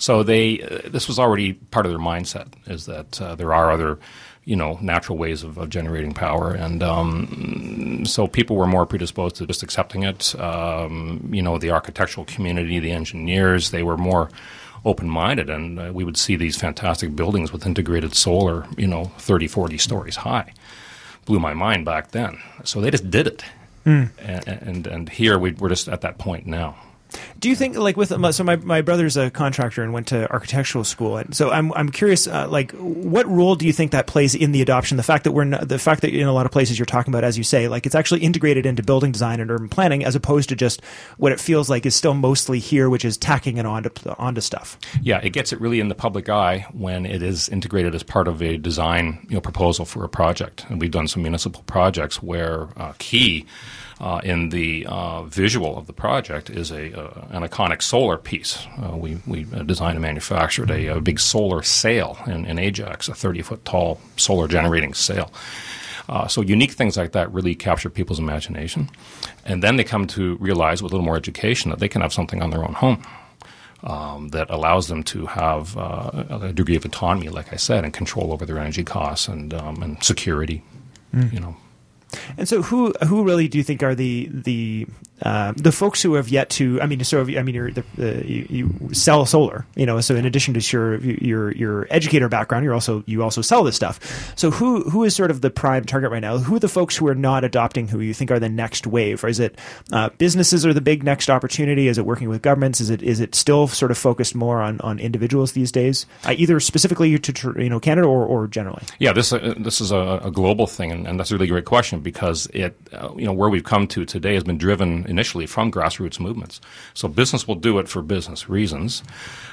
So 0.00 0.24
they 0.24 0.60
uh, 0.60 0.88
this 0.88 1.06
was 1.06 1.20
already 1.20 1.52
part 1.52 1.86
of 1.86 1.92
their 1.92 2.00
mindset 2.00 2.48
is 2.66 2.86
that 2.86 3.22
uh, 3.22 3.36
there 3.36 3.54
are 3.54 3.70
other 3.70 4.00
you 4.44 4.56
know 4.56 4.78
natural 4.80 5.18
ways 5.18 5.42
of, 5.42 5.58
of 5.58 5.68
generating 5.70 6.14
power, 6.14 6.52
and 6.52 6.82
um, 6.82 8.04
so 8.04 8.26
people 8.26 8.56
were 8.56 8.66
more 8.66 8.86
predisposed 8.86 9.36
to 9.36 9.46
just 9.46 9.62
accepting 9.62 10.02
it. 10.02 10.34
Um, 10.40 11.28
you 11.32 11.42
know, 11.42 11.58
the 11.58 11.70
architectural 11.70 12.24
community, 12.26 12.78
the 12.78 12.92
engineers, 12.92 13.70
they 13.70 13.82
were 13.82 13.96
more 13.96 14.30
open-minded, 14.84 15.50
and 15.50 15.78
uh, 15.78 15.90
we 15.92 16.04
would 16.04 16.16
see 16.16 16.36
these 16.36 16.56
fantastic 16.56 17.14
buildings 17.14 17.52
with 17.52 17.66
integrated 17.66 18.14
solar, 18.14 18.66
you 18.78 18.86
know, 18.86 19.04
30, 19.18 19.46
40 19.46 19.76
stories 19.76 20.16
high. 20.16 20.52
Blew 21.26 21.38
my 21.38 21.52
mind 21.52 21.84
back 21.84 22.12
then. 22.12 22.38
So 22.64 22.80
they 22.80 22.90
just 22.90 23.10
did 23.10 23.26
it, 23.26 23.44
mm. 23.84 24.10
and, 24.18 24.48
and, 24.48 24.86
and 24.86 25.08
here 25.08 25.38
we, 25.38 25.52
we're 25.52 25.68
just 25.68 25.88
at 25.88 26.00
that 26.00 26.18
point 26.18 26.46
now. 26.46 26.76
Do 27.38 27.48
you 27.48 27.56
think 27.56 27.76
like 27.76 27.96
with 27.96 28.10
so 28.34 28.44
my, 28.44 28.56
my 28.56 28.82
brother's 28.82 29.16
a 29.16 29.30
contractor 29.30 29.82
and 29.82 29.92
went 29.92 30.08
to 30.08 30.30
architectural 30.30 30.84
school 30.84 31.16
and 31.16 31.34
so 31.34 31.50
I'm 31.50 31.72
I'm 31.72 31.88
curious 31.88 32.26
uh, 32.26 32.48
like 32.48 32.72
what 32.72 33.26
role 33.26 33.54
do 33.54 33.66
you 33.66 33.72
think 33.72 33.92
that 33.92 34.06
plays 34.06 34.34
in 34.34 34.52
the 34.52 34.62
adoption 34.62 34.96
the 34.96 35.02
fact 35.02 35.24
that 35.24 35.32
we're 35.32 35.44
not, 35.44 35.68
the 35.68 35.78
fact 35.78 36.02
that 36.02 36.12
in 36.12 36.26
a 36.26 36.32
lot 36.32 36.46
of 36.46 36.52
places 36.52 36.78
you're 36.78 36.86
talking 36.86 37.12
about 37.12 37.24
as 37.24 37.38
you 37.38 37.44
say 37.44 37.68
like 37.68 37.86
it's 37.86 37.94
actually 37.94 38.20
integrated 38.20 38.66
into 38.66 38.82
building 38.82 39.12
design 39.12 39.40
and 39.40 39.50
urban 39.50 39.68
planning 39.68 40.04
as 40.04 40.14
opposed 40.14 40.48
to 40.50 40.56
just 40.56 40.82
what 41.16 41.32
it 41.32 41.40
feels 41.40 41.70
like 41.70 41.86
is 41.86 41.94
still 41.94 42.14
mostly 42.14 42.58
here 42.58 42.90
which 42.90 43.04
is 43.04 43.16
tacking 43.16 43.56
it 43.56 43.66
onto 43.66 43.90
onto 44.18 44.40
stuff. 44.40 44.78
Yeah, 45.02 45.20
it 45.22 45.30
gets 45.30 45.52
it 45.52 45.60
really 45.60 45.80
in 45.80 45.88
the 45.88 45.94
public 45.94 46.28
eye 46.28 46.66
when 46.72 47.06
it 47.06 47.22
is 47.22 47.48
integrated 47.48 47.94
as 47.94 48.02
part 48.02 48.28
of 48.28 48.42
a 48.42 48.56
design 48.56 49.26
you 49.28 49.34
know 49.34 49.40
proposal 49.40 49.84
for 49.84 50.04
a 50.04 50.08
project 50.08 50.66
and 50.68 50.80
we've 50.80 50.90
done 50.90 51.08
some 51.08 51.22
municipal 51.22 51.62
projects 51.62 52.22
where 52.22 52.68
uh, 52.76 52.92
key 52.98 53.46
uh, 54.00 54.20
in 54.24 54.48
the 54.48 54.86
uh, 54.88 55.22
visual 55.24 55.76
of 55.76 55.86
the 55.86 55.92
project 55.92 56.48
is 56.48 56.70
a 56.72 56.92
uh, 57.00 57.26
an 57.30 57.42
iconic 57.42 57.82
solar 57.82 58.16
piece. 58.16 58.66
Uh, 58.82 58.96
we 58.96 59.18
we 59.26 59.44
designed 59.64 59.96
and 59.96 60.02
manufactured 60.02 60.70
a, 60.70 60.86
a 60.86 61.00
big 61.00 61.18
solar 61.18 61.62
sail 61.62 62.18
in, 62.26 62.44
in, 62.44 62.58
Ajax, 62.58 63.08
a 63.08 63.14
30 63.14 63.42
foot 63.42 63.64
tall 63.64 64.00
solar 64.16 64.48
generating 64.48 64.94
sail. 64.94 65.32
Uh, 66.08 66.26
so 66.26 66.40
unique 66.40 66.72
things 66.72 66.96
like 66.96 67.12
that 67.12 67.32
really 67.32 67.54
capture 67.54 67.88
people's 67.88 68.18
imagination, 68.18 68.90
and 69.44 69.62
then 69.62 69.76
they 69.76 69.84
come 69.84 70.06
to 70.06 70.36
realize 70.36 70.82
with 70.82 70.92
a 70.92 70.94
little 70.94 71.04
more 71.04 71.16
education 71.16 71.70
that 71.70 71.78
they 71.78 71.88
can 71.88 72.02
have 72.02 72.12
something 72.12 72.42
on 72.42 72.50
their 72.50 72.64
own 72.64 72.74
home. 72.74 73.02
Um, 73.82 74.28
that 74.28 74.50
allows 74.50 74.88
them 74.88 75.02
to 75.04 75.24
have 75.24 75.74
uh, 75.74 76.24
a 76.28 76.52
degree 76.52 76.76
of 76.76 76.84
autonomy, 76.84 77.30
like 77.30 77.50
I 77.50 77.56
said, 77.56 77.82
and 77.82 77.94
control 77.94 78.30
over 78.30 78.44
their 78.44 78.58
energy 78.58 78.84
costs 78.84 79.26
and 79.26 79.54
um, 79.54 79.82
and 79.82 80.04
security. 80.04 80.62
Mm. 81.14 81.32
You 81.32 81.40
know, 81.40 81.56
and 82.36 82.48
so, 82.48 82.62
who 82.62 82.92
who 83.06 83.24
really 83.24 83.48
do 83.48 83.58
you 83.58 83.64
think 83.64 83.82
are 83.82 83.94
the 83.94 84.28
the 84.32 84.86
uh, 85.22 85.52
the 85.56 85.72
folks 85.72 86.02
who 86.02 86.14
have 86.14 86.28
yet 86.28 86.50
to? 86.50 86.80
I 86.80 86.86
mean, 86.86 87.02
so 87.04 87.22
I 87.22 87.42
mean, 87.42 87.54
you're 87.54 87.70
the, 87.70 87.84
the, 87.96 88.26
you, 88.26 88.46
you, 88.48 88.94
sell 88.94 89.26
solar, 89.26 89.66
you 89.76 89.86
know. 89.86 90.00
So 90.00 90.14
in 90.14 90.24
addition 90.26 90.54
to 90.54 90.60
your 90.60 90.98
your 91.00 91.52
your 91.52 91.86
educator 91.90 92.28
background, 92.28 92.64
you're 92.64 92.74
also 92.74 93.04
you 93.06 93.22
also 93.22 93.42
sell 93.42 93.62
this 93.62 93.76
stuff. 93.76 94.32
So 94.36 94.50
who 94.50 94.82
who 94.90 95.04
is 95.04 95.14
sort 95.14 95.30
of 95.30 95.40
the 95.40 95.50
prime 95.50 95.84
target 95.84 96.10
right 96.10 96.20
now? 96.20 96.38
Who 96.38 96.56
are 96.56 96.60
the 96.60 96.68
folks 96.68 96.96
who 96.96 97.06
are 97.08 97.14
not 97.14 97.44
adopting? 97.44 97.88
Who 97.88 98.00
you 98.00 98.14
think 98.14 98.30
are 98.30 98.38
the 98.38 98.48
next 98.48 98.86
wave? 98.86 99.22
Or 99.22 99.28
is 99.28 99.40
it 99.40 99.58
uh, 99.92 100.10
businesses 100.18 100.64
are 100.64 100.72
the 100.72 100.80
big 100.80 101.02
next 101.02 101.28
opportunity? 101.28 101.88
Is 101.88 101.98
it 101.98 102.06
working 102.06 102.28
with 102.28 102.42
governments? 102.42 102.80
Is 102.80 102.90
it 102.90 103.02
is 103.02 103.20
it 103.20 103.34
still 103.34 103.66
sort 103.66 103.90
of 103.90 103.98
focused 103.98 104.34
more 104.34 104.62
on, 104.62 104.80
on 104.80 104.98
individuals 104.98 105.52
these 105.52 105.72
days, 105.72 106.06
uh, 106.24 106.34
either 106.36 106.60
specifically 106.60 107.18
to 107.18 107.54
you 107.62 107.68
know 107.68 107.80
Canada 107.80 108.06
or, 108.06 108.24
or 108.24 108.46
generally? 108.46 108.82
Yeah, 108.98 109.12
this 109.12 109.32
uh, 109.32 109.54
this 109.58 109.80
is 109.80 109.92
a, 109.92 110.20
a 110.24 110.30
global 110.30 110.66
thing, 110.66 110.92
and, 110.92 111.06
and 111.06 111.18
that's 111.18 111.30
a 111.30 111.34
really 111.34 111.46
great 111.46 111.64
question 111.64 112.00
because 112.00 112.46
it, 112.52 112.76
uh, 112.92 113.10
you 113.16 113.24
know, 113.24 113.32
where 113.32 113.48
we've 113.48 113.64
come 113.64 113.86
to 113.88 114.04
today 114.04 114.34
has 114.34 114.44
been 114.44 114.58
driven 114.58 115.04
initially 115.10 115.46
from 115.46 115.70
grassroots 115.70 116.20
movements. 116.20 116.60
So 116.94 117.08
business 117.08 117.46
will 117.46 117.56
do 117.56 117.78
it 117.78 117.88
for 117.88 118.00
business 118.00 118.48
reasons, 118.48 119.02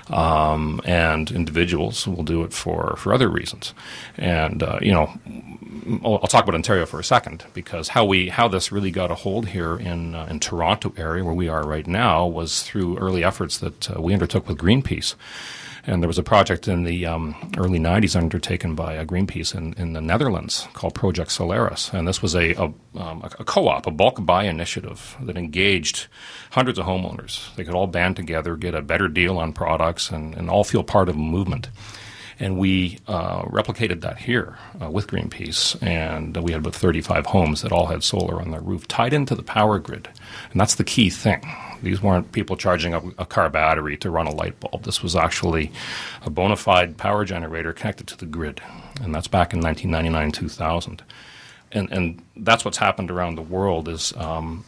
um, 0.10 0.80
and 0.86 1.30
individuals 1.32 2.08
will 2.08 2.24
do 2.24 2.44
it 2.44 2.54
for, 2.54 2.96
for 2.98 3.14
other 3.14 3.30
reasons. 3.30 3.74
And 4.16 4.64
uh, 4.64 4.80
you 4.82 4.94
know, 4.94 5.12
I'll, 6.04 6.16
I'll, 6.16 6.28
talk 6.28 6.44
about 6.44 6.56
Ontario 6.56 6.86
for 6.86 7.00
a 7.00 7.04
second 7.04 7.46
because 7.54 7.90
how 7.90 8.06
we 8.06 8.30
how 8.30 8.48
this 8.48 8.72
really 8.72 8.92
got 8.92 9.12
a 9.12 9.16
hold 9.16 9.48
here 9.48 9.76
in 9.76 10.16
uh, 10.16 10.28
in 10.30 10.40
Toronto 10.40 10.94
area 10.98 11.24
where 11.24 11.34
we 11.34 11.50
are 11.50 11.66
right 11.66 11.88
now 11.88 12.26
was 12.26 12.64
through 12.64 12.98
early 12.98 13.24
efforts 13.24 13.58
that 13.58 13.90
uh, 13.92 14.02
we 14.02 14.14
undertook 14.14 14.48
with 14.48 14.58
Greenpeace. 14.58 15.16
And 15.88 16.04
there 16.04 16.08
was 16.08 16.18
a 16.18 16.24
project 16.24 16.68
in 16.68 16.84
the 16.84 17.06
um, 17.06 17.34
early 17.58 17.80
90s 17.80 18.18
undertaken 18.18 18.76
by 18.76 18.98
uh, 18.98 19.06
Greenpeace 19.06 19.56
in, 19.56 19.74
in 19.78 19.94
the 19.94 20.02
Netherlands 20.02 20.68
called 20.74 20.94
Project 20.94 21.32
Solaris. 21.32 21.94
And 21.94 22.06
this 22.06 22.22
was 22.22 22.36
a, 22.36 22.52
a, 22.56 22.66
um, 23.00 23.24
a 23.24 23.46
co 23.46 23.70
op, 23.70 23.88
a 23.88 23.92
bulk 23.92 24.26
buy 24.26 24.44
initiative 24.44 25.16
that 25.22 25.38
engaged 25.38 26.08
hundreds 26.52 26.78
of 26.78 26.86
homeowners. 26.86 27.56
They 27.56 27.64
could 27.64 27.74
all 27.74 27.88
band 27.88 28.18
together, 28.18 28.58
get 28.58 28.76
a 28.76 28.82
better 28.82 29.08
deal 29.08 29.38
on 29.38 29.54
products, 29.54 30.12
and, 30.12 30.36
and 30.36 30.50
all 30.50 30.66
feel 30.66 30.84
part 30.84 31.08
of 31.08 31.16
a 31.16 31.20
movement. 31.20 31.70
And 32.40 32.60
we 32.60 33.00
uh, 33.08 33.44
replicated 33.44 34.02
that 34.02 34.20
here 34.20 34.58
uh, 34.82 34.92
with 34.92 35.08
Greenpeace, 35.08 35.82
and 35.82 36.38
we 36.38 36.52
had 36.52 36.62
about 36.62 36.76
35 36.76 37.26
homes 37.26 37.62
that 37.64 37.72
all 37.72 37.88
had 37.88 38.04
solar 38.04 38.40
on 38.40 38.52
their 38.52 38.62
roof 38.62 38.88
tied 38.88 39.12
into 39.12 39.34
the 39.34 39.42
power 39.42 39.80
grid. 39.80 40.08
And 40.52 40.62
that's 40.62 40.76
the 40.76 40.84
key 40.84 41.10
thing. 41.10 41.42
These 41.82 42.02
weren't 42.02 42.32
people 42.32 42.56
charging 42.56 42.94
up 42.94 43.04
a 43.18 43.26
car 43.26 43.50
battery 43.50 43.98
to 43.98 44.12
run 44.12 44.28
a 44.28 44.36
light 44.36 44.60
bulb. 44.60 44.84
This 44.84 45.02
was 45.02 45.16
actually 45.16 45.72
a 46.24 46.30
bona 46.30 46.56
fide 46.56 46.98
power 46.98 47.26
generator 47.26 47.74
connected 47.74 48.08
to 48.08 48.18
the 48.18 48.26
grid. 48.26 48.62
And 49.02 49.14
that's 49.14 49.28
back 49.28 49.54
in 49.54 49.62
1999, 49.62 50.32
2000. 50.32 51.04
And, 51.72 51.92
and 51.92 52.22
that's 52.36 52.64
what's 52.64 52.78
happened 52.78 53.12
around 53.12 53.36
the 53.36 53.42
world 53.42 53.90
is 53.90 54.14
um, 54.16 54.64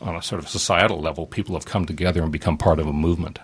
on 0.00 0.14
a 0.14 0.22
sort 0.22 0.42
of 0.42 0.48
societal 0.48 1.00
level, 1.00 1.26
people 1.26 1.54
have 1.54 1.64
come 1.64 1.86
together 1.86 2.22
and 2.22 2.30
become 2.30 2.58
part 2.58 2.78
of 2.78 2.86
a 2.86 2.92
movement. 2.92 3.38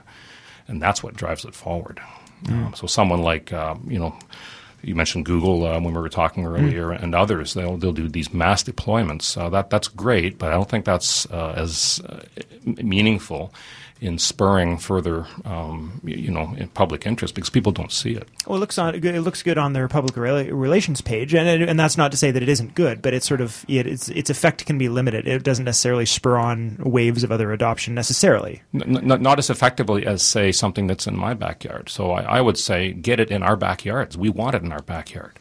And 0.68 0.80
that's 0.80 1.02
what 1.02 1.16
drives 1.16 1.44
it 1.44 1.54
forward. 1.54 2.00
Mm. 2.44 2.66
Um, 2.66 2.74
so 2.74 2.87
someone 2.87 3.22
like, 3.22 3.53
uh, 3.53 3.74
you 3.87 3.98
know, 3.98 4.16
you 4.83 4.94
mentioned 4.94 5.26
Google 5.26 5.66
uh, 5.66 5.81
when 5.81 5.92
we 5.94 6.00
were 6.00 6.09
talking 6.09 6.46
earlier, 6.46 6.87
mm. 6.87 7.03
and 7.03 7.14
others. 7.14 7.55
They'll 7.55 7.76
they'll 7.76 7.92
do 7.92 8.09
these 8.09 8.33
mass 8.33 8.62
deployments. 8.62 9.37
Uh, 9.37 9.50
that 9.50 9.70
that's 9.70 9.88
great, 9.88 10.38
but 10.38 10.50
I 10.50 10.55
don't 10.55 10.68
think 10.68 10.85
that's 10.85 11.31
uh, 11.31 11.55
as 11.57 12.00
uh, 12.09 12.22
meaningful 12.64 13.53
in 14.00 14.18
spurring 14.18 14.78
further, 14.78 15.26
um, 15.44 16.00
you 16.04 16.30
know, 16.30 16.54
in 16.56 16.68
public 16.68 17.06
interest 17.06 17.34
because 17.34 17.50
people 17.50 17.70
don't 17.70 17.92
see 17.92 18.12
it. 18.12 18.26
Well, 18.46 18.56
it 18.56 18.60
looks 18.60 18.78
on 18.78 18.94
it 18.94 19.20
looks 19.20 19.42
good 19.42 19.58
on 19.58 19.74
their 19.74 19.88
public 19.88 20.16
relations 20.16 21.00
page, 21.00 21.34
and 21.34 21.48
and 21.62 21.78
that's 21.78 21.98
not 21.98 22.10
to 22.12 22.16
say 22.16 22.30
that 22.30 22.42
it 22.42 22.48
isn't 22.48 22.74
good, 22.74 23.02
but 23.02 23.12
it's 23.12 23.26
sort 23.26 23.40
of 23.40 23.64
it, 23.68 23.86
its 23.86 24.08
its 24.08 24.30
effect 24.30 24.64
can 24.64 24.78
be 24.78 24.88
limited. 24.88 25.28
It 25.28 25.42
doesn't 25.42 25.64
necessarily 25.64 26.06
spur 26.06 26.36
on 26.36 26.78
waves 26.80 27.22
of 27.22 27.30
other 27.30 27.52
adoption 27.52 27.94
necessarily. 27.94 28.62
N- 28.74 29.10
n- 29.10 29.22
not 29.22 29.38
as 29.38 29.50
effectively 29.50 30.06
as 30.06 30.22
say 30.22 30.50
something 30.50 30.86
that's 30.86 31.06
in 31.06 31.16
my 31.16 31.34
backyard. 31.34 31.90
So 31.90 32.12
I, 32.12 32.38
I 32.38 32.40
would 32.40 32.58
say 32.58 32.92
get 32.92 33.20
it 33.20 33.30
in 33.30 33.42
our 33.42 33.56
backyards. 33.56 34.16
We 34.16 34.30
want 34.30 34.54
it 34.54 34.62
in 34.62 34.72
our 34.72 34.82
backyard. 34.82 35.38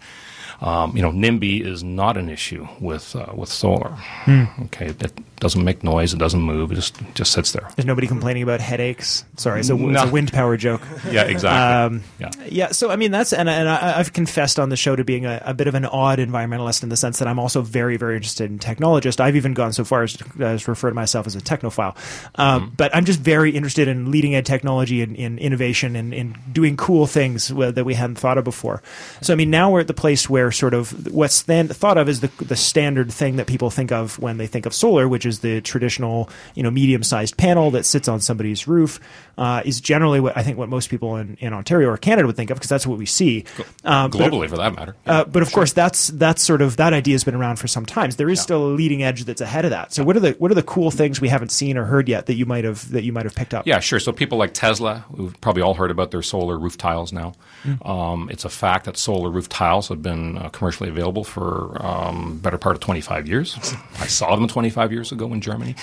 Um, 0.62 0.96
you 0.96 1.02
know, 1.02 1.12
NIMBY 1.12 1.66
is 1.66 1.84
not 1.84 2.18
an 2.18 2.30
issue 2.30 2.68
with 2.82 3.16
uh, 3.16 3.32
with 3.34 3.50
solar. 3.50 3.92
Hmm. 3.92 4.44
Okay, 4.64 4.88
it 4.88 5.14
doesn't 5.40 5.64
make 5.64 5.84
noise, 5.84 6.14
it 6.14 6.20
doesn't 6.20 6.42
move, 6.42 6.72
it 6.72 6.76
just 6.76 6.96
just 7.14 7.32
sits 7.32 7.52
there. 7.52 7.68
There's 7.76 7.86
nobody 7.86 8.08
complaining 8.08 8.44
about 8.44 8.60
headaches. 8.60 9.26
Sorry, 9.38 9.62
it's 9.62 9.70
a, 9.70 9.76
no. 9.76 9.90
it's 9.90 10.10
a 10.10 10.14
wind 10.14 10.34
power 10.34 10.58
joke. 10.58 10.82
yeah, 11.12 11.24
exactly. 11.24 11.98
Um, 11.98 12.04
yeah, 12.20 12.32
yeah. 12.48 12.72
So 12.72 12.90
I 12.90 12.96
mean, 12.96 13.12
that's 13.12 13.34
and 13.34 13.50
and 13.50 13.70
I, 13.70 13.98
have 13.98 14.14
confessed 14.14 14.60
on 14.60 14.70
the 14.70 14.76
show 14.76 14.96
to 14.96 15.04
being 15.04 15.26
a, 15.26 15.42
a, 15.46 15.54
bit 15.54 15.68
of 15.68 15.76
an 15.76 15.86
odd 15.86 16.20
environmentalist 16.20 16.84
in 16.84 16.90
the 16.90 16.98
sense 16.98 17.20
that 17.20 17.28
I'm 17.28 17.40
also 17.40 17.62
very 17.62 17.98
very 17.98 18.16
interested 18.16 18.50
in 18.52 18.60
technologist. 18.60 19.20
I've 19.20 19.36
even 19.36 19.54
gone 19.54 19.74
so 19.74 19.84
far 19.84 20.04
as 20.04 20.14
to, 20.14 20.46
as 20.46 20.68
refer 20.68 20.90
to 20.90 20.96
myself 20.96 21.28
as 21.28 21.36
a 21.36 21.42
technophile. 21.42 21.96
Um, 22.36 22.64
mm-hmm. 22.64 22.76
But 22.76 22.96
I'm 22.96 23.06
just 23.06 23.20
very 23.20 23.52
interested 23.52 23.88
in 23.88 24.12
leading 24.12 24.36
edge 24.36 24.46
technology 24.46 25.02
and 25.02 25.16
in 25.16 25.38
innovation 25.38 25.96
and 25.96 26.14
in 26.14 26.36
doing 26.52 26.76
cool 26.76 27.08
things 27.08 27.50
that 27.50 27.86
we 27.86 27.94
hadn't 27.94 28.18
thought 28.18 28.38
of 28.38 28.44
before. 28.44 28.82
So 29.22 29.34
I 29.34 29.36
mean, 29.36 29.50
now 29.50 29.72
we're 29.72 29.82
at 29.82 29.88
the 29.88 29.94
place 29.94 30.30
where 30.30 30.52
sort 30.52 30.74
of 30.74 31.14
what's 31.14 31.44
then 31.44 31.68
thought 31.68 31.98
of 31.98 32.10
as 32.10 32.20
the 32.20 32.28
the 32.44 32.56
standard 32.56 33.12
thing 33.12 33.38
that 33.38 33.48
people 33.48 33.70
think 33.70 33.92
of 33.92 34.20
when 34.20 34.38
they 34.38 34.48
think 34.48 34.66
of 34.66 34.74
solar, 34.74 35.08
which 35.08 35.26
is 35.26 35.29
the 35.38 35.62
traditional 35.62 36.28
you 36.56 36.64
know 36.64 36.72
medium 36.72 37.04
sized 37.04 37.38
panel 37.38 37.70
that 37.72 37.86
sits 37.86 38.08
on 38.08 38.20
somebody's 38.20 38.68
roof, 38.68 39.00
uh, 39.38 39.62
is 39.64 39.80
generally 39.80 40.20
what 40.20 40.36
I 40.36 40.44
think 40.44 40.58
what 40.58 40.68
most 40.70 40.90
people 40.90 41.16
in, 41.16 41.38
in 41.40 41.54
Ontario 41.54 41.90
or 41.90 41.98
Canada 41.98 42.28
would 42.28 42.36
think 42.36 42.50
of 42.50 42.58
because 42.58 42.70
that's 42.70 42.88
what 42.88 42.98
we 42.98 43.06
see 43.06 43.46
uh, 43.86 44.10
globally 44.10 44.42
but, 44.42 44.50
for 44.50 44.58
that 44.58 44.76
matter. 44.76 44.96
Uh, 45.06 45.24
but 45.24 45.42
of 45.42 45.50
sure. 45.50 45.56
course, 45.56 45.74
that's 45.74 46.08
that's 46.08 46.44
sort 46.44 46.62
of 46.62 46.78
that 46.78 46.94
idea 46.94 47.14
has 47.14 47.24
been 47.24 47.36
around 47.36 47.58
for 47.58 47.68
some 47.68 47.86
time. 47.86 48.10
There 48.10 48.30
is 48.30 48.40
yeah. 48.40 48.44
still 48.44 48.66
a 48.66 48.72
leading 48.72 49.04
edge 49.04 49.26
that's 49.26 49.42
ahead 49.42 49.66
of 49.66 49.72
that. 49.72 49.94
So 49.94 50.04
what 50.04 50.18
are 50.18 50.20
the 50.20 50.32
what 50.40 50.52
are 50.52 50.56
the 50.56 50.64
cool 50.64 50.92
things 50.92 51.22
we 51.22 51.30
haven't 51.30 51.52
seen 51.52 51.78
or 51.78 51.86
heard 51.86 52.10
yet 52.10 52.26
that 52.26 52.34
you 52.34 52.46
might 52.46 52.66
have 52.66 52.90
that 52.92 53.04
you 53.04 53.14
might 53.14 53.26
have 53.26 53.36
picked 53.36 53.54
up? 53.54 53.66
Yeah, 53.68 53.80
sure. 53.80 54.00
So 54.00 54.12
people 54.12 54.38
like 54.38 54.54
Tesla, 54.54 55.06
we've 55.10 55.40
probably 55.42 55.62
all 55.62 55.74
heard 55.74 55.92
about 55.92 56.12
their 56.12 56.22
solar 56.22 56.58
roof 56.58 56.78
tiles 56.78 57.14
now. 57.14 57.34
Mm. 57.64 57.88
Um, 57.88 58.30
it's 58.30 58.46
a 58.46 58.50
fact 58.50 58.86
that 58.86 58.98
solar 58.98 59.30
roof 59.30 59.48
tiles 59.48 59.88
have 59.90 60.02
been 60.02 60.38
uh, 60.38 60.50
commercially 60.50 60.90
available 60.90 61.24
for 61.24 61.78
um, 61.86 62.40
better 62.40 62.58
part 62.58 62.76
of 62.76 62.82
25 62.82 63.28
years. 63.28 63.58
I 64.00 64.08
saw 64.08 64.36
them 64.36 64.48
25 64.48 64.92
years 64.92 65.12
ago 65.12 65.19
in 65.28 65.42
Germany. 65.42 65.76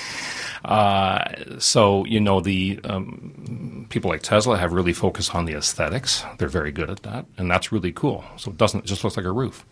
Uh, 0.64 1.58
so 1.58 2.04
you 2.06 2.20
know 2.20 2.40
the 2.40 2.80
um, 2.84 3.86
people 3.88 4.10
like 4.10 4.22
Tesla 4.22 4.56
have 4.56 4.72
really 4.72 4.92
focused 4.92 5.34
on 5.34 5.44
the 5.44 5.54
aesthetics. 5.54 6.24
They're 6.38 6.48
very 6.48 6.72
good 6.72 6.90
at 6.90 7.02
that, 7.02 7.26
and 7.38 7.50
that's 7.50 7.72
really 7.72 7.92
cool. 7.92 8.24
So 8.36 8.50
it 8.50 8.56
doesn't 8.56 8.80
it 8.80 8.86
just 8.86 9.04
looks 9.04 9.16
like 9.16 9.26
a 9.26 9.32
roof, 9.32 9.64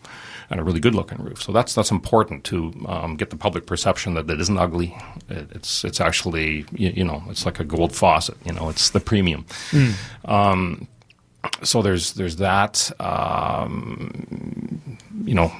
and 0.49 0.59
a 0.59 0.63
really 0.63 0.79
good 0.79 0.95
looking 0.95 1.23
roof. 1.23 1.41
So 1.41 1.51
that's 1.51 1.73
that's 1.73 1.91
important 1.91 2.43
to 2.45 2.73
um, 2.87 3.15
get 3.15 3.29
the 3.29 3.37
public 3.37 3.65
perception 3.65 4.13
that 4.13 4.29
it 4.29 4.39
isn't 4.39 4.57
ugly. 4.57 4.95
It, 5.29 5.49
it's 5.51 5.83
it's 5.83 5.99
actually 5.99 6.65
you, 6.71 6.89
you, 6.89 7.03
know 7.03 7.23
it's 7.29 7.45
like 7.45 7.59
a 7.59 7.65
gold 7.65 7.95
faucet. 7.95 8.37
You 8.45 8.53
know 8.53 8.69
it's 8.69 8.89
the 8.91 8.99
premium. 8.99 9.45
Mm. 9.71 9.93
Um, 10.29 10.87
so 11.63 11.81
there's 11.81 12.13
there's 12.13 12.37
that. 12.37 12.91
Um, 12.99 14.97
you 15.25 15.33
know, 15.33 15.51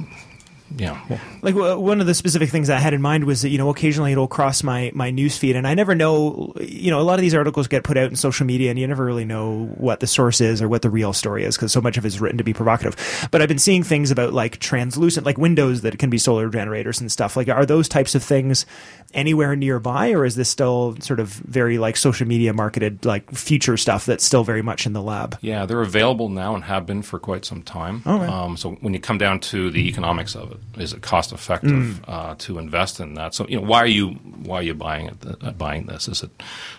yeah. 0.77 1.19
Like 1.41 1.55
one 1.55 2.01
of 2.01 2.07
the 2.07 2.15
specific 2.15 2.49
things 2.49 2.69
I 2.69 2.79
had 2.79 2.93
in 2.93 3.01
mind 3.01 3.25
was 3.25 3.43
that 3.43 3.49
you 3.49 3.57
know 3.57 3.69
occasionally 3.69 4.11
it'll 4.11 4.27
cross 4.27 4.63
my 4.63 4.91
my 4.95 5.11
news 5.11 5.37
feed, 5.37 5.55
and 5.55 5.67
I 5.67 5.73
never 5.73 5.93
know. 5.93 6.53
You 6.59 6.91
know, 6.91 6.99
a 6.99 7.03
lot 7.03 7.15
of 7.15 7.21
these 7.21 7.35
articles 7.35 7.67
get 7.67 7.83
put 7.83 7.97
out 7.97 8.09
in 8.09 8.15
social 8.15 8.45
media, 8.45 8.71
and 8.71 8.79
you 8.79 8.87
never 8.87 9.05
really 9.05 9.25
know 9.25 9.67
what 9.77 9.99
the 9.99 10.07
source 10.07 10.41
is 10.41 10.61
or 10.61 10.67
what 10.67 10.81
the 10.81 10.89
real 10.89 11.13
story 11.13 11.43
is 11.43 11.55
because 11.55 11.71
so 11.71 11.81
much 11.81 11.97
of 11.97 12.05
it 12.05 12.07
is 12.07 12.19
written 12.19 12.37
to 12.39 12.43
be 12.43 12.53
provocative. 12.53 13.27
But 13.31 13.41
I've 13.41 13.47
been 13.47 13.59
seeing 13.59 13.83
things 13.83 14.11
about 14.11 14.33
like 14.33 14.57
translucent, 14.57 15.25
like 15.25 15.37
windows 15.37 15.81
that 15.81 15.99
can 15.99 16.09
be 16.09 16.17
solar 16.17 16.49
generators 16.49 16.99
and 16.99 17.11
stuff. 17.11 17.37
Like, 17.37 17.47
are 17.47 17.65
those 17.65 17.87
types 17.87 18.15
of 18.15 18.23
things 18.23 18.65
anywhere 19.13 19.55
nearby, 19.55 20.11
or 20.11 20.25
is 20.25 20.35
this 20.35 20.49
still 20.49 20.95
sort 20.99 21.19
of 21.19 21.29
very 21.29 21.77
like 21.77 21.95
social 21.95 22.27
media 22.27 22.53
marketed 22.53 23.05
like 23.05 23.29
future 23.31 23.77
stuff 23.77 24.05
that's 24.05 24.23
still 24.23 24.43
very 24.43 24.63
much 24.63 24.85
in 24.85 24.93
the 24.93 25.01
lab? 25.01 25.37
Yeah, 25.41 25.65
they're 25.65 25.81
available 25.81 26.29
now 26.29 26.55
and 26.55 26.63
have 26.63 26.85
been 26.85 27.03
for 27.03 27.19
quite 27.19 27.45
some 27.45 27.61
time. 27.61 28.01
Right. 28.05 28.27
um, 28.27 28.57
so 28.57 28.71
when 28.81 28.93
you 28.93 28.99
come 28.99 29.17
down 29.17 29.39
to 29.41 29.69
the 29.69 29.87
economics 29.87 30.35
of 30.35 30.51
it, 30.51 30.54
is 30.77 30.93
it 30.93 31.01
cost 31.01 31.31
effective 31.31 31.71
mm. 31.71 31.99
uh, 32.07 32.35
to 32.39 32.59
invest 32.59 32.99
in 32.99 33.13
that? 33.15 33.33
So 33.33 33.47
you 33.47 33.59
know, 33.59 33.67
why 33.67 33.79
are 33.79 33.87
you 33.87 34.09
why 34.09 34.57
are 34.57 34.63
you 34.63 34.73
buying 34.73 35.07
it? 35.07 35.43
Uh, 35.43 35.51
buying 35.51 35.85
this? 35.85 36.07
Is 36.07 36.23
it 36.23 36.31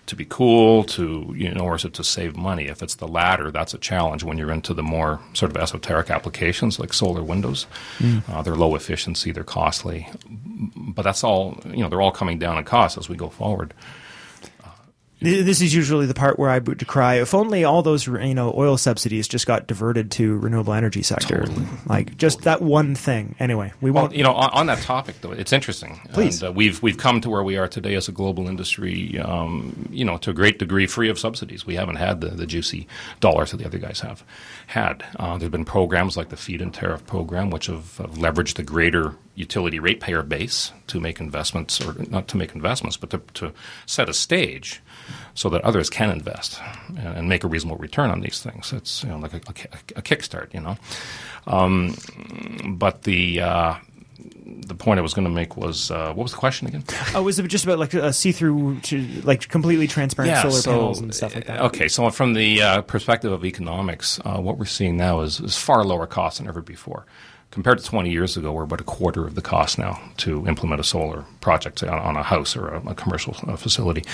to 0.07 0.17
be 0.17 0.25
cool? 0.29 0.85
To 0.85 1.33
you 1.37 1.53
know, 1.53 1.65
or 1.65 1.77
is 1.77 1.85
it 1.85 1.95
to 1.95 2.05
save 2.05 2.37
money? 2.37 2.67
If 2.67 2.83
it's 2.83 2.97
the 2.97 3.09
latter, 3.09 3.51
that's 3.51 3.75
a 3.75 3.79
challenge 3.79 4.25
when 4.25 4.39
you're 4.39 4.53
into 4.53 4.75
the 4.75 4.83
more 4.83 5.21
sort 5.35 5.51
of 5.51 5.57
esoteric 5.57 6.11
applications 6.11 6.79
like 6.79 6.93
solar 6.93 7.23
windows. 7.23 7.67
Mm. 7.99 8.29
Uh, 8.29 8.43
they're 8.43 8.57
low 8.57 8.75
efficiency, 8.75 9.33
they're 9.33 9.45
costly, 9.45 10.09
but 10.77 11.03
that's 11.03 11.25
all. 11.25 11.61
You 11.67 11.83
know, 11.83 11.89
they're 11.89 12.03
all 12.03 12.12
coming 12.12 12.39
down 12.39 12.59
in 12.59 12.65
cost 12.65 12.99
as 12.99 13.09
we 13.09 13.17
go 13.17 13.29
forward. 13.29 13.75
This 15.18 15.62
is 15.62 15.74
usually 15.74 16.05
the 16.05 16.12
part 16.12 16.38
where 16.38 16.50
I 16.50 16.59
decry. 16.59 17.14
If 17.16 17.33
only 17.33 17.64
all 17.64 17.83
those 17.83 18.07
you 18.07 18.35
know 18.35 18.52
oil 18.55 18.76
subsidies 18.76 19.26
just 19.26 19.46
got 19.46 19.66
diverted 19.66 20.11
to 20.12 20.37
renewable 20.37 20.74
energy 20.74 21.02
sector, 21.02 21.46
totally. 21.46 21.66
like 21.87 22.18
just 22.18 22.42
that 22.42 22.61
one 22.61 22.94
thing. 22.94 23.35
Anyway, 23.38 23.72
we 23.81 23.90
well, 23.90 24.05
won't. 24.05 24.14
You 24.14 24.24
know, 24.24 24.35
on, 24.35 24.50
on, 24.50 24.66
that 24.66 24.83
topic 24.83 25.16
though, 25.22 25.33
it's 25.33 25.55
interesting. 25.55 25.98
Please, 26.12 26.42
and, 26.42 26.50
uh, 26.50 26.52
we've 26.52 26.83
we've 26.83 26.98
come 26.98 27.22
to 27.22 27.31
where 27.31 27.42
we 27.42 27.57
are 27.57 27.66
today 27.66 27.94
as 27.94 28.09
a 28.09 28.12
global 28.12 28.46
industry. 28.46 29.18
Um, 29.18 29.88
you 29.90 30.05
know, 30.05 30.18
to 30.18 30.31
a 30.31 30.35
great 30.35 30.59
degree, 30.59 30.87
free 30.87 31.09
of 31.09 31.18
subsidies. 31.18 31.64
We 31.64 31.76
haven't 31.76 31.96
had 31.96 32.20
the, 32.20 32.29
the 32.29 32.46
juicy 32.46 32.87
dollars 33.20 33.52
that 33.52 33.57
the 33.57 33.64
other 33.64 33.79
guys 33.79 34.00
have 34.00 34.22
had. 34.66 35.02
Uh, 35.18 35.38
there've 35.38 35.50
been 35.50 35.64
programs 35.64 36.18
like 36.18 36.29
the 36.29 36.37
feed-in 36.37 36.72
tariff 36.72 37.07
program, 37.07 37.48
which 37.48 37.66
have, 37.66 37.96
have 37.96 38.16
leveraged 38.16 38.57
the 38.57 38.62
greater 38.62 39.14
utility 39.37 39.79
ratepayer 39.79 40.22
base 40.22 40.72
to 40.88 40.99
make 40.99 41.20
investments, 41.20 41.81
or 41.85 41.94
not 42.09 42.27
to 42.29 42.37
make 42.37 42.55
investments, 42.55 42.96
but 42.96 43.11
to, 43.11 43.18
to 43.35 43.53
set 43.85 44.09
a 44.09 44.14
stage 44.14 44.81
so 45.35 45.49
that 45.51 45.62
others 45.62 45.90
can 45.90 46.11
invest 46.11 46.59
and, 46.88 46.99
and 47.18 47.29
make 47.29 47.44
a 47.44 47.46
reasonable 47.46 47.77
return 47.77 48.11
on 48.11 48.20
these 48.20 48.42
things. 48.42 48.72
It's 48.72 49.05
you 49.05 49.11
know, 49.11 49.18
like 49.18 49.35
a, 49.35 49.37
a, 49.37 49.99
a 49.99 50.03
kickstart, 50.03 50.53
you 50.55 50.61
know. 50.61 50.77
Um, 51.46 51.94
but 52.79 53.03
the 53.03 53.42
uh, 53.42 53.75
the 54.46 54.75
point 54.75 54.99
I 54.99 55.03
was 55.03 55.12
going 55.12 55.27
to 55.27 55.31
make 55.31 55.57
was 55.57 55.90
uh, 55.90 56.12
what 56.14 56.25
was 56.25 56.33
the 56.33 56.38
question 56.38 56.66
again? 56.66 56.85
Oh, 57.14 57.22
was 57.22 57.38
it 57.38 57.46
just 57.49 57.64
about 57.64 57.79
like 57.79 57.92
a 57.92 58.12
see-through, 58.12 58.81
to 58.81 59.03
like 59.22 59.49
completely 59.49 59.87
transparent 59.87 60.31
yeah, 60.31 60.42
solar 60.42 60.55
so, 60.55 60.70
panels 60.70 61.01
and 61.01 61.14
stuff 61.14 61.35
like 61.35 61.46
that? 61.46 61.61
Okay, 61.61 61.88
so 61.88 62.09
from 62.11 62.33
the 62.33 62.62
uh, 62.62 62.81
perspective 62.83 63.33
of 63.33 63.44
economics, 63.44 64.18
uh, 64.25 64.38
what 64.38 64.57
we're 64.57 64.64
seeing 64.64 64.96
now 64.96 65.20
is, 65.20 65.40
is 65.40 65.57
far 65.57 65.85
lower 65.85 66.07
cost 66.07 66.38
than 66.38 66.49
ever 66.49 66.62
before 66.62 67.05
compared 67.57 67.79
to 67.79 67.85
20 67.85 68.11
years 68.11 68.37
ago, 68.37 68.53
we're 68.53 68.64
about 68.64 68.83
a 68.83 68.85
quarter 68.85 69.27
of 69.27 69.35
the 69.35 69.40
cost 69.40 69.79
now 69.79 69.99
to 70.19 70.47
implement 70.47 70.79
a 70.79 70.85
solar 70.85 71.25
project 71.40 71.83
on, 71.83 71.99
on 71.99 72.14
a 72.14 72.23
house 72.23 72.55
or 72.55 72.69
a, 72.69 72.90
a 72.90 72.95
commercial 72.95 73.35
uh, 73.49 73.57
facility. 73.57 74.05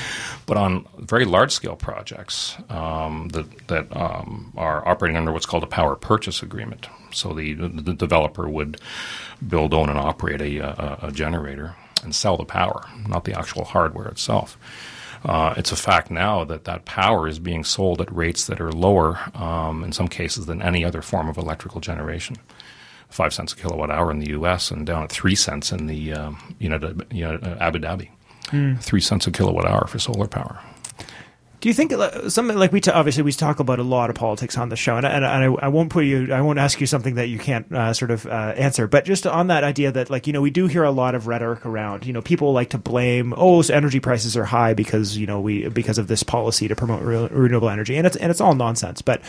But 0.46 0.58
on 0.58 0.86
very 0.98 1.24
large 1.24 1.50
scale 1.50 1.74
projects 1.74 2.56
um, 2.68 3.30
that, 3.30 3.66
that 3.66 3.96
um, 3.96 4.52
are 4.56 4.86
operating 4.86 5.16
under 5.16 5.32
what's 5.32 5.44
called 5.44 5.64
a 5.64 5.66
power 5.66 5.96
purchase 5.96 6.40
agreement, 6.40 6.86
so 7.10 7.32
the, 7.32 7.54
the 7.54 7.94
developer 7.94 8.48
would 8.48 8.80
build, 9.48 9.74
own, 9.74 9.88
and 9.88 9.98
operate 9.98 10.40
a, 10.40 10.58
a, 10.58 11.08
a 11.08 11.10
generator 11.10 11.74
and 12.04 12.14
sell 12.14 12.36
the 12.36 12.44
power, 12.44 12.84
not 13.08 13.24
the 13.24 13.36
actual 13.36 13.64
hardware 13.64 14.06
itself. 14.06 14.56
Uh, 15.24 15.52
it's 15.56 15.72
a 15.72 15.76
fact 15.76 16.12
now 16.12 16.44
that 16.44 16.62
that 16.62 16.84
power 16.84 17.26
is 17.26 17.40
being 17.40 17.64
sold 17.64 18.00
at 18.00 18.14
rates 18.14 18.46
that 18.46 18.60
are 18.60 18.70
lower, 18.70 19.18
um, 19.34 19.82
in 19.82 19.90
some 19.90 20.06
cases, 20.06 20.46
than 20.46 20.62
any 20.62 20.84
other 20.84 21.02
form 21.02 21.28
of 21.28 21.36
electrical 21.36 21.80
generation 21.80 22.36
five 23.12 23.32
cents 23.34 23.52
a 23.52 23.56
kilowatt 23.56 23.90
hour 23.90 24.10
in 24.10 24.18
the 24.18 24.30
U.S. 24.30 24.70
and 24.70 24.86
down 24.86 25.02
at 25.02 25.10
three 25.10 25.34
cents 25.34 25.72
in 25.72 25.86
the 25.86 26.12
um, 26.12 26.56
you 26.58 26.68
know, 26.68 26.78
you 27.10 27.24
know 27.24 27.38
Abu 27.60 27.78
Dhabi. 27.78 28.10
Mm. 28.46 28.82
Three 28.82 29.00
cents 29.00 29.26
a 29.26 29.30
kilowatt 29.30 29.66
hour 29.66 29.86
for 29.86 29.98
solar 29.98 30.26
power. 30.26 30.60
Do 31.62 31.68
you 31.68 31.74
think 31.74 31.92
something 32.28 32.58
like 32.58 32.72
we 32.72 32.80
t- 32.80 32.90
obviously 32.90 33.22
we 33.22 33.30
talk 33.30 33.60
about 33.60 33.78
a 33.78 33.84
lot 33.84 34.10
of 34.10 34.16
politics 34.16 34.58
on 34.58 34.68
the 34.68 34.74
show, 34.74 34.96
and, 34.96 35.06
and, 35.06 35.24
and 35.24 35.44
I, 35.44 35.66
I, 35.66 35.68
won't 35.68 35.90
put 35.90 36.04
you, 36.04 36.34
I 36.34 36.40
won't 36.40 36.58
ask 36.58 36.80
you 36.80 36.88
something 36.88 37.14
that 37.14 37.28
you 37.28 37.38
can't 37.38 37.72
uh, 37.72 37.94
sort 37.94 38.10
of 38.10 38.26
uh, 38.26 38.52
answer, 38.56 38.88
but 38.88 39.04
just 39.04 39.28
on 39.28 39.46
that 39.46 39.62
idea 39.62 39.92
that 39.92 40.10
like 40.10 40.26
you 40.26 40.32
know 40.32 40.40
we 40.40 40.50
do 40.50 40.66
hear 40.66 40.82
a 40.82 40.90
lot 40.90 41.14
of 41.14 41.28
rhetoric 41.28 41.64
around, 41.64 42.04
you 42.04 42.12
know, 42.12 42.20
people 42.20 42.52
like 42.52 42.70
to 42.70 42.78
blame 42.78 43.32
oh 43.36 43.62
so 43.62 43.72
energy 43.72 44.00
prices 44.00 44.36
are 44.36 44.42
high 44.42 44.74
because 44.74 45.16
you 45.16 45.24
know 45.24 45.40
we 45.40 45.68
because 45.68 45.98
of 45.98 46.08
this 46.08 46.24
policy 46.24 46.66
to 46.66 46.74
promote 46.74 47.00
re- 47.02 47.28
renewable 47.30 47.70
energy, 47.70 47.96
and 47.96 48.08
it's 48.08 48.16
and 48.16 48.32
it's 48.32 48.40
all 48.40 48.56
nonsense. 48.56 49.00
But 49.00 49.22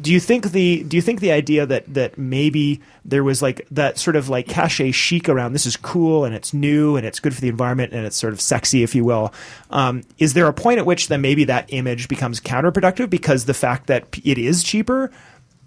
do 0.00 0.12
you 0.12 0.20
think 0.20 0.50
the 0.52 0.82
do 0.84 0.96
you 0.96 1.02
think 1.02 1.20
the 1.20 1.32
idea 1.32 1.66
that 1.66 1.92
that 1.92 2.18
maybe 2.18 2.80
there 3.04 3.22
was 3.22 3.42
like 3.42 3.66
that 3.70 3.98
sort 3.98 4.16
of 4.16 4.28
like 4.28 4.46
cachet 4.46 4.90
chic 4.90 5.28
around 5.28 5.52
this 5.52 5.66
is 5.66 5.76
cool 5.76 6.24
and 6.24 6.34
it's 6.34 6.52
new 6.52 6.96
and 6.96 7.06
it's 7.06 7.20
good 7.20 7.34
for 7.34 7.40
the 7.40 7.48
environment 7.48 7.92
and 7.92 8.06
it's 8.06 8.16
sort 8.16 8.32
of 8.32 8.40
sexy 8.40 8.82
if 8.82 8.94
you 8.94 9.04
will 9.04 9.32
um, 9.70 10.02
is 10.18 10.34
there 10.34 10.46
a 10.46 10.52
point 10.52 10.78
at 10.78 10.86
which 10.86 11.08
then 11.08 11.20
maybe 11.20 11.44
that 11.44 11.64
image 11.68 12.08
becomes 12.08 12.40
counterproductive 12.40 13.08
because 13.08 13.44
the 13.44 13.54
fact 13.54 13.86
that 13.86 14.04
it 14.24 14.38
is 14.38 14.62
cheaper 14.62 15.10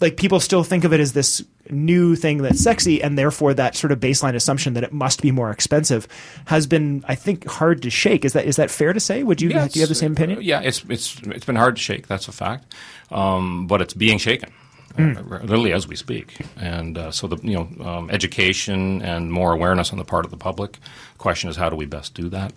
like 0.00 0.16
people 0.16 0.40
still 0.40 0.62
think 0.64 0.84
of 0.84 0.92
it 0.92 1.00
as 1.00 1.12
this 1.12 1.42
new 1.70 2.16
thing 2.16 2.38
that's 2.38 2.60
sexy, 2.60 3.02
and 3.02 3.18
therefore 3.18 3.54
that 3.54 3.76
sort 3.76 3.92
of 3.92 4.00
baseline 4.00 4.34
assumption 4.34 4.74
that 4.74 4.84
it 4.84 4.92
must 4.92 5.22
be 5.22 5.30
more 5.30 5.50
expensive 5.50 6.06
has 6.46 6.66
been, 6.66 7.04
I 7.08 7.14
think, 7.14 7.46
hard 7.46 7.82
to 7.82 7.90
shake. 7.90 8.24
Is 8.24 8.32
that 8.32 8.44
is 8.44 8.56
that 8.56 8.70
fair 8.70 8.92
to 8.92 9.00
say? 9.00 9.22
Would 9.22 9.40
you 9.40 9.48
do 9.48 9.54
you 9.54 9.60
have 9.60 9.88
the 9.88 9.94
same 9.94 10.12
opinion? 10.12 10.38
uh, 10.38 10.42
yeah, 10.42 10.60
it's 10.60 10.84
it's 10.88 11.20
it's 11.26 11.44
been 11.44 11.56
hard 11.56 11.76
to 11.76 11.82
shake. 11.82 12.06
That's 12.06 12.28
a 12.28 12.32
fact, 12.32 12.74
um, 13.10 13.66
but 13.66 13.80
it's 13.80 13.94
being 13.94 14.18
shaken. 14.18 14.52
Hmm. 14.96 15.16
uh, 15.16 15.22
literally 15.22 15.72
as 15.72 15.86
we 15.86 15.94
speak, 15.94 16.34
and 16.56 16.98
uh, 16.98 17.10
so 17.12 17.28
the 17.28 17.36
you 17.46 17.54
know 17.54 17.86
um, 17.86 18.10
education 18.10 19.00
and 19.02 19.32
more 19.32 19.52
awareness 19.52 19.92
on 19.92 19.98
the 19.98 20.04
part 20.04 20.24
of 20.24 20.30
the 20.30 20.36
public. 20.36 20.78
The 21.18 21.22
question 21.22 21.50
is 21.50 21.56
how 21.56 21.68
do 21.68 21.74
we 21.74 21.84
best 21.84 22.14
do 22.14 22.28
that? 22.28 22.52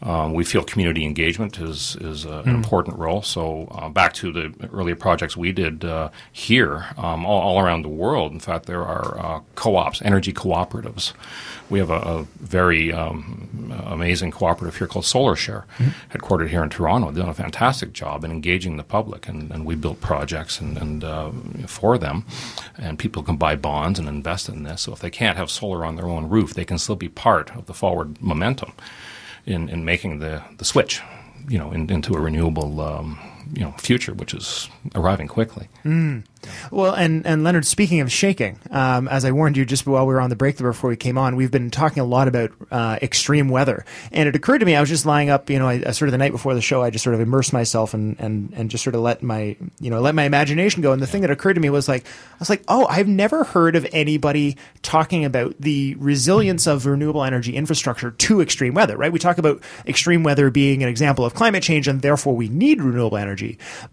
Um, 0.00 0.32
we 0.32 0.44
feel 0.44 0.62
community 0.62 1.04
engagement 1.04 1.58
is 1.58 1.96
is 2.00 2.24
uh, 2.24 2.42
an 2.44 2.54
important 2.54 2.98
role. 2.98 3.22
So 3.22 3.66
uh, 3.72 3.88
back 3.88 4.12
to 4.14 4.30
the 4.30 4.54
earlier 4.72 4.94
projects 4.94 5.36
we 5.36 5.52
did 5.52 5.84
uh, 5.84 6.10
here, 6.30 6.86
um, 6.98 7.26
all, 7.26 7.40
all 7.40 7.60
around 7.60 7.82
the 7.82 7.88
world. 7.88 8.32
In 8.32 8.38
fact, 8.38 8.66
there 8.66 8.84
are 8.84 9.18
uh, 9.18 9.40
co-ops, 9.56 10.02
energy 10.02 10.32
cooperatives. 10.32 11.14
We 11.68 11.80
have 11.80 11.90
a, 11.90 11.94
a 11.94 12.26
very 12.38 12.92
um, 12.92 13.72
amazing 13.86 14.30
cooperative 14.30 14.76
here 14.76 14.86
called 14.86 15.04
SolarShare, 15.04 15.64
headquartered 16.12 16.48
here 16.48 16.62
in 16.62 16.70
Toronto. 16.70 17.10
They've 17.10 17.22
done 17.22 17.28
a 17.28 17.34
fantastic 17.34 17.92
job 17.92 18.22
in 18.22 18.30
engaging 18.30 18.76
the 18.76 18.84
public, 18.84 19.26
and, 19.26 19.50
and 19.50 19.64
we 19.64 19.74
built 19.74 20.00
projects 20.00 20.60
and, 20.60 20.78
and 20.78 21.02
uh, 21.02 21.32
for 21.66 21.98
them, 21.98 22.24
and 22.78 23.00
people 23.00 23.24
can 23.24 23.36
buy 23.36 23.56
bonds 23.56 23.98
and 23.98 24.08
invest 24.08 24.48
in 24.48 24.62
this. 24.62 24.82
So 24.82 24.92
if 24.92 25.00
they 25.00 25.10
can't 25.10 25.36
have 25.36 25.50
solar 25.50 25.84
on 25.84 25.96
their 25.96 26.06
own 26.06 26.28
roof, 26.28 26.54
they 26.54 26.64
can 26.64 26.78
still 26.78 26.94
be 26.94 27.08
part 27.08 27.56
of 27.56 27.66
the 27.66 27.74
forward 27.96 28.20
momentum 28.20 28.72
in, 29.46 29.68
in 29.68 29.84
making 29.84 30.18
the, 30.18 30.42
the 30.58 30.64
switch, 30.64 31.00
you 31.48 31.58
know, 31.58 31.72
in, 31.72 31.90
into 31.90 32.14
a 32.14 32.20
renewable 32.20 32.80
um, 32.80 33.18
you 33.52 33.62
know 33.62 33.72
future, 33.72 34.14
which 34.14 34.34
is 34.34 34.68
arriving 34.94 35.28
quickly. 35.28 35.68
Well, 36.70 36.94
and, 36.94 37.26
and 37.26 37.44
Leonard, 37.44 37.66
speaking 37.66 38.00
of 38.00 38.10
shaking, 38.10 38.58
um, 38.70 39.08
as 39.08 39.24
I 39.24 39.32
warned 39.32 39.56
you 39.56 39.64
just 39.64 39.86
while 39.86 40.06
we 40.06 40.14
were 40.14 40.20
on 40.20 40.30
the 40.30 40.36
break 40.36 40.58
before 40.58 40.90
we 40.90 40.96
came 40.96 41.18
on, 41.18 41.36
we've 41.36 41.50
been 41.50 41.70
talking 41.70 42.00
a 42.00 42.06
lot 42.06 42.28
about 42.28 42.52
uh, 42.70 42.98
extreme 43.02 43.48
weather. 43.48 43.84
And 44.12 44.28
it 44.28 44.36
occurred 44.36 44.58
to 44.58 44.66
me, 44.66 44.74
I 44.74 44.80
was 44.80 44.88
just 44.88 45.06
lying 45.06 45.30
up, 45.30 45.50
you 45.50 45.58
know, 45.58 45.68
I, 45.68 45.82
I 45.86 45.90
sort 45.92 46.08
of 46.08 46.12
the 46.12 46.18
night 46.18 46.32
before 46.32 46.54
the 46.54 46.62
show, 46.62 46.82
I 46.82 46.90
just 46.90 47.04
sort 47.04 47.14
of 47.14 47.20
immersed 47.20 47.52
myself 47.52 47.94
and, 47.94 48.18
and, 48.18 48.52
and 48.54 48.70
just 48.70 48.84
sort 48.84 48.94
of 48.94 49.02
let 49.02 49.22
my, 49.22 49.56
you 49.80 49.90
know, 49.90 50.00
let 50.00 50.14
my 50.14 50.24
imagination 50.24 50.82
go. 50.82 50.92
And 50.92 51.02
the 51.02 51.06
thing 51.06 51.22
that 51.22 51.30
occurred 51.30 51.54
to 51.54 51.60
me 51.60 51.70
was 51.70 51.88
like, 51.88 52.06
I 52.06 52.38
was 52.38 52.50
like, 52.50 52.62
oh, 52.68 52.86
I've 52.86 53.08
never 53.08 53.44
heard 53.44 53.76
of 53.76 53.86
anybody 53.92 54.56
talking 54.82 55.24
about 55.24 55.54
the 55.58 55.94
resilience 55.96 56.66
of 56.66 56.86
renewable 56.86 57.24
energy 57.24 57.54
infrastructure 57.54 58.10
to 58.10 58.40
extreme 58.40 58.74
weather, 58.74 58.96
right? 58.96 59.12
We 59.12 59.18
talk 59.18 59.38
about 59.38 59.62
extreme 59.86 60.22
weather 60.22 60.50
being 60.50 60.82
an 60.82 60.88
example 60.88 61.24
of 61.24 61.34
climate 61.34 61.62
change 61.62 61.88
and 61.88 62.02
therefore 62.02 62.36
we 62.36 62.48
need 62.48 62.82
renewable 62.82 63.16
energy. 63.16 63.35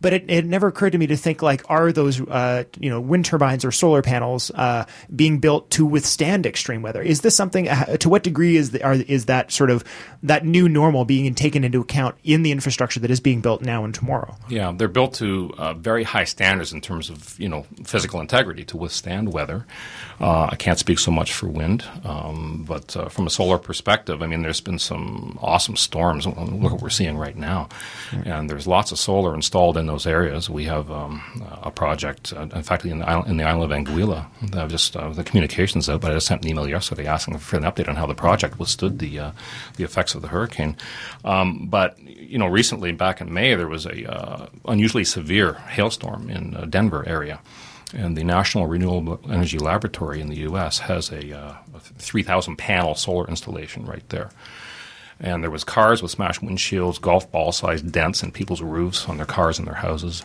But 0.01 0.13
it, 0.13 0.25
it 0.29 0.45
never 0.45 0.67
occurred 0.67 0.91
to 0.91 0.97
me 0.97 1.07
to 1.07 1.17
think 1.17 1.41
like, 1.41 1.63
are 1.69 1.91
those, 1.91 2.21
uh, 2.21 2.63
you 2.79 2.89
know, 2.89 2.99
wind 2.99 3.25
turbines 3.25 3.65
or 3.65 3.71
solar 3.71 4.01
panels 4.01 4.51
uh, 4.51 4.85
being 5.15 5.39
built 5.39 5.69
to 5.71 5.85
withstand 5.85 6.45
extreme 6.45 6.81
weather? 6.81 7.01
Is 7.01 7.21
this 7.21 7.35
something? 7.35 7.69
Uh, 7.69 7.97
to 7.97 8.09
what 8.09 8.23
degree 8.23 8.55
is 8.55 8.71
the, 8.71 8.83
are, 8.83 8.93
is 8.93 9.25
that 9.25 9.51
sort 9.51 9.69
of 9.69 9.83
that 10.23 10.45
new 10.45 10.69
normal 10.69 11.05
being 11.05 11.33
taken 11.35 11.63
into 11.63 11.81
account 11.81 12.15
in 12.23 12.43
the 12.43 12.51
infrastructure 12.51 12.99
that 12.99 13.11
is 13.11 13.19
being 13.19 13.41
built 13.41 13.61
now 13.61 13.83
and 13.83 13.93
tomorrow? 13.93 14.35
Yeah, 14.49 14.73
they're 14.75 14.87
built 14.87 15.13
to 15.15 15.53
uh, 15.57 15.73
very 15.73 16.03
high 16.03 16.23
standards 16.23 16.73
in 16.73 16.81
terms 16.81 17.09
of 17.09 17.39
you 17.39 17.49
know 17.49 17.65
physical 17.83 18.21
integrity 18.21 18.63
to 18.65 18.77
withstand 18.77 19.33
weather. 19.33 19.65
Uh, 20.19 20.47
I 20.51 20.55
can't 20.55 20.79
speak 20.79 20.99
so 20.99 21.11
much 21.11 21.33
for 21.33 21.47
wind, 21.47 21.85
um, 22.05 22.63
but 22.67 22.95
uh, 22.95 23.09
from 23.09 23.27
a 23.27 23.29
solar 23.29 23.57
perspective, 23.57 24.21
I 24.21 24.27
mean, 24.27 24.41
there's 24.41 24.61
been 24.61 24.79
some 24.79 25.37
awesome 25.41 25.75
storms. 25.75 26.25
Look 26.25 26.71
what 26.73 26.81
we're 26.81 26.89
seeing 26.89 27.17
right 27.17 27.35
now, 27.35 27.69
and 28.25 28.49
there's 28.49 28.67
lots 28.67 28.91
of 28.91 28.99
solar 28.99 29.32
installed 29.34 29.77
in 29.77 29.88
those 29.88 30.05
areas. 30.05 30.49
We 30.49 30.65
have 30.65 30.91
um, 30.91 31.21
a 31.61 31.71
project, 31.71 32.34
uh, 32.36 32.47
in 32.53 32.63
fact, 32.63 32.86
in 32.86 32.99
the 32.99 33.09
island, 33.09 33.29
in 33.29 33.38
the 33.38 33.43
island 33.43 33.71
of 33.71 33.77
Anguilla. 33.77 34.27
I've 34.55 34.69
just 34.69 34.95
uh, 34.95 35.09
the 35.09 35.23
communications 35.23 35.89
out, 35.89 36.01
but 36.01 36.11
I 36.11 36.15
just 36.15 36.27
sent 36.27 36.43
an 36.43 36.49
email 36.49 36.67
yesterday 36.67 37.05
asking 37.05 37.38
for 37.39 37.57
an 37.57 37.63
update 37.63 37.88
on 37.88 37.95
how 37.95 38.05
the 38.05 38.15
project 38.15 38.59
withstood 38.59 38.99
the 38.99 39.19
uh, 39.19 39.31
the 39.77 39.84
effects 39.84 40.15
of 40.15 40.21
the 40.21 40.29
hurricane. 40.29 40.77
Um, 41.23 41.67
but 41.67 41.97
you 41.99 42.38
know, 42.38 42.47
recently 42.47 42.91
back 42.91 43.21
in 43.21 43.34
May, 43.34 43.55
there 43.55 43.67
was 43.67 43.86
a 43.86 44.11
uh, 44.11 44.47
unusually 44.65 45.03
severe 45.03 45.53
hailstorm 45.53 46.29
in 46.29 46.55
uh, 46.55 46.65
Denver 46.65 47.07
area. 47.07 47.39
And 47.95 48.17
the 48.17 48.23
National 48.23 48.65
Renewable 48.65 49.19
Energy 49.29 49.59
Laboratory 49.59 50.19
in 50.19 50.27
the 50.27 50.39
U.S. 50.39 50.79
has 50.79 51.11
a, 51.11 51.38
uh, 51.38 51.57
a 51.75 51.79
3,000 51.79 52.55
panel 52.55 52.95
solar 52.95 53.27
installation 53.27 53.86
right 53.86 54.07
there. 54.09 54.31
And 55.24 55.41
there 55.41 55.49
was 55.49 55.63
cars 55.63 56.01
with 56.01 56.11
smashed 56.11 56.41
windshields, 56.41 57.01
golf 57.01 57.32
ball 57.32 57.51
sized 57.51 57.91
dents 57.91 58.21
in 58.21 58.32
people's 58.32 58.61
roofs 58.61 59.07
on 59.07 59.17
their 59.17 59.26
cars 59.26 59.57
and 59.57 59.67
their 59.67 59.74
houses. 59.74 60.24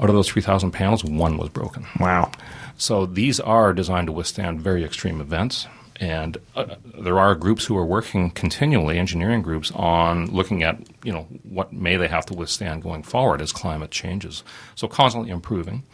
Out 0.00 0.08
of 0.08 0.14
those 0.16 0.28
3,000 0.28 0.72
panels, 0.72 1.04
one 1.04 1.38
was 1.38 1.48
broken. 1.48 1.86
Wow. 2.00 2.32
So 2.76 3.06
these 3.06 3.38
are 3.38 3.72
designed 3.72 4.08
to 4.08 4.12
withstand 4.12 4.60
very 4.60 4.84
extreme 4.84 5.20
events. 5.20 5.68
And 6.00 6.38
uh, 6.56 6.74
there 6.98 7.20
are 7.20 7.36
groups 7.36 7.64
who 7.64 7.76
are 7.76 7.84
working 7.86 8.30
continually, 8.30 8.98
engineering 8.98 9.42
groups, 9.42 9.70
on 9.76 10.26
looking 10.26 10.64
at 10.64 10.80
you 11.04 11.12
know 11.12 11.28
what 11.44 11.72
may 11.72 11.96
they 11.96 12.08
have 12.08 12.26
to 12.26 12.34
withstand 12.34 12.82
going 12.82 13.04
forward 13.04 13.40
as 13.40 13.52
climate 13.52 13.92
changes. 13.92 14.42
So 14.74 14.88
constantly 14.88 15.30
improving. 15.30 15.84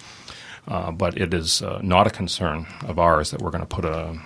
Uh, 0.68 0.90
but 0.90 1.16
it 1.16 1.32
is 1.32 1.62
uh, 1.62 1.80
not 1.82 2.06
a 2.06 2.10
concern 2.10 2.66
of 2.86 2.98
ours 2.98 3.30
that 3.30 3.40
we're 3.40 3.50
going 3.50 3.62
to 3.62 3.66
put 3.66 3.86
a 3.86 4.18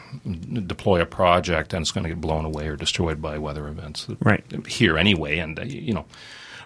deploy 0.67 1.01
a 1.01 1.07
project 1.07 1.73
and 1.73 1.83
it's 1.83 1.93
going 1.93 2.03
to 2.03 2.09
get 2.11 2.21
blown 2.21 2.45
away 2.45 2.67
or 2.67 2.75
destroyed 2.77 3.23
by 3.23 3.39
weather 3.39 3.69
events 3.69 4.09
Right. 4.21 4.45
here 4.67 4.99
anyway. 4.99 5.39
And 5.39 5.57
uh, 5.59 5.63
you 5.63 5.95
know, 5.95 6.05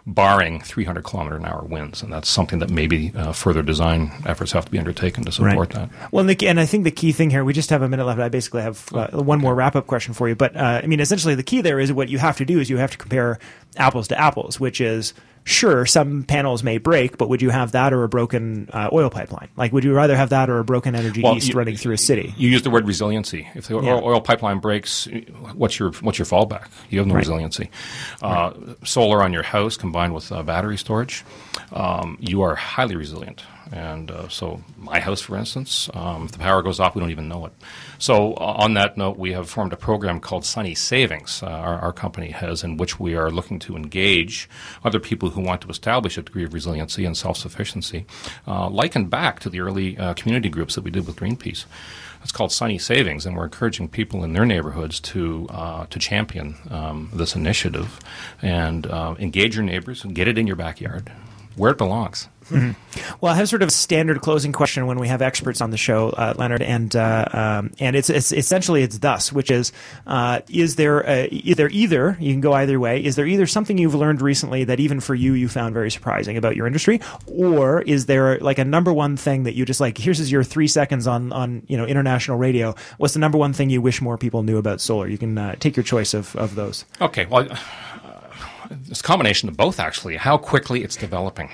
barring 0.06 0.60
300 0.60 1.02
kilometer 1.02 1.36
an 1.36 1.44
hour 1.44 1.62
winds, 1.64 2.02
and 2.02 2.12
that's 2.12 2.28
something 2.28 2.60
that 2.60 2.70
maybe 2.70 3.12
uh, 3.16 3.32
further 3.32 3.60
design 3.62 4.10
efforts 4.24 4.52
have 4.52 4.64
to 4.64 4.70
be 4.70 4.78
undertaken 4.78 5.24
to 5.24 5.32
support 5.32 5.70
that. 5.70 5.90
Well, 6.12 6.20
and, 6.20 6.30
the, 6.30 6.46
and 6.46 6.60
I 6.60 6.64
think 6.66 6.84
the 6.84 6.92
key 6.92 7.10
thing 7.12 7.28
here, 7.28 7.44
we 7.44 7.52
just 7.52 7.70
have 7.70 7.82
a 7.82 7.88
minute 7.88 8.04
left. 8.06 8.20
I 8.20 8.28
basically 8.28 8.62
have 8.62 8.88
uh, 8.94 9.08
one 9.20 9.40
more 9.40 9.54
wrap 9.54 9.74
up 9.74 9.88
question 9.88 10.14
for 10.14 10.28
you. 10.28 10.36
But 10.36 10.56
uh, 10.56 10.80
I 10.82 10.86
mean, 10.86 11.00
essentially, 11.00 11.34
the 11.34 11.42
key 11.42 11.60
there 11.60 11.80
is 11.80 11.92
what 11.92 12.08
you 12.08 12.18
have 12.18 12.36
to 12.38 12.44
do 12.44 12.60
is 12.60 12.70
you 12.70 12.76
have 12.76 12.92
to 12.92 12.98
compare 12.98 13.38
apples 13.76 14.06
to 14.08 14.18
apples, 14.18 14.60
which 14.60 14.80
is 14.80 15.12
sure, 15.47 15.86
some 15.86 16.24
panels 16.24 16.62
may 16.62 16.76
break, 16.76 17.16
but 17.16 17.28
would 17.30 17.40
you 17.40 17.49
have 17.51 17.72
that 17.72 17.92
or 17.94 18.03
a 18.05 18.09
broken 18.09 18.68
uh, 18.72 18.90
oil 18.92 19.09
pipeline? 19.09 19.49
Like, 19.57 19.72
would 19.72 19.84
you 19.84 19.94
rather 19.94 20.16
have 20.16 20.28
that 20.30 20.51
or 20.51 20.59
a 20.59 20.64
broken 20.64 20.94
energy 20.94 21.22
Well, 21.22 21.36
east 21.36 21.49
you- 21.49 21.55
running 21.55 21.76
through 21.76 21.94
a 21.94 21.99
city? 21.99 22.34
You 22.36 22.51
use 22.51 22.62
the 22.62 22.70
word 22.70 22.86
resiliency. 22.86 23.49
If 23.55 23.68
the 23.68 23.80
Yeah. 23.80 23.94
oil, 23.94 24.20
pipeline 24.20 24.59
breaks, 24.59 25.09
what's 25.55 25.78
your 25.78 25.92
what's 26.03 26.18
your 26.18 26.26
fallback? 26.26 26.66
You 26.90 26.99
have 26.99 27.07
no 27.09 27.14
Right. 27.14 27.20
resiliency. 27.20 27.70
Uh, 28.20 28.51
Solar 28.84 29.22
on 29.22 29.32
your 29.32 29.44
house 29.44 29.76
combined 29.76 30.12
with 30.14 30.30
uh, 30.32 30.42
battery 30.42 30.76
storage, 30.76 31.24
um, 31.72 32.18
you 32.20 32.42
are 32.42 32.54
highly 32.54 32.96
resilient. 32.96 33.42
And 33.72 34.11
uh, 34.11 34.28
so, 34.28 34.62
my 34.76 35.00
house, 35.00 35.20
for 35.20 35.36
instance, 35.36 35.90
um, 35.92 36.26
if 36.26 36.32
the 36.32 36.38
power 36.38 36.62
goes 36.62 36.78
off, 36.78 36.94
we 36.94 37.00
don't 37.00 37.11
even 37.11 37.28
know 37.28 37.46
it. 37.46 37.52
So, 37.98 38.34
uh, 38.34 38.54
on 38.59 38.74
that 38.74 38.96
note, 38.96 39.18
we 39.18 39.32
have 39.32 39.50
formed 39.50 39.72
a 39.72 39.76
program 39.76 40.20
called 40.20 40.44
Sunny 40.44 40.74
Savings. 40.74 41.42
Uh, 41.42 41.46
our, 41.46 41.78
our 41.80 41.92
company 41.92 42.30
has, 42.30 42.62
in 42.62 42.76
which 42.76 43.00
we 43.00 43.16
are 43.16 43.30
looking 43.30 43.59
to 43.61 43.76
engage 43.76 44.48
other 44.84 45.00
people 45.00 45.30
who 45.30 45.40
want 45.40 45.62
to 45.62 45.68
establish 45.68 46.16
a 46.16 46.22
degree 46.22 46.44
of 46.44 46.54
resiliency 46.54 47.04
and 47.04 47.16
self-sufficiency, 47.16 48.07
uh, 48.46 48.68
likened 48.68 49.11
back 49.11 49.40
to 49.40 49.50
the 49.50 49.61
early 49.61 49.98
uh, 49.98 50.14
community 50.14 50.48
groups 50.48 50.76
that 50.76 50.84
we 50.84 50.90
did 50.92 51.07
with 51.07 51.16
Greenpeace. 51.16 51.64
It's 52.22 52.32
called 52.32 52.52
Sunny 52.52 52.78
Savings, 52.78 53.26
and 53.26 53.36
we're 53.36 53.44
encouraging 53.44 53.88
people 53.88 54.24
in 54.24 54.32
their 54.32 54.46
neighborhoods 54.46 54.98
to 55.00 55.46
uh, 55.50 55.86
to 55.86 55.98
champion 55.98 56.57
um, 56.70 57.11
this 57.12 57.36
initiative 57.36 58.00
and 58.42 58.86
uh, 58.86 59.14
engage 59.18 59.54
your 59.54 59.64
neighbors 59.64 60.02
and 60.02 60.14
get 60.14 60.26
it 60.26 60.38
in 60.38 60.46
your 60.46 60.57
backyard 60.57 61.12
where 61.57 61.70
it 61.72 61.78
belongs. 61.78 62.28
Well, 63.20 63.32
I 63.32 63.36
have 63.36 63.48
sort 63.48 63.62
of 63.62 63.68
a 63.68 63.72
standard 63.72 64.22
closing 64.22 64.52
question 64.52 64.86
when 64.86 64.98
we 64.98 65.09
have 65.09 65.20
experts 65.20 65.61
on 65.61 65.70
the 65.70 65.76
show, 65.76 66.11
uh, 66.11 66.32
Leonard, 66.36 66.62
and 66.62 66.94
uh, 66.96 67.26
um, 67.32 67.72
and 67.78 67.94
it's, 67.94 68.09
it's 68.09 68.32
essentially 68.32 68.82
it's 68.82 68.98
thus, 68.98 69.32
which 69.32 69.50
is 69.50 69.72
uh, 70.07 70.40
is 70.48 70.76
there 70.76 71.00
a, 71.00 71.28
either 71.28 71.68
either 71.68 72.16
you 72.18 72.32
can 72.32 72.40
go 72.40 72.54
either 72.54 72.80
way. 72.80 73.04
Is 73.04 73.16
there 73.16 73.26
either 73.26 73.46
something 73.46 73.76
you've 73.76 73.94
learned 73.94 74.22
recently 74.22 74.64
that 74.64 74.80
even 74.80 75.00
for 75.00 75.14
you 75.14 75.34
you 75.34 75.48
found 75.48 75.74
very 75.74 75.90
surprising 75.90 76.36
about 76.36 76.57
your 76.57 76.66
industry, 76.66 77.00
or 77.26 77.82
is 77.82 78.07
there 78.07 78.38
like 78.38 78.59
a 78.59 78.64
number 78.64 78.92
one 78.92 79.16
thing 79.16 79.42
that 79.42 79.54
you 79.54 79.66
just 79.66 79.80
like? 79.80 79.98
Here's 79.98 80.30
your 80.32 80.42
three 80.42 80.68
seconds 80.68 81.07
on 81.07 81.32
on 81.32 81.62
you 81.68 81.76
know 81.76 81.84
international 81.84 82.38
radio. 82.38 82.74
What's 82.96 83.14
the 83.14 83.20
number 83.20 83.38
one 83.38 83.52
thing 83.52 83.68
you 83.68 83.82
wish 83.82 84.00
more 84.00 84.16
people 84.16 84.42
knew 84.42 84.57
about 84.57 84.80
solar? 84.80 85.07
You 85.07 85.18
can 85.18 85.36
uh, 85.36 85.57
take 85.57 85.76
your 85.76 85.84
choice 85.84 86.14
of 86.14 86.34
of 86.36 86.54
those. 86.54 86.86
Okay, 87.00 87.26
well, 87.26 87.50
uh, 87.50 87.59
it's 88.88 89.00
a 89.00 89.02
combination 89.02 89.48
of 89.48 89.56
both, 89.56 89.80
actually. 89.80 90.16
How 90.16 90.38
quickly 90.38 90.82
it's 90.82 90.96
developing. 90.96 91.50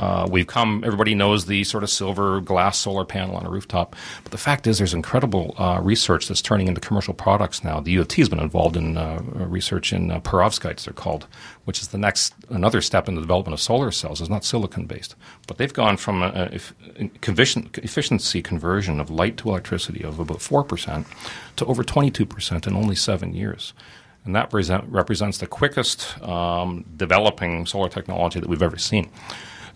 Uh, 0.00 0.26
we've 0.28 0.48
come, 0.48 0.82
everybody 0.84 1.14
knows 1.14 1.46
the 1.46 1.62
sort 1.62 1.84
of 1.84 1.90
silver 1.90 2.40
glass 2.40 2.76
solar 2.76 3.04
panel 3.04 3.36
on 3.36 3.46
a 3.46 3.50
rooftop. 3.50 3.94
But 4.24 4.32
the 4.32 4.38
fact 4.38 4.66
is, 4.66 4.78
there's 4.78 4.94
incredible 4.94 5.54
uh, 5.58 5.78
research 5.80 6.26
that's 6.26 6.42
turning 6.42 6.66
into 6.66 6.80
commercial 6.80 7.14
products 7.14 7.62
now. 7.62 7.78
The 7.78 7.92
U 7.92 8.00
of 8.00 8.08
T 8.08 8.20
has 8.20 8.28
been 8.28 8.40
involved 8.40 8.76
in 8.76 8.96
uh, 8.96 9.22
research 9.34 9.92
in 9.92 10.10
uh, 10.10 10.20
perovskites, 10.20 10.84
they're 10.84 10.94
called, 10.94 11.28
which 11.66 11.80
is 11.80 11.88
the 11.88 11.98
next, 11.98 12.34
another 12.48 12.80
step 12.80 13.08
in 13.08 13.14
the 13.14 13.20
development 13.20 13.54
of 13.54 13.60
solar 13.60 13.92
cells. 13.92 14.20
It's 14.20 14.30
not 14.30 14.44
silicon 14.44 14.86
based. 14.86 15.14
But 15.46 15.58
they've 15.58 15.72
gone 15.72 15.96
from 15.96 16.22
a, 16.22 16.50
a 16.98 17.08
conviction- 17.20 17.70
efficiency 17.74 18.42
conversion 18.42 18.98
of 18.98 19.08
light 19.08 19.36
to 19.38 19.50
electricity 19.50 20.02
of 20.02 20.18
about 20.18 20.38
4% 20.38 21.06
to 21.56 21.64
over 21.64 21.84
22% 21.84 22.66
in 22.66 22.74
only 22.74 22.96
seven 22.96 23.34
years. 23.34 23.72
And 24.26 24.34
that 24.34 24.50
present, 24.50 24.84
represents 24.88 25.38
the 25.38 25.46
quickest 25.46 26.20
um, 26.22 26.84
developing 26.96 27.64
solar 27.64 27.88
technology 27.88 28.40
that 28.40 28.48
we've 28.48 28.62
ever 28.62 28.76
seen. 28.76 29.10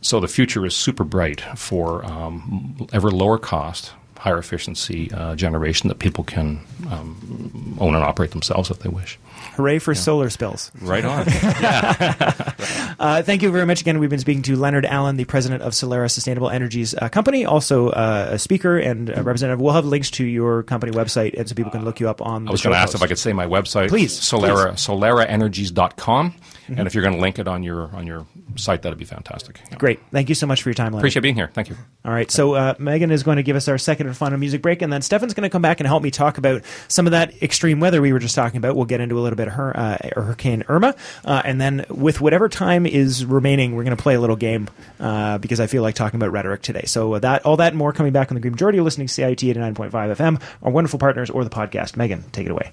So 0.03 0.19
the 0.19 0.29
future 0.29 0.67
is 0.67 0.75
super 0.75 1.05
bright 1.05 1.41
for 1.57 2.05
um, 2.05 2.89
ever 2.93 3.11
lower 3.11 3.39
cost, 3.39 3.93
higher 4.21 4.37
efficiency 4.37 5.11
uh, 5.13 5.35
generation 5.35 5.89
that 5.89 5.99
people 5.99 6.23
can 6.23 6.61
um, 6.91 7.79
own 7.81 7.95
and 7.95 8.05
operate 8.05 8.33
themselves 8.33 8.71
if 8.71 8.79
they 8.81 8.89
wish. 8.91 9.19
Hooray 9.57 9.79
for 9.79 9.95
solar 9.95 10.29
spills. 10.29 10.71
Right 10.81 11.05
on. 11.05 11.27
Uh, 13.01 13.23
thank 13.23 13.41
you 13.41 13.51
very 13.51 13.65
much 13.65 13.81
again. 13.81 13.99
We've 13.99 14.11
been 14.11 14.19
speaking 14.19 14.43
to 14.43 14.57
Leonard 14.57 14.85
Allen, 14.85 15.17
the 15.17 15.25
president 15.25 15.63
of 15.63 15.73
Solera 15.73 16.11
Sustainable 16.11 16.51
Energies 16.51 16.95
uh, 16.95 17.09
Company, 17.09 17.47
also 17.47 17.89
uh, 17.89 18.29
a 18.33 18.39
speaker 18.39 18.77
and 18.77 19.09
a 19.09 19.23
representative. 19.23 19.59
We'll 19.59 19.73
have 19.73 19.87
links 19.87 20.11
to 20.13 20.25
your 20.25 20.65
company 20.65 20.93
website, 20.93 21.33
and 21.39 21.49
so 21.49 21.55
people 21.55 21.73
can 21.73 21.83
look 21.83 21.99
you 21.99 22.11
up 22.11 22.21
on. 22.21 22.47
I 22.47 22.51
was 22.51 22.61
going 22.61 22.75
to 22.75 22.79
ask 22.79 22.95
if 22.95 23.03
I 23.03 23.07
could 23.07 23.19
say 23.19 23.33
my 23.33 23.47
website. 23.47 23.89
Please, 23.89 24.13
Solera, 24.13 24.73
soleraenergies.com. 24.75 26.35
Mm-hmm. 26.71 26.79
And 26.79 26.87
if 26.87 26.95
you're 26.95 27.03
going 27.03 27.17
to 27.17 27.21
link 27.21 27.41
it 27.41 27.49
on 27.49 27.65
your 27.65 27.95
on 27.97 28.07
your 28.07 28.27
site, 28.55 28.83
that'd 28.83 28.97
be 28.97 29.05
fantastic. 29.05 29.61
Yeah. 29.71 29.77
Great. 29.77 29.99
Thank 30.13 30.29
you 30.29 30.37
so 30.37 30.47
much 30.47 30.63
for 30.63 30.69
your 30.69 30.75
time, 30.75 30.93
Leonard. 30.93 31.01
Appreciate 31.01 31.23
being 31.23 31.35
here. 31.35 31.51
Thank 31.53 31.69
you. 31.69 31.77
All 32.05 32.13
right. 32.13 32.31
So 32.31 32.55
uh, 32.55 32.75
Megan 32.79 33.11
is 33.11 33.25
going 33.25 33.39
to 33.39 33.43
give 33.43 33.57
us 33.57 33.67
our 33.67 33.77
second 33.77 34.07
and 34.07 34.17
final 34.17 34.39
music 34.39 34.63
break, 34.63 34.81
and 34.81 34.93
then 34.93 35.03
Stefan's 35.03 35.35
going 35.35 35.43
to 35.43 35.51
come 35.51 35.63
back 35.63 35.81
and 35.81 35.87
help 35.89 36.03
me 36.03 36.13
talk 36.13 36.39
about 36.39 36.63
some 36.87 37.09
of 37.09 37.11
that 37.11 37.43
extreme 37.43 37.81
weather 37.81 38.01
we 38.01 38.13
were 38.13 38.21
just 38.21 38.37
talking 38.37 38.59
about. 38.59 38.77
We'll 38.77 38.85
get 38.85 39.01
into 39.01 39.19
a 39.19 39.23
little 39.23 39.37
bit 39.37 39.49
of 39.49 39.55
her, 39.55 39.77
uh, 39.77 39.99
Hurricane 40.15 40.63
Irma, 40.69 40.95
uh, 41.25 41.43
and 41.45 41.61
then 41.61 41.85
with 41.91 42.21
whatever 42.21 42.49
time 42.49 42.87
is 42.87 43.25
remaining, 43.25 43.75
we're 43.75 43.85
going 43.85 43.97
to 43.97 44.03
play 44.03 44.15
a 44.15 44.21
little 44.21 44.37
game 44.37 44.69
uh, 45.01 45.39
because 45.39 45.59
I 45.59 45.67
feel 45.67 45.83
like 45.83 45.97
talking 45.97 46.21
about 46.21 46.31
rhetoric 46.31 46.63
today. 46.63 46.85
So 46.85 47.19
that 47.19 47.45
all 47.45 47.57
that 47.57 47.73
and 47.73 47.79
more 47.79 47.93
coming 47.93 48.13
back 48.13 48.31
on 48.31 48.37
the 48.37 48.41
Green 48.41 48.53
Majority. 48.53 48.77
You're 48.77 48.85
listening 48.85 49.09
to 49.09 49.13
CIUT 49.13 49.55
89.5 49.55 49.91
FM, 49.91 50.43
our 50.63 50.71
wonderful 50.71 51.01
partners, 51.01 51.31
or 51.31 51.43
the 51.43 51.51
podcast. 51.51 51.97
Megan, 51.97 52.31
take 52.31 52.47
it 52.47 52.53
away. 52.53 52.71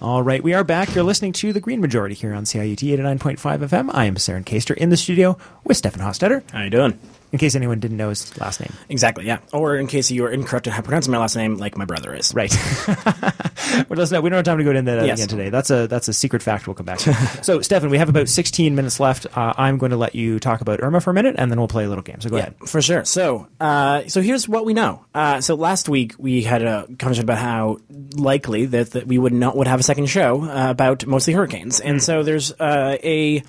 All 0.00 0.22
right, 0.22 0.40
we 0.42 0.54
are 0.54 0.62
back. 0.62 0.94
You're 0.94 1.02
listening 1.02 1.32
to 1.32 1.52
The 1.52 1.58
Green 1.58 1.80
Majority 1.80 2.14
here 2.14 2.32
on 2.32 2.44
CIUT 2.44 2.78
89.5 2.78 3.36
FM. 3.36 3.90
I 3.92 4.04
am 4.04 4.14
Saren 4.14 4.44
Kaster 4.44 4.76
in 4.76 4.90
the 4.90 4.96
studio 4.96 5.36
with 5.64 5.76
Stefan 5.76 6.00
Hostetter. 6.00 6.48
How 6.52 6.62
you 6.62 6.70
doing? 6.70 6.96
In 7.30 7.38
case 7.38 7.54
anyone 7.54 7.78
didn't 7.78 7.98
know 7.98 8.08
his 8.08 8.36
last 8.40 8.60
name. 8.60 8.72
Exactly, 8.88 9.26
yeah. 9.26 9.38
Or 9.52 9.76
in 9.76 9.86
case 9.86 10.10
you 10.10 10.24
are 10.24 10.30
incorrect 10.30 10.66
in 10.66 10.72
how 10.72 10.80
pronouncing 10.82 11.12
my 11.12 11.18
last 11.18 11.36
name, 11.36 11.56
like 11.56 11.76
my 11.76 11.84
brother 11.84 12.14
is. 12.14 12.32
Right. 12.34 12.54
well, 12.88 13.84
listen, 13.90 14.22
we 14.22 14.30
don't 14.30 14.36
have 14.38 14.44
time 14.44 14.58
to 14.58 14.64
go 14.64 14.70
into 14.70 14.82
that 14.92 15.04
Yes. 15.06 15.18
again 15.18 15.28
today. 15.28 15.50
That's 15.50 15.70
a 15.70 15.86
that's 15.86 16.08
a 16.08 16.12
secret 16.12 16.42
fact 16.42 16.66
we'll 16.66 16.74
come 16.74 16.86
back 16.86 16.98
to. 17.00 17.14
so, 17.42 17.60
Stefan, 17.60 17.90
we 17.90 17.98
have 17.98 18.08
about 18.08 18.28
16 18.28 18.74
minutes 18.74 18.98
left. 18.98 19.26
Uh, 19.36 19.52
I'm 19.56 19.76
going 19.78 19.90
to 19.90 19.96
let 19.96 20.14
you 20.14 20.38
talk 20.40 20.60
about 20.62 20.82
Irma 20.82 21.00
for 21.00 21.10
a 21.10 21.14
minute, 21.14 21.36
and 21.38 21.50
then 21.50 21.58
we'll 21.58 21.68
play 21.68 21.84
a 21.84 21.88
little 21.88 22.02
game. 22.02 22.20
So 22.20 22.30
go 22.30 22.36
ahead. 22.38 22.54
For 22.66 22.80
sure. 22.80 23.04
So, 23.04 23.46
uh, 23.60 24.04
so 24.08 24.22
here's 24.22 24.48
what 24.48 24.64
we 24.64 24.72
know. 24.72 25.04
Uh, 25.14 25.40
so 25.40 25.54
last 25.54 25.88
week 25.88 26.14
we 26.18 26.42
had 26.42 26.62
a 26.62 26.86
conversation 26.98 27.24
about 27.24 27.38
how 27.38 27.78
likely 28.16 28.66
that, 28.66 28.92
that 28.92 29.06
we 29.06 29.18
would 29.18 29.32
not 29.34 29.56
would 29.56 29.66
have 29.66 29.80
a 29.80 29.82
second 29.82 30.06
show 30.06 30.44
uh, 30.44 30.70
about 30.70 31.06
mostly 31.06 31.34
hurricanes, 31.34 31.80
and 31.80 32.02
so 32.02 32.22
there's 32.22 32.52
uh, 32.52 32.96
a. 33.02 33.42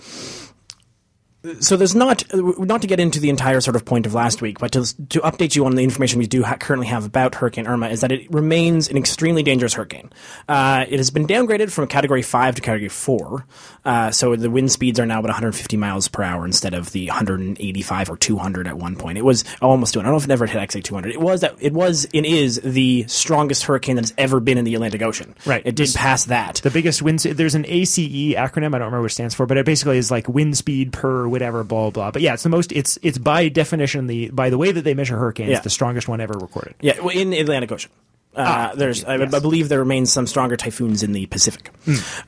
So 1.62 1.78
there's 1.78 1.96
not 1.96 2.26
not 2.34 2.82
to 2.82 2.88
get 2.88 3.00
into 3.00 3.22
the 3.22 3.30
entire 3.30 3.62
sort 3.62 3.78
of 3.78 3.86
point 3.86 4.06
of 4.06 4.14
last 4.14 4.42
week, 4.42 4.60
but 4.60 4.74
to 4.74 4.82
to 5.08 5.22
update 5.22 5.56
you 5.56 5.66
on 5.66 5.76
the 5.76 5.84
information 5.86 6.20
we 6.20 6.28
do 6.28 6.44
ha- 6.44 6.58
currently 6.58 6.88
have 6.88 7.06
about 7.06 7.36
Hurricane 7.36 7.66
Irma 7.66 7.88
is 7.88 8.02
that 8.02 8.12
it 8.12 8.30
remains 8.30 8.90
an 8.90 8.98
extremely 8.98 9.42
dangerous 9.42 9.74
hurricane. 9.74 10.12
Uh, 10.50 10.84
it 10.90 10.98
has 10.98 11.12
been 11.12 11.26
downgraded 11.26 11.72
from 11.72 11.88
Category 11.88 12.24
Five 12.24 12.56
to 12.56 12.62
Category 12.62 12.90
Four, 12.90 13.46
uh, 13.86 14.12
so 14.12 14.36
the 14.36 14.50
wind 14.50 14.70
speeds 14.70 15.00
are 15.00 15.06
now 15.06 15.20
about 15.20 15.30
150 15.30 15.78
miles 15.78 16.10
per 16.10 16.24
hour 16.24 16.46
instead 16.46 16.74
of 16.74 16.92
the 16.92 17.08
185 17.08 18.10
or 18.10 18.18
200 18.18 18.68
at 18.68 18.78
one 18.78 18.98
point. 18.98 19.18
It 19.18 19.24
was 19.24 19.46
almost 19.62 19.94
200. 19.94 20.06
I 20.06 20.12
don't 20.12 20.14
know 20.16 20.18
if 20.18 20.26
it 20.26 20.32
ever 20.32 20.46
hit 20.46 20.58
actually 20.58 20.82
200. 20.82 21.14
It 21.14 21.22
was 21.22 21.40
that 21.40 21.56
it 21.62 21.72
was 21.72 22.06
and 22.14 22.26
is 22.26 22.60
the 22.66 23.06
strongest 23.08 23.64
hurricane 23.64 23.96
that 23.96 24.04
has 24.04 24.14
ever 24.18 24.42
been 24.42 24.58
in 24.58 24.66
the 24.66 24.76
Atlantic 24.76 25.02
Ocean. 25.02 25.36
Right. 25.46 25.62
It 25.66 25.76
did 25.76 25.94
pass 25.96 26.26
that. 26.26 26.56
The 26.56 26.70
biggest 26.70 27.02
wind. 27.02 27.20
There's 27.20 27.56
an 27.56 27.66
ACE 27.66 27.98
acronym. 27.98 28.76
I 28.76 28.80
don't 28.80 28.88
remember 28.88 29.02
what 29.04 29.12
it 29.12 29.14
stands 29.14 29.36
for, 29.36 29.46
but 29.46 29.58
it 29.58 29.66
basically 29.66 29.98
is 29.98 30.12
like 30.12 30.28
wind 30.28 30.58
speed 30.58 30.92
per 30.92 31.29
whatever, 31.30 31.64
blah 31.64 31.90
blah. 31.92 32.12
But 32.12 32.22
yeah, 32.22 32.34
it's 32.34 32.44
the 32.44 32.50
most. 32.50 32.72
It's 32.72 32.98
it's 33.02 33.18
by 33.18 33.48
definition 33.50 34.08
the 34.08 34.30
by 34.30 34.50
the 34.50 34.58
way 34.58 34.72
that 34.72 34.82
they 34.84 34.94
measure 34.94 35.18
hurricanes, 35.18 35.52
Yeah. 35.52 35.60
the 35.62 35.70
strongest 35.70 36.08
one 36.08 36.20
ever 36.22 36.34
recorded. 36.38 36.76
Yeah, 36.82 37.00
well, 37.00 37.10
in 37.16 37.34
Atlantic 37.34 37.72
Ocean. 37.72 37.92
Uh, 38.36 38.74
there's, 38.76 39.04
I, 39.04 39.16
yes. 39.16 39.34
I 39.34 39.40
believe 39.40 39.70
there 39.70 39.80
remains 39.80 40.14
some 40.14 40.28
stronger 40.28 40.56
typhoons 40.56 41.02
in 41.02 41.14
the 41.14 41.26
Pacific, 41.26 41.72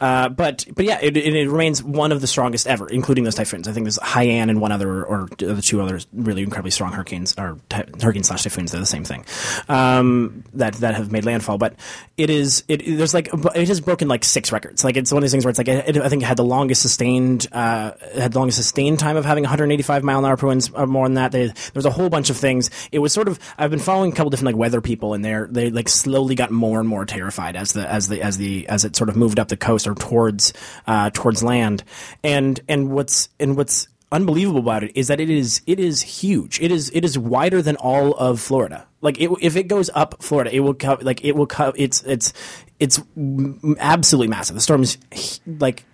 uh, 0.01 0.29
but 0.29 0.65
but 0.75 0.83
yeah, 0.83 0.99
it, 1.01 1.15
it, 1.15 1.35
it 1.35 1.49
remains 1.49 1.83
one 1.83 2.11
of 2.11 2.21
the 2.21 2.27
strongest 2.27 2.65
ever, 2.67 2.89
including 2.89 3.23
those 3.23 3.35
typhoons. 3.35 3.67
I 3.67 3.71
think 3.71 3.85
there's 3.85 3.99
Haiyan 3.99 4.49
and 4.49 4.59
one 4.59 4.71
other, 4.71 5.05
or 5.05 5.29
the 5.37 5.61
two 5.61 5.79
others, 5.79 6.07
really 6.11 6.41
incredibly 6.41 6.71
strong 6.71 6.91
hurricanes 6.91 7.35
or 7.37 7.59
ty- 7.69 7.85
hurricanes 8.01 8.27
slash 8.27 8.43
typhoons. 8.43 8.71
They're 8.71 8.79
the 8.81 8.85
same 8.87 9.03
thing 9.03 9.25
um, 9.69 10.43
that 10.53 10.73
that 10.75 10.95
have 10.95 11.11
made 11.11 11.23
landfall. 11.23 11.59
But 11.59 11.75
it 12.17 12.29
is 12.31 12.63
it 12.67 12.83
there's 12.97 13.13
like 13.13 13.29
it 13.55 13.67
has 13.67 13.79
broken 13.79 14.07
like 14.07 14.23
six 14.23 14.51
records. 14.51 14.83
Like 14.83 14.97
it's 14.97 15.11
one 15.11 15.19
of 15.19 15.23
these 15.23 15.31
things 15.31 15.45
where 15.45 15.51
it's 15.51 15.59
like 15.59 15.67
it, 15.67 15.97
I 15.97 16.09
think 16.09 16.23
it 16.23 16.25
had 16.25 16.37
the 16.37 16.43
longest 16.43 16.81
sustained 16.81 17.47
uh, 17.51 17.91
had 18.15 18.33
the 18.33 18.39
longest 18.39 18.57
sustained 18.57 18.99
time 18.99 19.17
of 19.17 19.25
having 19.25 19.43
185 19.43 20.03
mile 20.03 20.19
an 20.19 20.25
hour 20.25 20.35
per 20.35 20.47
winds 20.47 20.71
or 20.71 20.87
more 20.87 21.05
than 21.05 21.13
that. 21.15 21.31
They, 21.31 21.53
there's 21.73 21.85
a 21.85 21.91
whole 21.91 22.09
bunch 22.09 22.29
of 22.31 22.37
things. 22.37 22.71
It 22.91 22.99
was 22.99 23.13
sort 23.13 23.27
of 23.27 23.39
I've 23.57 23.69
been 23.69 23.79
following 23.79 24.11
a 24.11 24.15
couple 24.15 24.31
different 24.31 24.47
like 24.47 24.59
weather 24.59 24.81
people, 24.81 25.13
and 25.13 25.23
they're 25.23 25.47
they 25.49 25.69
like 25.69 25.90
slowly 25.91 26.35
got 26.35 26.51
more 26.51 26.79
and 26.79 26.87
more 26.87 27.05
terrified 27.05 27.55
as 27.55 27.73
the 27.73 27.89
as 27.89 28.07
the 28.07 28.21
as 28.21 28.37
the 28.37 28.67
as 28.67 28.85
it 28.85 28.95
sort 28.95 29.09
of 29.09 29.15
moved 29.15 29.39
up 29.39 29.47
the 29.47 29.57
coast 29.57 29.87
or 29.87 29.95
towards 29.95 30.53
uh, 30.87 31.09
towards 31.13 31.43
land. 31.43 31.83
And 32.23 32.59
and 32.67 32.91
what's 32.91 33.29
and 33.39 33.57
what's 33.57 33.87
unbelievable 34.11 34.59
about 34.59 34.83
it 34.83 34.91
is 34.95 35.07
that 35.07 35.19
it 35.19 35.29
is 35.29 35.61
it 35.67 35.79
is 35.79 36.01
huge. 36.01 36.59
It 36.59 36.71
is 36.71 36.91
it 36.93 37.05
is 37.05 37.17
wider 37.17 37.61
than 37.61 37.75
all 37.77 38.13
of 38.13 38.39
Florida. 38.39 38.85
Like 39.01 39.19
it, 39.19 39.29
if 39.41 39.55
it 39.55 39.67
goes 39.67 39.89
up 39.93 40.21
Florida, 40.21 40.53
it 40.53 40.59
will 40.59 40.73
co- 40.73 40.99
like 41.01 41.23
it 41.23 41.35
will 41.35 41.47
co- 41.47 41.73
it's 41.75 42.03
it's 42.03 42.33
it's 42.79 43.01
absolutely 43.79 44.27
massive. 44.27 44.55
The 44.55 44.61
storm 44.61 44.83
is 44.83 44.97
like 45.45 45.85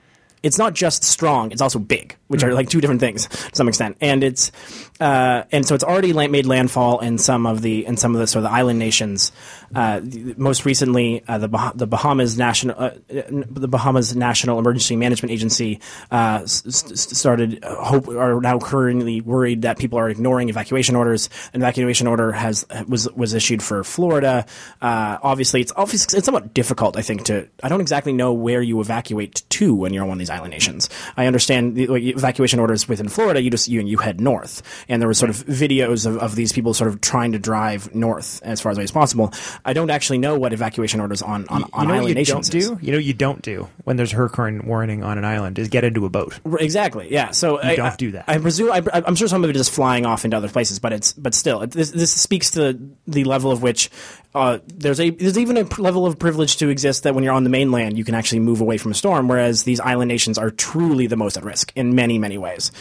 it's 0.43 0.57
not 0.57 0.73
just 0.73 1.03
strong; 1.03 1.51
it's 1.51 1.61
also 1.61 1.79
big, 1.79 2.15
which 2.27 2.43
are 2.43 2.53
like 2.53 2.69
two 2.69 2.81
different 2.81 2.99
things 3.01 3.27
to 3.27 3.55
some 3.55 3.67
extent. 3.67 3.97
And 4.01 4.23
it's 4.23 4.51
uh, 4.99 5.43
and 5.51 5.65
so 5.65 5.75
it's 5.75 5.83
already 5.83 6.13
made 6.13 6.45
landfall 6.45 6.99
in 6.99 7.17
some 7.17 7.45
of 7.45 7.61
the 7.61 7.85
in 7.85 7.97
some 7.97 8.15
of 8.15 8.19
the 8.21 8.27
sort 8.27 8.43
of 8.45 8.51
the 8.51 8.55
island 8.55 8.79
nations. 8.79 9.31
Uh, 9.75 9.99
the- 10.03 10.35
most 10.37 10.65
recently, 10.65 11.23
uh, 11.27 11.37
the 11.37 11.47
bah- 11.47 11.71
the 11.75 11.87
Bahamas 11.87 12.37
national 12.37 12.75
uh, 12.79 12.91
the 13.09 13.67
Bahamas 13.67 14.15
National 14.15 14.59
Emergency 14.59 14.95
Management 14.95 15.31
Agency 15.31 15.79
uh, 16.11 16.39
s- 16.43 16.63
started 16.95 17.63
uh, 17.63 17.75
hope 17.83 18.07
are 18.07 18.39
now 18.41 18.59
currently 18.59 19.21
worried 19.21 19.63
that 19.63 19.77
people 19.77 19.99
are 19.99 20.09
ignoring 20.09 20.49
evacuation 20.49 20.95
orders. 20.95 21.29
An 21.53 21.61
evacuation 21.61 22.07
order 22.07 22.31
has 22.31 22.65
was 22.87 23.09
was 23.11 23.33
issued 23.33 23.61
for 23.61 23.83
Florida. 23.83 24.45
Uh, 24.81 25.17
obviously, 25.21 25.61
it's 25.61 25.71
obviously 25.75 26.17
it's 26.17 26.25
somewhat 26.25 26.53
difficult. 26.53 26.97
I 26.97 27.01
think 27.01 27.25
to 27.25 27.47
I 27.61 27.69
don't 27.69 27.81
exactly 27.81 28.13
know 28.13 28.33
where 28.33 28.61
you 28.61 28.79
evacuate 28.81 29.43
to 29.49 29.75
when 29.75 29.93
you're 29.93 30.03
on 30.03 30.09
one 30.09 30.15
of 30.15 30.19
these 30.19 30.29
island 30.29 30.51
nations. 30.51 30.89
I 31.15 31.27
understand 31.27 31.75
the 31.75 31.87
like, 31.87 32.15
evacuation 32.17 32.59
orders 32.59 32.87
within 32.87 33.07
Florida. 33.07 33.41
You 33.41 33.49
just 33.49 33.67
you 33.67 33.79
and 33.79 33.87
you 33.87 33.97
head 33.97 34.19
north, 34.19 34.61
and 34.89 35.01
there 35.01 35.07
were 35.07 35.13
sort 35.13 35.29
of 35.29 35.37
videos 35.45 36.05
of, 36.05 36.17
of 36.17 36.35
these 36.35 36.51
people 36.51 36.73
sort 36.73 36.89
of 36.89 37.01
trying 37.01 37.31
to 37.33 37.39
drive 37.39 37.93
north 37.95 38.41
as 38.43 38.59
far 38.59 38.71
away 38.71 38.83
as 38.83 38.91
possible. 38.91 39.33
I 39.63 39.73
don't 39.73 39.89
actually 39.89 40.17
know 40.17 40.37
what 40.37 40.53
evacuation 40.53 40.99
orders 40.99 41.21
on 41.21 41.47
on, 41.47 41.63
on 41.73 41.83
you 41.83 41.87
know 41.87 41.93
island 41.93 42.09
you 42.09 42.15
nations 42.15 42.49
don't 42.49 42.59
is. 42.59 42.69
do? 42.69 42.79
You 42.81 42.91
know 42.91 42.97
what 42.97 43.05
you 43.05 43.13
don't 43.13 43.41
do 43.41 43.67
when 43.83 43.97
there's 43.97 44.11
hurricane 44.11 44.65
warning 44.65 45.03
on 45.03 45.17
an 45.17 45.25
island 45.25 45.59
is 45.59 45.67
get 45.69 45.83
into 45.83 46.05
a 46.05 46.09
boat. 46.09 46.39
Exactly. 46.59 47.11
Yeah. 47.11 47.31
So 47.31 47.59
I 47.61 47.75
don't 47.75 47.85
I- 47.87 47.95
do 47.95 48.11
that. 48.11 48.25
I 48.27 48.37
presume. 48.39 48.71
I, 48.71 48.81
I'm 48.93 49.15
sure 49.15 49.27
some 49.27 49.43
of 49.43 49.49
it 49.49 49.55
is 49.55 49.69
flying 49.69 50.05
off 50.05 50.25
into 50.25 50.35
other 50.37 50.49
places, 50.49 50.79
but 50.79 50.93
it's 50.93 51.13
but 51.13 51.33
still, 51.33 51.61
it, 51.61 51.71
this, 51.71 51.91
this 51.91 52.11
speaks 52.11 52.51
to 52.51 52.79
the 53.07 53.23
level 53.23 53.51
of 53.51 53.61
which 53.61 53.89
uh, 54.35 54.59
there's 54.67 54.99
a 54.99 55.09
there's 55.09 55.37
even 55.37 55.57
a 55.57 55.63
level 55.81 56.05
of 56.05 56.19
privilege 56.19 56.57
to 56.57 56.69
exist 56.69 57.03
that 57.03 57.15
when 57.15 57.23
you're 57.23 57.33
on 57.33 57.43
the 57.43 57.49
mainland, 57.49 57.97
you 57.97 58.03
can 58.03 58.15
actually 58.15 58.39
move 58.39 58.61
away 58.61 58.77
from 58.77 58.91
a 58.91 58.95
storm, 58.95 59.27
whereas 59.27 59.63
these 59.63 59.79
island 59.79 60.09
nations 60.09 60.37
are 60.37 60.51
truly 60.51 61.07
the 61.07 61.15
most 61.15 61.37
at 61.37 61.43
risk 61.43 61.71
in 61.75 61.95
many 61.95 62.06
many 62.07 62.19
many 62.19 62.37
ways, 62.37 62.71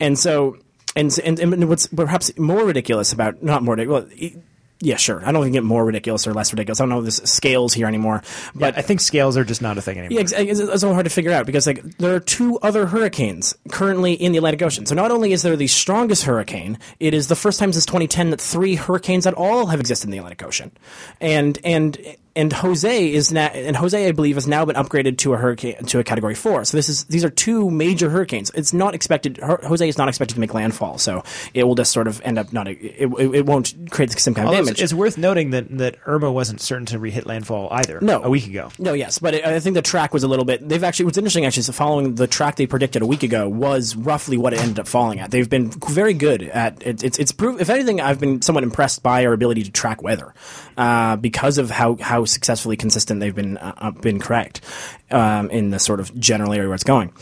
and 0.00 0.18
so. 0.18 0.58
And, 0.94 1.18
and, 1.24 1.38
and 1.38 1.68
what's 1.70 1.86
perhaps 1.86 2.36
more 2.36 2.66
ridiculous 2.66 3.14
about 3.14 3.42
not 3.42 3.62
more 3.62 3.76
ridiculous, 3.76 4.12
well, 4.20 4.42
yeah, 4.82 4.96
sure. 4.96 5.24
I 5.24 5.30
don't 5.30 5.44
think 5.44 5.54
it 5.54 5.62
more 5.62 5.84
ridiculous 5.84 6.26
or 6.26 6.34
less 6.34 6.52
ridiculous. 6.52 6.80
I 6.80 6.82
don't 6.82 6.88
know 6.88 7.02
this 7.02 7.18
scales 7.24 7.72
here 7.72 7.86
anymore, 7.86 8.20
but 8.52 8.76
I 8.76 8.82
think 8.82 9.00
scales 9.00 9.36
are 9.36 9.44
just 9.44 9.62
not 9.62 9.78
a 9.78 9.80
thing 9.80 9.96
anymore. 9.96 10.24
yeah, 10.24 10.40
it's, 10.40 10.58
it's 10.58 10.80
so 10.80 10.92
hard 10.92 11.04
to 11.04 11.10
figure 11.10 11.30
out 11.30 11.46
because 11.46 11.68
like 11.68 11.82
there 11.98 12.16
are 12.16 12.20
two 12.20 12.58
other 12.58 12.86
hurricanes 12.86 13.54
currently 13.70 14.14
in 14.14 14.32
the 14.32 14.38
Atlantic 14.38 14.60
Ocean. 14.60 14.84
So 14.84 14.96
not 14.96 15.12
only 15.12 15.32
is 15.32 15.42
there 15.42 15.54
the 15.54 15.68
strongest 15.68 16.24
hurricane, 16.24 16.80
it 16.98 17.14
is 17.14 17.28
the 17.28 17.36
first 17.36 17.60
time 17.60 17.72
since 17.72 17.86
2010 17.86 18.30
that 18.30 18.40
three 18.40 18.74
hurricanes 18.74 19.24
at 19.24 19.34
all 19.34 19.66
have 19.66 19.78
existed 19.78 20.08
in 20.08 20.10
the 20.10 20.18
Atlantic 20.18 20.42
Ocean, 20.42 20.72
and 21.20 21.60
and 21.62 21.96
and 22.34 22.52
Jose 22.52 23.12
is 23.12 23.32
now 23.32 23.46
and 23.46 23.76
Jose 23.76 24.06
I 24.06 24.12
believe 24.12 24.36
has 24.36 24.46
now 24.46 24.64
been 24.64 24.76
upgraded 24.76 25.18
to 25.18 25.34
a 25.34 25.36
hurricane 25.36 25.84
to 25.86 25.98
a 25.98 26.04
Category 26.04 26.34
Four. 26.34 26.64
So 26.64 26.76
this 26.76 26.88
is 26.88 27.04
these 27.04 27.24
are 27.24 27.30
two 27.30 27.70
major 27.70 28.10
hurricanes. 28.10 28.50
It's 28.54 28.72
not 28.72 28.94
expected. 28.94 29.38
Jose 29.42 29.88
is 29.88 29.98
not 29.98 30.08
expected 30.08 30.34
to 30.34 30.40
make 30.40 30.54
landfall, 30.54 30.98
so 30.98 31.22
it 31.54 31.64
will 31.64 31.74
just 31.74 31.92
sort 31.92 32.08
of 32.08 32.20
end 32.22 32.38
up 32.38 32.52
not. 32.52 32.68
It, 32.68 32.78
it, 32.80 33.06
it 33.34 33.46
won't 33.46 33.90
create 33.90 34.10
the 34.10 34.18
same 34.18 34.34
kind 34.34 34.48
of 34.48 34.54
damage. 34.54 34.72
it's, 34.72 34.82
it's 34.82 34.94
worth 34.94 35.18
noting 35.18 35.50
that, 35.50 35.68
that 35.78 35.96
Irma 36.06 36.30
wasn't 36.32 36.60
certain 36.60 36.86
to 36.86 36.98
re-hit 36.98 37.26
landfall 37.26 37.68
either. 37.70 38.00
No. 38.00 38.22
a 38.22 38.30
week 38.30 38.46
ago. 38.46 38.70
No, 38.78 38.92
yes, 38.92 39.18
but 39.18 39.34
I 39.34 39.56
I 39.56 39.60
think 39.60 39.74
the 39.74 39.82
track 39.82 40.14
was 40.14 40.22
a 40.22 40.28
little 40.28 40.44
bit. 40.44 40.66
They've 40.66 40.82
actually. 40.82 41.06
What's 41.06 41.18
interesting 41.18 41.44
actually 41.44 41.62
is 41.62 41.70
following 41.70 42.14
the 42.14 42.26
track 42.26 42.56
they 42.56 42.66
predicted 42.66 43.02
a 43.02 43.06
week 43.06 43.22
ago 43.22 43.48
was 43.48 43.94
roughly 43.94 44.36
what 44.38 44.52
it 44.52 44.60
ended 44.60 44.78
up 44.78 44.88
falling 44.88 45.20
at. 45.20 45.30
They've 45.30 45.48
been 45.48 45.70
very 45.70 46.14
good 46.14 46.42
at 46.42 46.82
it, 46.86 47.04
it's. 47.04 47.18
It's 47.18 47.32
proof. 47.32 47.60
If 47.60 47.70
anything, 47.70 48.00
I've 48.00 48.18
been 48.18 48.42
somewhat 48.42 48.64
impressed 48.64 49.02
by 49.02 49.26
our 49.26 49.32
ability 49.32 49.64
to 49.64 49.70
track 49.70 50.02
weather 50.02 50.34
uh, 50.76 51.16
because 51.16 51.58
of 51.58 51.70
how 51.70 51.96
how 51.96 52.21
how 52.22 52.26
successfully 52.26 52.76
consistent 52.76 53.20
they've 53.20 53.34
been 53.34 53.56
uh, 53.58 53.74
uh, 53.78 53.90
been 53.90 54.20
correct 54.20 54.60
um, 55.10 55.50
in 55.50 55.70
the 55.70 55.78
sort 55.78 56.00
of 56.00 56.18
general 56.18 56.52
area 56.52 56.68
where 56.68 56.74
it's 56.74 56.84
going. 56.84 57.12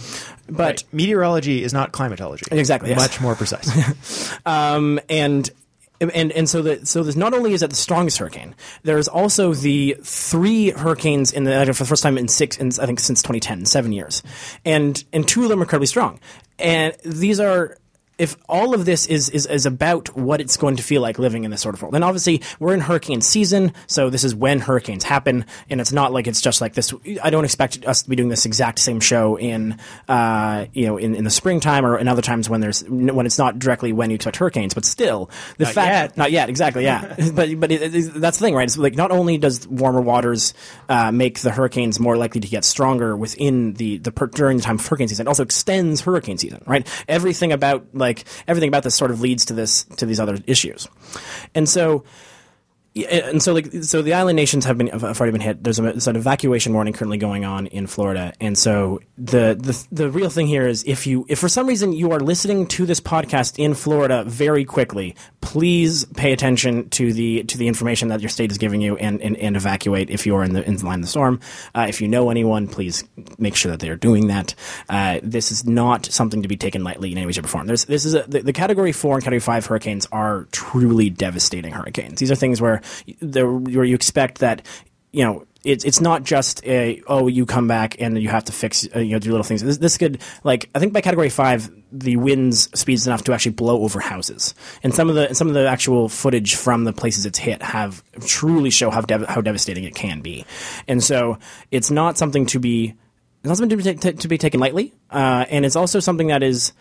But 0.48 0.84
Meteorology 0.92 1.62
is 1.62 1.72
not 1.72 1.92
climatology. 1.92 2.46
Exactly, 2.50 2.90
yes. 2.90 2.98
Much 2.98 3.20
more 3.20 3.34
precise. 3.34 4.36
um, 4.46 5.00
and 5.08 5.50
and 6.00 6.32
and 6.32 6.48
so 6.48 6.62
the 6.62 6.84
so 6.86 7.02
there's 7.02 7.16
not 7.16 7.34
only 7.34 7.52
is 7.52 7.60
that 7.60 7.70
the 7.70 7.76
strongest 7.76 8.18
hurricane, 8.18 8.54
there's 8.82 9.08
also 9.08 9.54
the 9.54 9.96
three 10.02 10.70
hurricanes 10.70 11.32
in 11.32 11.44
the 11.44 11.64
for 11.66 11.84
the 11.84 11.88
first 11.88 12.02
time 12.02 12.16
in 12.16 12.28
six, 12.28 12.56
in, 12.56 12.68
I 12.80 12.86
think 12.86 13.00
since 13.00 13.22
2010, 13.22 13.66
seven 13.66 13.92
years, 13.92 14.22
and 14.64 15.02
and 15.12 15.28
two 15.28 15.42
of 15.42 15.50
them 15.50 15.60
are 15.60 15.62
incredibly 15.62 15.86
strong, 15.86 16.18
and 16.58 16.94
these 17.04 17.38
are 17.38 17.76
if 18.20 18.36
all 18.48 18.74
of 18.74 18.84
this 18.84 19.06
is, 19.06 19.28
is 19.30 19.46
is 19.46 19.66
about 19.66 20.14
what 20.16 20.40
it's 20.40 20.56
going 20.56 20.76
to 20.76 20.82
feel 20.82 21.02
like 21.02 21.18
living 21.18 21.44
in 21.44 21.50
this 21.50 21.60
sort 21.62 21.74
of 21.74 21.82
world, 21.82 21.94
and 21.94 22.04
obviously 22.04 22.42
we're 22.58 22.74
in 22.74 22.80
hurricane 22.80 23.20
season, 23.20 23.72
so 23.86 24.10
this 24.10 24.22
is 24.24 24.34
when 24.34 24.60
hurricanes 24.60 25.02
happen, 25.04 25.44
and 25.68 25.80
it's 25.80 25.92
not 25.92 26.12
like 26.12 26.26
it's 26.26 26.40
just 26.40 26.60
like 26.60 26.74
this. 26.74 26.92
I 27.22 27.30
don't 27.30 27.44
expect 27.44 27.84
us 27.86 28.02
to 28.02 28.10
be 28.10 28.16
doing 28.16 28.28
this 28.28 28.46
exact 28.46 28.78
same 28.78 29.00
show 29.00 29.36
in 29.36 29.78
uh, 30.08 30.66
you 30.72 30.86
know 30.86 30.96
in, 30.98 31.14
in 31.14 31.24
the 31.24 31.30
springtime 31.30 31.84
or 31.86 31.98
in 31.98 32.08
other 32.08 32.22
times 32.22 32.48
when 32.50 32.60
there's 32.60 32.84
when 32.88 33.26
it's 33.26 33.38
not 33.38 33.58
directly 33.58 33.92
when 33.92 34.10
you 34.10 34.16
expect 34.16 34.36
hurricanes, 34.36 34.74
but 34.74 34.84
still 34.84 35.30
the 35.56 35.64
Not 35.64 35.72
fact 35.74 35.90
yet. 36.12 36.16
not 36.16 36.30
yet 36.32 36.48
exactly 36.48 36.84
yeah, 36.84 37.14
but 37.34 37.58
but 37.58 37.72
it, 37.72 37.94
it- 37.94 38.14
that's 38.20 38.38
the 38.38 38.44
thing 38.44 38.54
right? 38.54 38.64
It's 38.68 38.76
like 38.76 38.94
not 38.96 39.10
only 39.10 39.38
does 39.38 39.66
warmer 39.66 40.00
waters 40.00 40.52
uh, 40.88 41.10
make 41.12 41.38
the 41.40 41.50
hurricanes 41.50 41.98
more 42.00 42.16
likely 42.16 42.40
to 42.40 42.48
get 42.48 42.64
stronger 42.64 43.16
within 43.16 43.72
the 43.74 43.98
the 43.98 44.12
per, 44.12 44.26
during 44.26 44.56
the 44.58 44.62
time 44.62 44.74
of 44.76 44.86
hurricane 44.86 45.08
season, 45.08 45.26
it 45.26 45.28
also 45.28 45.42
extends 45.44 46.00
hurricane 46.02 46.36
season 46.36 46.60
right? 46.66 46.86
Everything 47.08 47.52
about 47.52 47.86
like 47.94 48.09
everything 48.46 48.68
about 48.68 48.82
this 48.82 48.94
sort 48.94 49.10
of 49.10 49.20
leads 49.20 49.44
to 49.46 49.54
this 49.54 49.84
to 49.96 50.06
these 50.06 50.20
other 50.20 50.38
issues, 50.46 50.88
and 51.54 51.68
so. 51.68 52.04
And 52.96 53.40
so 53.40 53.52
like 53.52 53.72
so 53.82 54.02
the 54.02 54.14
island 54.14 54.34
nations 54.34 54.64
have 54.64 54.76
been 54.76 54.88
have 54.88 55.04
already 55.04 55.30
been 55.30 55.40
hit. 55.40 55.62
There's, 55.62 55.78
a, 55.78 55.84
an 55.84 56.16
evacuation 56.16 56.72
warning 56.72 56.92
currently 56.92 57.18
going 57.18 57.44
on 57.44 57.68
in 57.68 57.86
Florida, 57.86 58.32
and 58.40 58.58
so 58.58 59.00
the, 59.16 59.56
the 59.56 59.86
the 59.92 60.10
real 60.10 60.28
thing 60.28 60.48
here 60.48 60.66
is 60.66 60.82
if 60.82 61.06
you 61.06 61.24
if 61.28 61.38
for 61.38 61.48
some 61.48 61.68
reason 61.68 61.92
you 61.92 62.10
are 62.10 62.18
listening 62.18 62.66
to 62.66 62.86
this 62.86 63.00
podcast 63.00 63.60
in 63.60 63.74
Florida 63.74 64.24
very 64.24 64.64
quickly, 64.64 65.14
please 65.40 66.04
pay 66.04 66.32
attention 66.32 66.88
to 66.90 67.12
the 67.12 67.44
to 67.44 67.56
the 67.58 67.68
information 67.68 68.08
that 68.08 68.20
your 68.20 68.28
state 68.28 68.50
is 68.50 68.58
giving 68.58 68.80
you 68.80 68.96
and 68.96 69.22
and, 69.22 69.36
and 69.36 69.56
evacuate 69.56 70.10
if 70.10 70.26
you 70.26 70.34
are 70.34 70.42
in 70.42 70.52
the 70.52 70.66
in 70.66 70.74
the 70.74 70.84
line 70.84 70.98
of 70.98 71.02
the 71.02 71.10
storm. 71.10 71.38
Uh, 71.76 71.86
if 71.88 72.00
you 72.00 72.08
know 72.08 72.28
anyone, 72.28 72.66
please 72.66 73.04
make 73.38 73.54
sure 73.54 73.70
that 73.70 73.78
they 73.78 73.88
are 73.88 73.96
doing 73.96 74.26
that. 74.26 74.56
Uh, 74.88 75.20
this 75.22 75.52
is 75.52 75.64
not 75.64 76.06
something 76.06 76.42
to 76.42 76.48
be 76.48 76.56
taken 76.56 76.82
lightly 76.82 77.12
in 77.12 77.18
any 77.18 77.26
way, 77.26 77.32
shape, 77.32 77.44
or 77.44 77.48
form. 77.48 77.68
There's 77.68 77.84
this 77.84 78.04
is 78.04 78.14
a, 78.14 78.24
the, 78.24 78.40
the 78.42 78.52
category 78.52 78.90
four 78.90 79.14
and 79.14 79.22
category 79.22 79.38
five 79.38 79.64
hurricanes 79.64 80.08
are 80.10 80.48
truly 80.50 81.08
devastating 81.08 81.72
hurricanes. 81.72 82.18
These 82.18 82.32
are 82.32 82.36
things 82.36 82.60
where 82.60 82.79
there 83.20 83.50
where 83.50 83.84
you 83.84 83.94
expect 83.94 84.38
that 84.38 84.66
you 85.12 85.24
know 85.24 85.44
it's 85.64 85.84
it's 85.84 86.00
not 86.00 86.22
just 86.22 86.64
a 86.64 87.02
oh 87.06 87.26
you 87.26 87.44
come 87.44 87.68
back 87.68 88.00
and 88.00 88.20
you 88.20 88.28
have 88.28 88.44
to 88.44 88.52
fix 88.52 88.88
uh, 88.94 88.98
you 88.98 89.12
know 89.12 89.18
do 89.18 89.30
little 89.30 89.44
things. 89.44 89.62
This, 89.62 89.78
this 89.78 89.98
could 89.98 90.20
like 90.42 90.70
I 90.74 90.78
think 90.78 90.92
by 90.92 91.00
category 91.00 91.28
five 91.28 91.70
the 91.92 92.16
winds 92.16 92.70
speeds 92.78 93.06
enough 93.06 93.24
to 93.24 93.32
actually 93.32 93.52
blow 93.52 93.82
over 93.82 94.00
houses, 94.00 94.54
and 94.82 94.94
some 94.94 95.08
of 95.08 95.16
the 95.16 95.34
some 95.34 95.48
of 95.48 95.54
the 95.54 95.68
actual 95.68 96.08
footage 96.08 96.54
from 96.54 96.84
the 96.84 96.92
places 96.92 97.26
it's 97.26 97.38
hit 97.38 97.62
have 97.62 98.02
truly 98.26 98.70
show 98.70 98.90
how 98.90 99.00
dev- 99.02 99.26
how 99.28 99.40
devastating 99.40 99.84
it 99.84 99.94
can 99.94 100.20
be, 100.20 100.46
and 100.88 101.02
so 101.02 101.38
it's 101.70 101.90
not 101.90 102.16
something 102.16 102.46
to 102.46 102.58
be 102.58 102.94
it's 103.40 103.48
not 103.48 103.56
something 103.56 103.78
to 103.78 103.84
be, 103.84 103.94
ta- 103.94 104.18
to 104.18 104.28
be 104.28 104.38
taken 104.38 104.60
lightly, 104.60 104.92
uh, 105.10 105.44
and 105.50 105.64
it's 105.64 105.76
also 105.76 106.00
something 106.00 106.28
that 106.28 106.42
is 106.42 106.72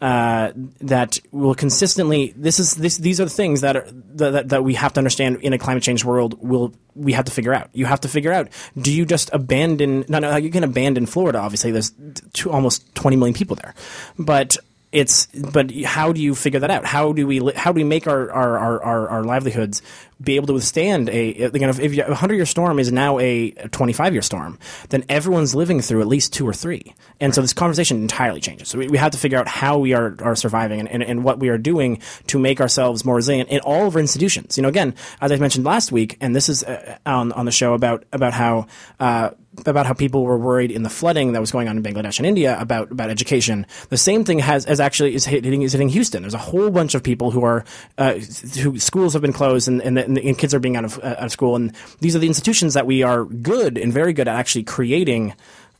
uh, 0.00 0.52
that 0.80 1.18
will 1.32 1.54
consistently. 1.54 2.32
This 2.36 2.60
is 2.60 2.74
this. 2.74 2.98
These 2.98 3.20
are 3.20 3.24
the 3.24 3.30
things 3.30 3.62
that 3.62 3.76
are 3.76 3.86
that, 4.14 4.50
that, 4.50 4.64
we 4.64 4.74
have 4.74 4.92
to 4.92 5.00
understand 5.00 5.40
in 5.42 5.52
a 5.52 5.58
climate 5.58 5.82
change 5.82 6.04
world. 6.04 6.38
Will 6.40 6.72
we 6.94 7.12
have 7.14 7.24
to 7.24 7.32
figure 7.32 7.52
out? 7.52 7.70
You 7.72 7.86
have 7.86 8.00
to 8.02 8.08
figure 8.08 8.32
out. 8.32 8.48
Do 8.80 8.92
you 8.92 9.04
just 9.04 9.30
abandon? 9.32 10.04
No, 10.08 10.20
no. 10.20 10.36
You 10.36 10.50
can 10.50 10.62
abandon 10.62 11.06
Florida. 11.06 11.40
Obviously, 11.40 11.72
there's 11.72 11.92
two, 12.32 12.50
almost 12.50 12.94
20 12.94 13.16
million 13.16 13.34
people 13.34 13.56
there, 13.56 13.74
but 14.18 14.56
it's 14.92 15.26
but 15.26 15.70
how 15.84 16.12
do 16.12 16.20
you 16.20 16.34
figure 16.34 16.60
that 16.60 16.70
out? 16.70 16.84
How 16.84 17.12
do 17.12 17.26
we 17.26 17.52
how 17.54 17.72
do 17.72 17.76
we 17.76 17.84
make 17.84 18.06
our, 18.06 18.30
our, 18.30 18.58
our, 18.58 19.08
our 19.08 19.24
livelihoods 19.24 19.82
be 20.20 20.36
able 20.36 20.46
to 20.48 20.52
withstand 20.52 21.08
a 21.08 21.36
you 21.38 21.60
know, 21.60 21.68
if 21.68 21.98
a 21.98 22.14
hundred 22.14 22.36
year 22.36 22.46
storm 22.46 22.78
is 22.78 22.90
now 22.90 23.18
a 23.18 23.50
25 23.50 24.12
year 24.12 24.22
storm, 24.22 24.58
then 24.88 25.04
everyone's 25.08 25.54
living 25.54 25.80
through 25.80 26.00
at 26.00 26.08
least 26.08 26.32
two 26.32 26.46
or 26.46 26.52
three, 26.52 26.94
and 27.20 27.34
so 27.34 27.40
this 27.40 27.52
conversation 27.52 27.98
entirely 27.98 28.40
changes. 28.40 28.68
So 28.68 28.78
we, 28.78 28.88
we 28.88 28.98
have 28.98 29.12
to 29.12 29.18
figure 29.18 29.38
out 29.38 29.48
how 29.48 29.78
we 29.78 29.92
are 29.94 30.16
are 30.20 30.34
surviving 30.34 30.80
and, 30.80 30.88
and, 30.88 31.02
and 31.02 31.24
what 31.24 31.38
we 31.38 31.48
are 31.48 31.58
doing 31.58 32.00
to 32.26 32.38
make 32.38 32.60
ourselves 32.60 33.04
more 33.04 33.16
resilient 33.16 33.48
in 33.48 33.60
all 33.60 33.86
of 33.86 33.94
our 33.94 34.00
institutions. 34.00 34.56
You 34.56 34.62
know, 34.62 34.68
again, 34.68 34.94
as 35.20 35.30
I 35.30 35.36
mentioned 35.36 35.64
last 35.64 35.92
week, 35.92 36.16
and 36.20 36.34
this 36.34 36.48
is 36.48 36.64
uh, 36.64 36.98
on 37.06 37.32
on 37.32 37.44
the 37.44 37.52
show 37.52 37.74
about 37.74 38.04
about 38.12 38.32
how. 38.32 38.66
Uh, 38.98 39.30
about 39.66 39.86
how 39.86 39.92
people 39.92 40.24
were 40.24 40.38
worried 40.38 40.70
in 40.70 40.82
the 40.82 40.90
flooding 40.90 41.32
that 41.32 41.40
was 41.40 41.50
going 41.50 41.68
on 41.68 41.76
in 41.76 41.82
Bangladesh 41.82 42.18
and 42.18 42.26
India 42.26 42.56
about 42.60 42.90
about 42.92 43.10
education. 43.10 43.66
The 43.88 43.96
same 43.96 44.24
thing 44.24 44.38
has 44.38 44.66
as 44.66 44.80
actually 44.80 45.14
is 45.14 45.24
hitting 45.24 45.62
is 45.62 45.72
hitting 45.72 45.88
Houston. 45.88 46.22
There's 46.22 46.34
a 46.34 46.38
whole 46.38 46.70
bunch 46.70 46.94
of 46.94 47.02
people 47.02 47.30
who 47.30 47.44
are 47.44 47.64
uh, 47.96 48.14
who 48.14 48.78
schools 48.78 49.14
have 49.14 49.22
been 49.22 49.32
closed 49.32 49.68
and 49.68 49.80
and, 49.82 49.98
and, 50.08 50.18
and 50.18 50.38
kids 50.38 50.54
are 50.54 50.60
being 50.60 50.76
out 50.76 50.84
of 50.84 50.98
uh, 50.98 51.16
out 51.18 51.24
of 51.24 51.32
school. 51.32 51.54
And 51.56 51.74
these 52.00 52.16
are 52.16 52.18
the 52.18 52.26
institutions 52.26 52.74
that 52.74 52.86
we 52.86 53.02
are 53.02 53.24
good 53.24 53.78
and 53.78 53.92
very 53.92 54.12
good 54.12 54.28
at 54.28 54.36
actually 54.36 54.64
creating. 54.64 55.34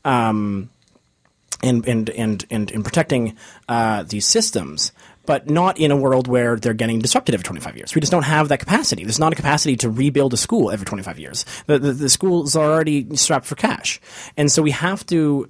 Um, 0.05 0.69
and 1.61 1.85
and 1.87 2.09
and 2.11 2.45
and, 2.49 2.71
and 2.71 2.83
protecting 2.83 3.35
uh, 3.67 4.03
these 4.03 4.25
systems, 4.25 4.91
but 5.25 5.49
not 5.49 5.77
in 5.77 5.91
a 5.91 5.95
world 5.95 6.27
where 6.27 6.55
they're 6.55 6.73
getting 6.73 6.99
disrupted 6.99 7.35
every 7.35 7.43
25 7.43 7.77
years. 7.77 7.95
We 7.95 8.01
just 8.01 8.11
don't 8.11 8.23
have 8.23 8.49
that 8.49 8.59
capacity. 8.59 9.03
There's 9.03 9.19
not 9.19 9.33
a 9.33 9.35
capacity 9.35 9.75
to 9.77 9.89
rebuild 9.89 10.33
a 10.33 10.37
school 10.37 10.71
every 10.71 10.85
25 10.85 11.19
years. 11.19 11.45
The, 11.67 11.79
the, 11.79 11.93
the 11.93 12.09
schools 12.09 12.55
are 12.55 12.71
already 12.71 13.15
strapped 13.15 13.45
for 13.45 13.55
cash, 13.55 13.99
and 14.37 14.51
so 14.51 14.61
we 14.61 14.71
have 14.71 15.05
to. 15.07 15.49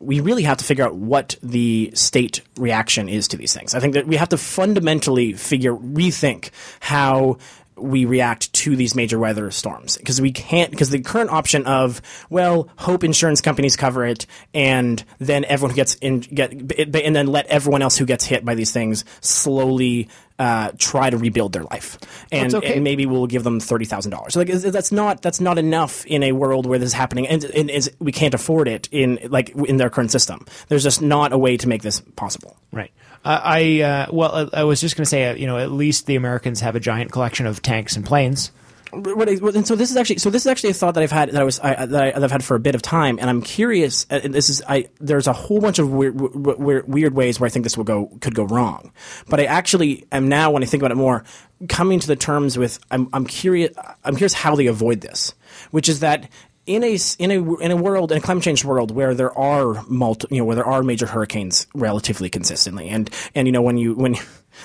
We 0.00 0.20
really 0.20 0.42
have 0.42 0.58
to 0.58 0.64
figure 0.64 0.84
out 0.84 0.96
what 0.96 1.36
the 1.42 1.90
state 1.94 2.42
reaction 2.58 3.08
is 3.08 3.28
to 3.28 3.38
these 3.38 3.54
things. 3.54 3.74
I 3.74 3.80
think 3.80 3.94
that 3.94 4.06
we 4.06 4.16
have 4.16 4.28
to 4.30 4.36
fundamentally 4.36 5.32
figure, 5.32 5.74
rethink 5.74 6.50
how 6.80 7.38
we 7.76 8.04
react 8.04 8.52
to 8.52 8.76
these 8.76 8.94
major 8.94 9.18
weather 9.18 9.50
storms 9.50 9.96
because 9.96 10.20
we 10.20 10.32
can't 10.32 10.70
because 10.70 10.90
the 10.90 11.00
current 11.00 11.30
option 11.30 11.66
of 11.66 12.00
well 12.30 12.68
hope 12.76 13.02
insurance 13.02 13.40
companies 13.40 13.76
cover 13.76 14.04
it 14.04 14.26
and 14.52 15.04
then 15.18 15.44
everyone 15.46 15.70
who 15.70 15.76
gets 15.76 15.94
in 15.96 16.20
get 16.20 16.52
and 16.52 17.16
then 17.16 17.26
let 17.26 17.46
everyone 17.46 17.82
else 17.82 17.96
who 17.96 18.06
gets 18.06 18.24
hit 18.24 18.44
by 18.44 18.54
these 18.54 18.72
things 18.72 19.04
slowly 19.20 20.08
uh, 20.38 20.72
try 20.78 21.10
to 21.10 21.16
rebuild 21.16 21.52
their 21.52 21.62
life 21.64 21.98
and, 22.32 22.54
okay. 22.54 22.74
and 22.74 22.84
maybe 22.84 23.06
we'll 23.06 23.26
give 23.26 23.44
them 23.44 23.60
thirty 23.60 23.84
thousand 23.84 24.10
dollars. 24.10 24.34
Like 24.34 24.48
that's 24.48 24.90
not 24.90 25.22
that's 25.22 25.40
not 25.40 25.58
enough 25.58 26.04
in 26.06 26.22
a 26.22 26.32
world 26.32 26.66
where 26.66 26.78
this 26.78 26.88
is 26.88 26.92
happening 26.92 27.28
and, 27.28 27.44
and 27.44 27.70
is, 27.70 27.90
we 28.00 28.10
can't 28.10 28.34
afford 28.34 28.66
it 28.66 28.88
in 28.90 29.20
like 29.30 29.50
in 29.50 29.76
their 29.76 29.90
current 29.90 30.10
system. 30.10 30.44
There's 30.68 30.82
just 30.82 31.00
not 31.00 31.32
a 31.32 31.38
way 31.38 31.56
to 31.56 31.68
make 31.68 31.82
this 31.82 32.00
possible. 32.16 32.56
Right. 32.72 32.90
I 33.24 33.80
uh, 33.80 34.06
well, 34.12 34.50
I 34.52 34.64
was 34.64 34.80
just 34.80 34.96
going 34.96 35.04
to 35.04 35.08
say, 35.08 35.30
uh, 35.30 35.34
you 35.34 35.46
know, 35.46 35.58
at 35.58 35.70
least 35.70 36.06
the 36.06 36.16
Americans 36.16 36.60
have 36.60 36.76
a 36.76 36.80
giant 36.80 37.12
collection 37.12 37.46
of 37.46 37.62
tanks 37.62 37.96
and 37.96 38.04
planes. 38.04 38.50
And 38.92 39.66
so 39.66 39.74
this 39.74 39.90
is 39.90 39.96
actually 39.96 40.18
so 40.18 40.30
this 40.30 40.42
is 40.42 40.46
actually 40.46 40.70
a 40.70 40.74
thought 40.74 40.94
that 40.94 41.02
I've 41.02 41.10
had 41.10 41.30
that 41.30 41.40
I 41.40 41.44
was 41.44 41.58
I, 41.58 41.86
that, 41.86 42.02
I, 42.02 42.10
that 42.12 42.22
I've 42.22 42.30
had 42.30 42.44
for 42.44 42.54
a 42.54 42.60
bit 42.60 42.76
of 42.76 42.82
time, 42.82 43.18
and 43.18 43.28
I'm 43.28 43.42
curious. 43.42 44.06
uh, 44.08 44.20
And 44.22 44.32
this 44.32 44.48
is 44.48 44.62
I 44.68 44.88
there's 45.00 45.26
a 45.26 45.32
whole 45.32 45.60
bunch 45.60 45.80
of 45.80 45.90
weird, 45.90 46.14
weird 46.14 46.86
weird 46.86 47.14
ways 47.14 47.40
where 47.40 47.46
I 47.46 47.50
think 47.50 47.64
this 47.64 47.76
will 47.76 47.84
go 47.84 48.06
could 48.20 48.36
go 48.36 48.44
wrong, 48.44 48.92
but 49.28 49.40
I 49.40 49.46
actually 49.46 50.06
am 50.12 50.28
now 50.28 50.52
when 50.52 50.62
I 50.62 50.66
think 50.66 50.80
about 50.82 50.92
it 50.92 50.96
more 50.96 51.24
coming 51.68 51.98
to 51.98 52.06
the 52.06 52.14
terms 52.14 52.56
with 52.56 52.78
I'm 52.90 53.08
I'm 53.12 53.26
curious 53.26 53.74
I'm 54.04 54.14
curious 54.14 54.34
how 54.34 54.54
they 54.54 54.66
avoid 54.66 55.00
this, 55.00 55.34
which 55.72 55.88
is 55.88 56.00
that. 56.00 56.28
In 56.66 56.82
a, 56.82 56.98
in 57.18 57.30
a 57.30 57.54
in 57.56 57.70
a 57.70 57.76
world 57.76 58.10
in 58.10 58.18
a 58.18 58.20
climate 58.22 58.42
change 58.42 58.64
world 58.64 58.90
where 58.90 59.14
there 59.14 59.36
are 59.36 59.84
multi, 59.86 60.28
you 60.30 60.38
know 60.38 60.46
where 60.46 60.56
there 60.56 60.64
are 60.64 60.82
major 60.82 61.04
hurricanes 61.04 61.66
relatively 61.74 62.30
consistently 62.30 62.88
and 62.88 63.10
and 63.34 63.46
you 63.46 63.52
know 63.52 63.60
when 63.60 63.76
you 63.76 63.94
when 63.94 64.16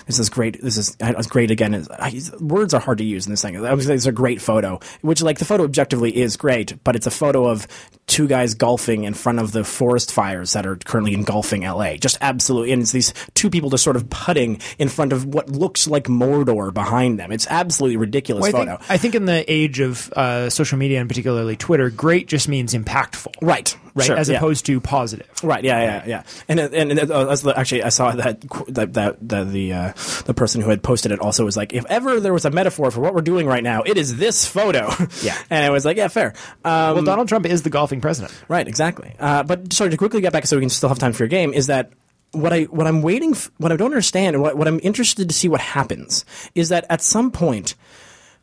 this 0.06 0.20
is 0.20 0.30
great. 0.30 0.62
This 0.62 0.78
is 0.78 0.96
great 1.28 1.52
again. 1.52 1.74
Is 1.74 1.90
I, 1.90 2.20
words 2.40 2.74
are 2.74 2.80
hard 2.80 2.98
to 3.00 3.04
use 3.04 3.26
in 3.26 3.32
this 3.32 3.42
thing. 3.42 3.64
I 3.66 3.74
was 3.74 3.90
it's 3.90 4.06
a 4.06 4.12
great 4.12 4.42
photo, 4.42 4.80
which 5.02 5.22
like 5.22 5.40
the 5.40 5.46
photo 5.46 5.64
objectively 5.64 6.16
is 6.16 6.38
great, 6.38 6.84
but 6.84 6.96
it's 6.96 7.08
a 7.08 7.12
photo 7.12 7.48
of 7.48 7.68
two 8.08 8.28
guys 8.28 8.56
golfing 8.56 9.04
in 9.04 9.14
front 9.14 9.40
of 9.40 9.52
the 9.52 9.64
forest 9.64 10.12
fires 10.12 10.54
that 10.54 10.66
are 10.66 10.76
currently 10.78 11.14
engulfing 11.14 11.62
LA. 11.62 11.96
Just 11.96 12.18
absolutely, 12.22 12.72
and 12.72 12.82
it's 12.82 12.92
these 12.92 13.14
two 13.36 13.50
people 13.50 13.70
just 13.70 13.84
sort 13.84 13.96
of 13.96 14.10
putting 14.10 14.60
in 14.78 14.90
front 14.90 15.14
of 15.14 15.26
what 15.26 15.50
looks 15.50 15.88
like 15.88 16.06
Mordor 16.06 16.74
behind 16.74 17.20
them. 17.20 17.32
It's 17.32 17.48
absolutely 17.50 17.98
ridiculous 17.98 18.42
Well, 18.42 18.50
I 18.56 18.66
photo. 18.66 18.78
think, 18.78 18.92
I 18.92 18.98
think 18.98 19.16
in 19.16 19.26
the 19.26 19.52
age 19.52 19.80
of 19.80 20.12
uh, 20.14 20.50
social 20.50 20.78
media 20.78 21.00
and 21.00 21.08
particularly 21.08 21.56
Twitter, 21.56 21.90
great 21.90 22.28
just 22.28 22.48
means 22.48 22.74
impactful, 22.74 23.34
right, 23.42 23.76
right, 23.96 24.06
sure, 24.06 24.18
as 24.18 24.30
yeah. 24.30 24.38
opposed 24.38 24.66
to 24.68 24.80
positive. 24.80 25.30
Right. 25.44 25.64
Yeah. 25.64 25.82
Yeah. 25.82 26.06
Yeah. 26.06 26.24
And 26.48 26.60
and, 26.60 27.00
and 27.00 27.12
uh, 27.12 27.54
actually, 27.56 27.84
I 27.84 27.90
saw 27.90 28.12
that 28.12 28.42
that 28.68 28.94
that, 28.94 29.30
that 29.30 29.52
the 29.52 29.74
uh, 29.74 29.94
the 30.26 30.34
person 30.34 30.62
who 30.62 30.70
had 30.70 30.84
posted 30.84 31.12
it 31.12 31.20
also 31.20 31.46
was 31.46 31.58
like, 31.58 31.74
if 31.74 31.86
ever 31.86 32.20
there 32.20 32.34
was 32.34 32.46
a 32.46 32.52
metaphor 32.52 32.92
for 32.92 33.02
what 33.02 33.14
we're 33.14 33.22
doing 33.22 33.48
right 33.48 33.64
now, 33.64 33.82
it 33.84 33.98
is 33.98 34.18
this 34.18 34.46
photo. 34.46 34.90
Yeah. 35.22 35.38
and 35.50 35.66
I 35.66 35.70
was 35.70 35.86
like, 35.86 35.98
yeah, 35.98 36.08
fair. 36.08 36.34
Um, 36.64 36.96
Well, 36.96 37.04
Donald 37.04 37.28
Trump 37.28 37.46
is 37.46 37.64
the 37.64 37.70
golfing 37.70 38.00
president. 38.00 38.34
Right, 38.48 38.68
exactly. 38.68 39.16
Uh, 39.20 39.44
but 39.44 39.74
sorry 39.74 39.90
to 39.90 39.98
quickly 39.98 40.22
get 40.22 40.32
back, 40.32 40.46
so 40.46 40.56
we 40.56 40.62
can 40.62 40.70
still 40.70 40.88
have 40.88 41.00
time 41.00 41.14
for 41.14 41.24
your 41.24 41.30
game. 41.30 41.52
Is 41.54 41.68
that 41.68 41.92
what 42.32 42.54
I 42.54 42.64
what 42.64 42.88
I'm 42.88 43.02
waiting, 43.02 43.32
f- 43.32 43.52
what 43.58 43.72
I 43.72 43.76
don't 43.76 43.92
understand, 43.92 44.36
and 44.36 44.44
what, 44.44 44.56
what 44.56 44.68
I'm 44.68 44.80
interested 44.84 45.28
to 45.30 45.36
see 45.36 45.50
what 45.50 45.62
happens 45.62 46.26
is 46.56 46.70
that 46.70 46.86
at 46.90 47.02
some 47.02 47.32
point, 47.32 47.76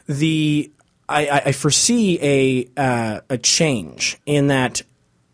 the 0.06 0.70
I, 1.08 1.26
I, 1.26 1.42
I 1.46 1.52
foresee 1.52 2.18
a 2.20 2.68
uh, 2.76 3.20
a 3.30 3.38
change 3.38 4.18
in 4.26 4.48
that 4.48 4.82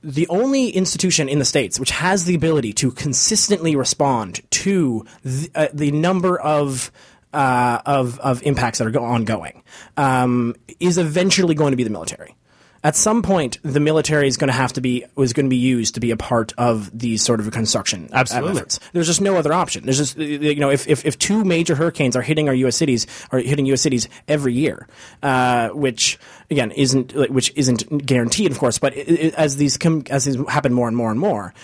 the 0.03 0.27
only 0.29 0.71
institution 0.71 1.29
in 1.29 1.39
the 1.39 1.45
states 1.45 1.79
which 1.79 1.91
has 1.91 2.25
the 2.25 2.35
ability 2.35 2.73
to 2.73 2.91
consistently 2.91 3.77
respond 3.77 4.41
to 4.51 5.05
the, 5.23 5.51
uh, 5.55 5.69
the 5.73 5.91
number 5.93 6.39
of 6.41 6.91
uh, 7.33 7.81
of 7.87 8.19
of 8.21 8.43
impacts 8.43 8.79
that 8.79 8.87
are 8.87 8.91
go- 8.91 9.05
ongoing 9.05 9.63
um, 9.97 10.55
is 10.81 10.99
eventually 10.99 11.55
going 11.55 11.71
to 11.71 11.77
be 11.77 11.85
the 11.85 11.91
military. 11.91 12.37
At 12.85 12.97
some 12.97 13.23
point, 13.23 13.59
the 13.63 13.79
military 13.79 14.27
is 14.27 14.37
going 14.37 14.49
to 14.49 14.55
have 14.55 14.73
to 14.73 14.81
be 14.81 15.05
was 15.15 15.33
going 15.33 15.47
to 15.47 15.51
be 15.51 15.57
used 15.57 15.95
to 15.95 16.01
be 16.01 16.11
a 16.11 16.17
part 16.17 16.53
of 16.59 16.97
these 16.97 17.23
sort 17.23 17.39
of 17.39 17.49
construction 17.53 18.09
Absolutely. 18.13 18.51
efforts. 18.51 18.81
There's 18.93 19.07
just 19.07 19.21
no 19.21 19.37
other 19.37 19.53
option. 19.53 19.85
There's 19.85 19.99
just 19.99 20.19
you 20.19 20.57
know 20.57 20.71
if, 20.71 20.89
if, 20.89 21.07
if 21.07 21.17
two 21.19 21.45
major 21.45 21.77
hurricanes 21.77 22.17
are 22.17 22.23
hitting 22.23 22.49
our 22.49 22.55
U.S. 22.55 22.77
cities 22.77 23.07
are 23.31 23.39
hitting 23.39 23.67
U.S. 23.67 23.83
cities 23.83 24.09
every 24.27 24.55
year, 24.55 24.89
uh, 25.23 25.69
which 25.69 26.19
again 26.51 26.73
isn't 26.73 27.13
which 27.31 27.53
isn't 27.55 28.05
guaranteed, 28.05 28.51
of 28.51 28.59
course, 28.59 28.79
but 28.79 28.97
it, 28.97 29.09
it, 29.09 29.35
as 29.35 29.57
these 29.57 29.77
come, 29.77 30.03
as 30.11 30.25
these 30.25 30.37
happen 30.49 30.73
more 30.73 30.89
and 30.89 30.97
more 30.97 31.11
and 31.11 31.21
more, 31.21 31.55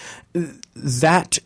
that. 0.77 1.39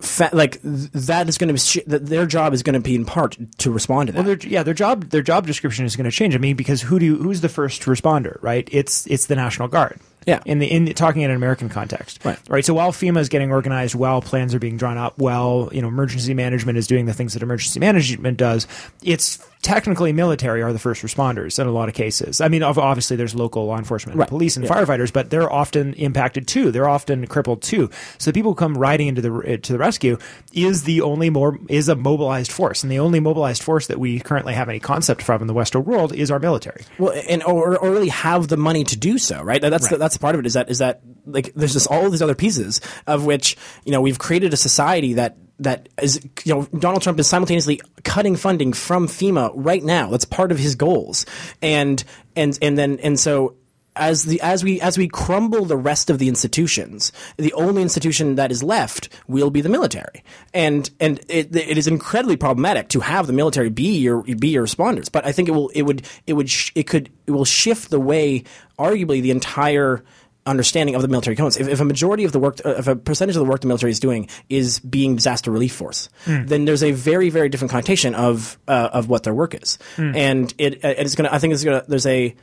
Fa- 0.00 0.30
like 0.32 0.60
th- 0.62 0.90
that 0.92 1.28
is 1.28 1.36
going 1.38 1.48
to 1.48 1.54
be 1.54 1.60
sh- 1.60 1.84
their 1.86 2.26
job 2.26 2.54
is 2.54 2.62
going 2.62 2.74
to 2.74 2.80
be 2.80 2.94
in 2.94 3.04
part 3.04 3.36
to 3.58 3.70
respond 3.70 4.06
to 4.08 4.12
that. 4.14 4.24
Well, 4.24 4.36
yeah, 4.38 4.62
their 4.62 4.74
job 4.74 5.10
their 5.10 5.22
job 5.22 5.46
description 5.46 5.84
is 5.84 5.94
going 5.96 6.04
to 6.04 6.10
change. 6.10 6.34
I 6.34 6.38
mean, 6.38 6.56
because 6.56 6.80
who 6.82 6.98
do 6.98 7.04
you, 7.06 7.16
who's 7.16 7.40
the 7.42 7.48
first 7.48 7.82
responder, 7.82 8.42
right? 8.42 8.68
It's 8.72 9.06
it's 9.06 9.26
the 9.26 9.36
National 9.36 9.68
Guard. 9.68 10.00
Yeah. 10.26 10.40
In 10.44 10.58
the 10.58 10.70
in 10.70 10.86
talking 10.94 11.22
in 11.22 11.30
an 11.30 11.36
American 11.36 11.68
context, 11.70 12.24
Right. 12.24 12.38
Right. 12.48 12.64
So 12.64 12.74
while 12.74 12.92
FEMA 12.92 13.18
is 13.20 13.28
getting 13.30 13.50
organized, 13.50 13.94
while 13.94 14.20
plans 14.20 14.54
are 14.54 14.58
being 14.58 14.76
drawn 14.76 14.98
up, 14.98 15.18
while 15.18 15.70
you 15.72 15.80
know 15.80 15.88
emergency 15.88 16.34
management 16.34 16.76
is 16.78 16.86
doing 16.86 17.06
the 17.06 17.14
things 17.14 17.32
that 17.32 17.42
emergency 17.42 17.80
management 17.80 18.36
does, 18.36 18.66
it's 19.02 19.38
technically 19.62 20.12
military 20.12 20.62
are 20.62 20.72
the 20.72 20.78
first 20.78 21.02
responders 21.02 21.58
in 21.58 21.66
a 21.66 21.70
lot 21.70 21.88
of 21.88 21.94
cases. 21.94 22.40
I 22.40 22.48
mean, 22.48 22.62
obviously 22.62 23.16
there's 23.16 23.34
local 23.34 23.66
law 23.66 23.76
enforcement, 23.76 24.14
and 24.14 24.20
Right. 24.20 24.28
police, 24.28 24.56
and 24.56 24.64
Yeah. 24.64 24.72
firefighters, 24.72 25.12
but 25.12 25.28
they're 25.30 25.52
often 25.52 25.92
impacted 25.94 26.46
too. 26.46 26.70
They're 26.70 26.88
often 26.88 27.26
crippled 27.26 27.60
too. 27.62 27.90
So 28.18 28.30
the 28.30 28.34
people 28.34 28.52
who 28.52 28.54
come 28.56 28.76
riding 28.76 29.08
into 29.08 29.20
the 29.20 29.32
uh, 29.32 29.56
to 29.62 29.72
the 29.72 29.78
rescue 29.78 30.16
is 30.54 30.84
the 30.84 31.02
only 31.02 31.28
more 31.30 31.58
is 31.68 31.88
a 31.88 31.94
mobilized 31.96 32.50
force, 32.52 32.82
and 32.82 32.90
the 32.90 32.98
only 33.00 33.20
mobilized 33.20 33.62
force 33.62 33.86
that 33.88 33.98
we 34.00 34.18
currently 34.20 34.54
have 34.54 34.68
any 34.68 34.80
concept 34.80 35.20
from 35.22 35.42
in 35.42 35.46
the 35.46 35.54
Western 35.54 35.84
world 35.84 36.14
is 36.14 36.30
our 36.30 36.38
military. 36.38 36.82
Well, 36.98 37.12
and 37.28 37.42
or, 37.42 37.76
or 37.76 37.90
really 37.90 38.08
have 38.08 38.48
the 38.48 38.56
money 38.56 38.84
to 38.84 38.96
do 38.96 39.18
so, 39.18 39.42
right? 39.42 39.60
That's 39.60 39.88
The, 39.88 39.94
Right. 39.96 39.98
that's 40.00 40.16
part 40.16 40.34
of 40.34 40.40
it. 40.40 40.46
Is 40.46 40.54
that 40.54 40.70
is 40.70 40.78
that 40.78 41.00
like 41.26 41.52
there's 41.54 41.74
just 41.74 41.86
all 41.88 42.08
these 42.08 42.22
other 42.22 42.34
pieces 42.34 42.80
of 43.06 43.26
which 43.26 43.56
you 43.84 43.92
know 43.92 44.00
we've 44.00 44.18
created 44.18 44.54
a 44.54 44.56
society 44.56 45.14
that 45.14 45.36
that 45.60 45.88
is 46.00 46.20
you 46.44 46.54
know 46.54 46.66
Donald 46.78 47.02
Trump 47.02 47.18
is 47.20 47.26
simultaneously 47.26 47.80
cutting 48.04 48.36
funding 48.36 48.72
from 48.72 49.06
FEMA 49.06 49.52
right 49.54 49.82
now. 49.82 50.10
That's 50.10 50.24
part 50.24 50.52
of 50.52 50.58
his 50.58 50.74
goals, 50.74 51.26
and 51.62 52.02
and 52.36 52.58
and 52.60 52.76
then 52.76 52.98
and 53.00 53.18
so 53.18 53.56
as 53.96 54.24
the 54.24 54.40
as 54.40 54.62
we 54.64 54.80
as 54.80 54.96
we 54.96 55.08
crumble 55.08 55.64
the 55.64 55.76
rest 55.76 56.10
of 56.10 56.18
the 56.18 56.28
institutions, 56.28 57.12
the 57.36 57.52
only 57.52 57.82
institution 57.82 58.36
that 58.36 58.50
is 58.50 58.62
left 58.62 59.08
will 59.26 59.50
be 59.50 59.60
the 59.60 59.68
military, 59.68 60.22
and 60.54 60.90
and 61.00 61.20
it, 61.28 61.54
it 61.54 61.76
is 61.76 61.86
incredibly 61.86 62.36
problematic 62.36 62.88
to 62.88 63.00
have 63.00 63.26
the 63.26 63.32
military 63.32 63.68
be 63.68 63.98
your 63.98 64.22
be 64.22 64.48
your 64.48 64.64
responders. 64.64 65.10
But 65.10 65.26
I 65.26 65.32
think 65.32 65.48
it 65.48 65.52
will 65.52 65.68
it 65.70 65.82
would 65.82 66.06
it 66.26 66.34
would 66.34 66.48
sh- 66.48 66.72
it 66.74 66.84
could 66.84 67.10
it 67.26 67.32
will 67.32 67.44
shift 67.44 67.90
the 67.90 68.00
way 68.00 68.44
arguably 68.78 69.20
the 69.20 69.30
entire 69.30 70.02
understanding 70.46 70.94
of 70.94 71.02
the 71.02 71.08
military 71.08 71.36
components. 71.36 71.58
If, 71.58 71.68
if 71.68 71.80
a 71.80 71.84
majority 71.84 72.24
of 72.24 72.32
the 72.32 72.38
work, 72.38 72.60
if 72.64 72.88
a 72.88 72.96
percentage 72.96 73.36
of 73.36 73.40
the 73.40 73.50
work 73.50 73.60
the 73.60 73.66
military 73.66 73.92
is 73.92 74.00
doing 74.00 74.28
is 74.48 74.80
being 74.80 75.16
disaster 75.16 75.50
relief 75.50 75.74
force, 75.74 76.08
then 76.46 76.64
there's 76.64 76.82
a 76.82 76.92
very, 76.92 77.30
very 77.30 77.48
different 77.48 77.70
connotation 77.70 78.14
of 78.14 78.58
uh, 78.68 78.90
of 78.92 79.08
what 79.08 79.22
their 79.22 79.34
work 79.34 79.54
is, 79.54 79.78
and 80.16 80.54
it 80.58 80.80
it's 80.82 81.14
going 81.14 81.28
to. 81.28 81.34
I 81.34 81.38
think 81.38 81.54
it's 81.54 81.64
going 81.64 81.80
to. 81.80 81.88
There's 81.88 82.06
a 82.06 82.34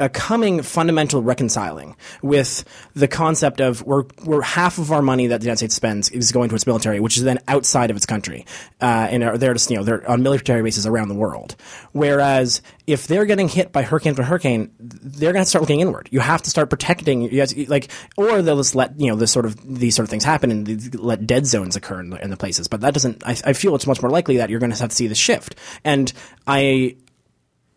a 0.00 0.08
coming 0.08 0.62
fundamental 0.62 1.22
reconciling 1.22 1.94
with 2.22 2.64
the 2.94 3.06
concept 3.06 3.60
of 3.60 3.82
we're, 3.84 4.04
we're 4.24 4.42
half 4.42 4.78
of 4.78 4.90
our 4.90 5.02
money 5.02 5.28
that 5.28 5.40
the 5.40 5.44
United 5.44 5.58
States 5.58 5.74
spends 5.74 6.08
is 6.10 6.32
going 6.32 6.48
to 6.48 6.54
its 6.54 6.66
military, 6.66 6.98
which 6.98 7.16
is 7.16 7.22
then 7.22 7.38
outside 7.46 7.90
of 7.90 7.96
its 7.96 8.06
country, 8.06 8.46
uh, 8.80 9.08
and 9.10 9.22
are 9.22 9.38
there 9.38 9.54
to 9.54 9.72
you 9.72 9.78
know 9.78 9.84
they're 9.84 10.08
on 10.10 10.22
military 10.22 10.62
bases 10.62 10.86
around 10.86 11.08
the 11.08 11.14
world. 11.14 11.54
Whereas 11.92 12.62
if 12.86 13.06
they're 13.06 13.26
getting 13.26 13.48
hit 13.48 13.72
by 13.72 13.82
hurricane 13.82 14.10
after 14.10 14.22
hurricane, 14.22 14.72
they're 14.78 15.32
going 15.32 15.44
to 15.44 15.48
start 15.48 15.62
looking 15.62 15.80
inward. 15.80 16.08
You 16.10 16.20
have 16.20 16.42
to 16.42 16.50
start 16.50 16.70
protecting. 16.70 17.22
You 17.22 17.28
guys, 17.28 17.56
like, 17.68 17.90
or 18.16 18.42
they'll 18.42 18.56
just 18.56 18.74
let 18.74 18.98
you 18.98 19.08
know 19.08 19.16
this 19.16 19.30
sort 19.30 19.46
of 19.46 19.78
these 19.78 19.94
sort 19.94 20.04
of 20.04 20.10
things 20.10 20.24
happen 20.24 20.50
and 20.50 20.94
let 20.94 21.26
dead 21.26 21.46
zones 21.46 21.76
occur 21.76 22.00
in 22.00 22.10
the, 22.10 22.22
in 22.24 22.30
the 22.30 22.36
places. 22.36 22.68
But 22.68 22.80
that 22.80 22.94
doesn't. 22.94 23.22
I, 23.26 23.36
I 23.44 23.52
feel 23.52 23.74
it's 23.74 23.86
much 23.86 24.02
more 24.02 24.10
likely 24.10 24.38
that 24.38 24.50
you're 24.50 24.60
going 24.60 24.72
to 24.72 24.78
have 24.78 24.90
to 24.90 24.96
see 24.96 25.06
the 25.06 25.14
shift. 25.14 25.54
And 25.84 26.12
I 26.46 26.96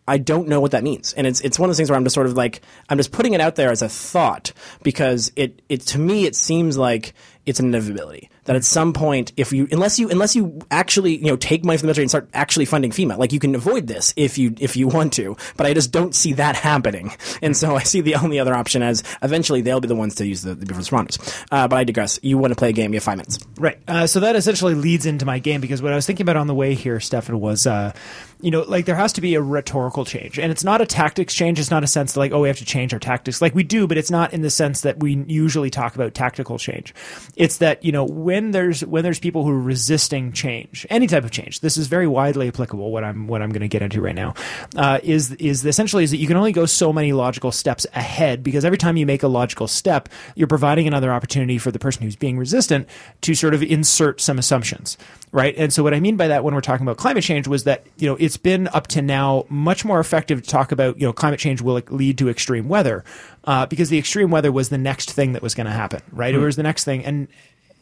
I 0.07 0.17
don't 0.17 0.47
know 0.47 0.59
what 0.59 0.71
that 0.71 0.83
means. 0.83 1.13
And 1.13 1.25
it's 1.25 1.41
it's 1.41 1.57
one 1.57 1.69
of 1.69 1.71
those 1.71 1.77
things 1.77 1.89
where 1.89 1.97
I'm 1.97 2.03
just 2.03 2.13
sort 2.13 2.27
of 2.27 2.33
like 2.33 2.61
I'm 2.89 2.97
just 2.97 3.11
putting 3.11 3.33
it 3.33 3.41
out 3.41 3.55
there 3.55 3.71
as 3.71 3.81
a 3.81 3.89
thought 3.89 4.51
because 4.83 5.31
it 5.35 5.61
it 5.69 5.81
to 5.81 5.99
me 5.99 6.25
it 6.25 6.35
seems 6.35 6.77
like 6.77 7.13
it's 7.45 7.59
an 7.59 7.67
inevitability 7.67 8.29
that 8.45 8.55
at 8.55 8.63
some 8.63 8.93
point 8.93 9.31
if 9.37 9.51
you 9.51 9.67
unless 9.71 9.99
you 9.99 10.09
unless 10.09 10.35
you 10.35 10.59
actually 10.71 11.17
you 11.17 11.25
know 11.25 11.37
take 11.37 11.63
money 11.63 11.77
from 11.77 11.83
the 11.83 11.87
military 11.87 12.03
and 12.03 12.11
start 12.11 12.29
actually 12.33 12.65
funding 12.65 12.91
FEMA 12.91 13.17
like 13.17 13.31
you 13.31 13.39
can 13.39 13.55
avoid 13.55 13.87
this 13.87 14.13
if 14.15 14.37
you 14.37 14.53
if 14.59 14.75
you 14.75 14.87
want 14.87 15.13
to 15.13 15.35
but 15.57 15.65
I 15.65 15.73
just 15.73 15.91
don't 15.91 16.13
see 16.15 16.33
that 16.33 16.55
happening 16.55 17.11
and 17.41 17.55
so 17.55 17.75
I 17.75 17.83
see 17.83 18.01
the 18.01 18.15
only 18.15 18.39
other 18.39 18.53
option 18.53 18.81
as 18.81 19.03
eventually 19.21 19.61
they'll 19.61 19.81
be 19.81 19.87
the 19.87 19.95
ones 19.95 20.15
to 20.15 20.27
use 20.27 20.41
the, 20.41 20.55
the 20.55 20.65
responders 20.73 21.45
uh, 21.51 21.67
but 21.67 21.77
I 21.77 21.83
digress 21.83 22.19
you 22.21 22.37
want 22.37 22.51
to 22.51 22.55
play 22.55 22.69
a 22.69 22.73
game 22.73 22.93
you 22.93 22.97
have 22.97 23.03
five 23.03 23.17
minutes 23.17 23.39
Right. 23.57 23.77
Uh, 23.87 24.07
so 24.07 24.19
that 24.21 24.35
essentially 24.35 24.73
leads 24.73 25.05
into 25.05 25.25
my 25.25 25.39
game 25.39 25.61
because 25.61 25.81
what 25.81 25.93
I 25.93 25.95
was 25.95 26.05
thinking 26.05 26.23
about 26.23 26.37
on 26.37 26.47
the 26.47 26.55
way 26.55 26.73
here, 26.73 26.99
Stefan, 26.99 27.39
was, 27.39 27.67
uh, 27.67 27.93
you 28.41 28.51
know, 28.51 28.61
like 28.63 28.85
there 28.85 28.95
has 28.95 29.13
to 29.13 29.21
be 29.21 29.35
a 29.35 29.41
rhetorical 29.41 30.05
change. 30.05 30.39
And 30.39 30.51
it's 30.51 30.63
not 30.63 30.81
a 30.81 30.85
tactics 30.85 31.33
change. 31.33 31.59
It's 31.59 31.71
not 31.71 31.83
a 31.83 31.87
sense 31.87 32.13
that, 32.13 32.19
like, 32.19 32.31
oh, 32.31 32.41
we 32.41 32.47
have 32.47 32.57
to 32.57 32.65
change 32.65 32.93
our 32.93 32.99
tactics. 32.99 33.41
Like 33.41 33.55
we 33.55 33.63
do, 33.63 33.87
but 33.87 33.97
it's 33.97 34.11
not 34.11 34.33
in 34.33 34.41
the 34.41 34.49
sense 34.49 34.81
that 34.81 34.99
we 34.99 35.23
usually 35.27 35.69
talk 35.69 35.95
about 35.95 36.13
tactical 36.13 36.57
change. 36.57 36.93
It's 37.35 37.57
that, 37.57 37.83
you 37.85 37.91
know, 37.91 38.05
there's, 38.51 38.85
when 38.85 39.03
there's 39.03 39.19
people 39.19 39.43
who 39.43 39.51
are 39.51 39.61
resisting 39.61 40.31
change, 40.31 40.85
any 40.89 41.07
type 41.07 41.23
of 41.23 41.31
change, 41.31 41.59
this 41.59 41.77
is 41.77 41.87
very 41.87 42.07
widely 42.07 42.47
applicable, 42.47 42.91
what 42.91 43.03
I'm, 43.03 43.27
what 43.27 43.41
I'm 43.41 43.49
going 43.49 43.61
to 43.61 43.67
get 43.67 43.81
into 43.81 44.01
right 44.01 44.15
now, 44.15 44.33
uh, 44.75 44.99
is, 45.03 45.31
is 45.33 45.65
essentially 45.65 46.03
is 46.03 46.11
that 46.11 46.17
you 46.17 46.27
can 46.27 46.37
only 46.37 46.51
go 46.51 46.65
so 46.65 46.91
many 46.91 47.13
logical 47.13 47.51
steps 47.51 47.85
ahead 47.93 48.43
because 48.43 48.65
every 48.65 48.77
time 48.77 48.97
you 48.97 49.05
make 49.05 49.23
a 49.23 49.27
logical 49.27 49.67
step, 49.67 50.09
you're 50.35 50.47
providing 50.47 50.87
another 50.87 51.11
opportunity 51.13 51.57
for 51.57 51.71
the 51.71 51.79
person 51.79 52.03
who's 52.03 52.15
being 52.15 52.37
resistant 52.37 52.87
to 53.21 53.35
sort 53.35 53.53
of 53.53 53.61
insert 53.61 54.19
some 54.19 54.39
assumptions, 54.39 54.97
right? 55.31 55.55
And 55.57 55.71
so 55.71 55.83
what 55.83 55.93
I 55.93 55.99
mean 55.99 56.17
by 56.17 56.27
that 56.29 56.43
when 56.43 56.55
we're 56.55 56.61
talking 56.61 56.85
about 56.85 56.97
climate 56.97 57.23
change 57.23 57.47
was 57.47 57.63
that, 57.65 57.85
you 57.97 58.07
know, 58.07 58.15
it's 58.19 58.37
been 58.37 58.67
up 58.69 58.87
to 58.87 59.01
now 59.01 59.45
much 59.49 59.85
more 59.85 59.99
effective 59.99 60.41
to 60.41 60.49
talk 60.49 60.71
about, 60.71 60.99
you 60.99 61.05
know, 61.05 61.13
climate 61.13 61.39
change 61.39 61.61
will 61.61 61.81
lead 61.89 62.17
to 62.17 62.29
extreme 62.29 62.67
weather, 62.69 63.03
uh, 63.45 63.65
because 63.65 63.89
the 63.89 63.97
extreme 63.97 64.31
weather 64.31 64.51
was 64.51 64.69
the 64.69 64.77
next 64.77 65.11
thing 65.11 65.33
that 65.33 65.41
was 65.41 65.53
going 65.53 65.65
to 65.65 65.73
happen, 65.73 66.01
right? 66.11 66.33
It 66.33 66.39
was 66.39 66.55
the 66.55 66.63
next 66.63 66.83
thing. 66.83 67.03
And, 67.05 67.27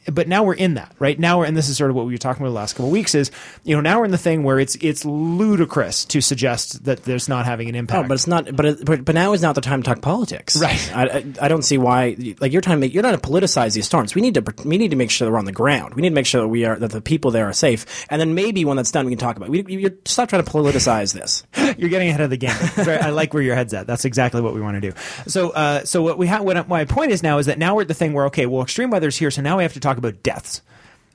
but 0.07 0.27
now 0.27 0.43
we're 0.43 0.55
in 0.55 0.75
that, 0.75 0.95
right? 0.99 1.19
Now 1.19 1.39
we're, 1.39 1.45
and 1.45 1.55
this 1.55 1.69
is 1.69 1.77
sort 1.77 1.89
of 1.89 1.95
what 1.95 2.05
we 2.05 2.13
were 2.13 2.17
talking 2.17 2.41
about 2.41 2.49
the 2.49 2.55
last 2.55 2.73
couple 2.73 2.87
of 2.87 2.91
weeks 2.91 3.15
is, 3.15 3.31
you 3.63 3.75
know, 3.75 3.81
now 3.81 3.99
we're 3.99 4.05
in 4.05 4.11
the 4.11 4.17
thing 4.17 4.43
where 4.43 4.59
it's, 4.59 4.75
it's 4.81 5.05
ludicrous 5.05 6.05
to 6.05 6.21
suggest 6.21 6.85
that 6.85 7.03
there's 7.03 7.29
not 7.29 7.45
having 7.45 7.69
an 7.69 7.75
impact. 7.75 8.05
Oh, 8.05 8.07
but 8.07 8.13
it's 8.15 8.27
not. 8.27 8.55
But, 8.55 8.65
it, 8.65 8.85
but 8.85 9.05
but 9.05 9.15
now 9.15 9.33
is 9.33 9.41
not 9.41 9.55
the 9.55 9.61
time 9.61 9.83
to 9.83 9.87
talk 9.87 10.01
politics. 10.01 10.59
Right. 10.59 10.95
I, 10.95 11.03
I, 11.03 11.25
I 11.41 11.47
don't 11.47 11.63
see 11.63 11.77
why. 11.77 12.15
Like 12.39 12.51
you're 12.51 12.61
trying 12.61 12.77
to 12.77 12.81
make, 12.81 12.93
you're 12.93 13.03
not 13.03 13.11
to 13.11 13.29
politicize 13.29 13.73
these 13.73 13.85
storms. 13.85 14.15
We 14.15 14.21
need 14.21 14.35
to 14.35 14.43
we 14.65 14.77
need 14.77 14.91
to 14.91 14.97
make 14.97 15.11
sure 15.11 15.25
that 15.25 15.31
we're 15.31 15.39
on 15.39 15.45
the 15.45 15.51
ground. 15.51 15.95
We 15.95 16.01
need 16.01 16.09
to 16.09 16.15
make 16.15 16.25
sure 16.25 16.41
that 16.41 16.47
we 16.47 16.65
are 16.65 16.77
that 16.77 16.91
the 16.91 17.01
people 17.01 17.31
there 17.31 17.47
are 17.47 17.53
safe. 17.53 18.05
And 18.09 18.19
then 18.19 18.33
maybe 18.33 18.65
when 18.65 18.77
that's 18.77 18.91
done, 18.91 19.05
we 19.05 19.11
can 19.11 19.19
talk 19.19 19.37
about. 19.37 19.53
It. 19.53 19.65
We 19.65 19.77
you 19.77 19.97
stop 20.05 20.29
trying 20.29 20.43
to 20.43 20.51
politicize 20.51 21.13
this. 21.13 21.43
You're 21.77 21.89
getting 21.89 22.09
ahead 22.09 22.21
of 22.21 22.29
the 22.29 22.37
game. 22.37 22.55
I 22.77 23.09
like 23.09 23.33
where 23.33 23.43
your 23.43 23.55
head's 23.55 23.73
at. 23.73 23.87
That's 23.87 24.05
exactly 24.05 24.41
what 24.41 24.53
we 24.53 24.61
want 24.61 24.81
to 24.81 24.91
do. 24.91 24.95
So, 25.27 25.51
uh, 25.51 25.85
so 25.85 26.01
what 26.01 26.17
we 26.17 26.27
have, 26.27 26.43
what 26.43 26.67
my 26.67 26.85
point 26.85 27.11
is 27.11 27.23
now 27.23 27.37
is 27.37 27.45
that 27.45 27.57
now 27.57 27.75
we're 27.75 27.83
at 27.83 27.87
the 27.87 27.93
thing 27.93 28.13
where 28.13 28.25
okay, 28.25 28.45
well, 28.45 28.61
extreme 28.61 28.89
weather's 28.89 29.17
here, 29.17 29.31
so 29.31 29.41
now 29.41 29.57
we 29.57 29.63
have 29.63 29.73
to 29.73 29.79
talk 29.79 29.90
about 29.97 30.23
deaths. 30.23 30.61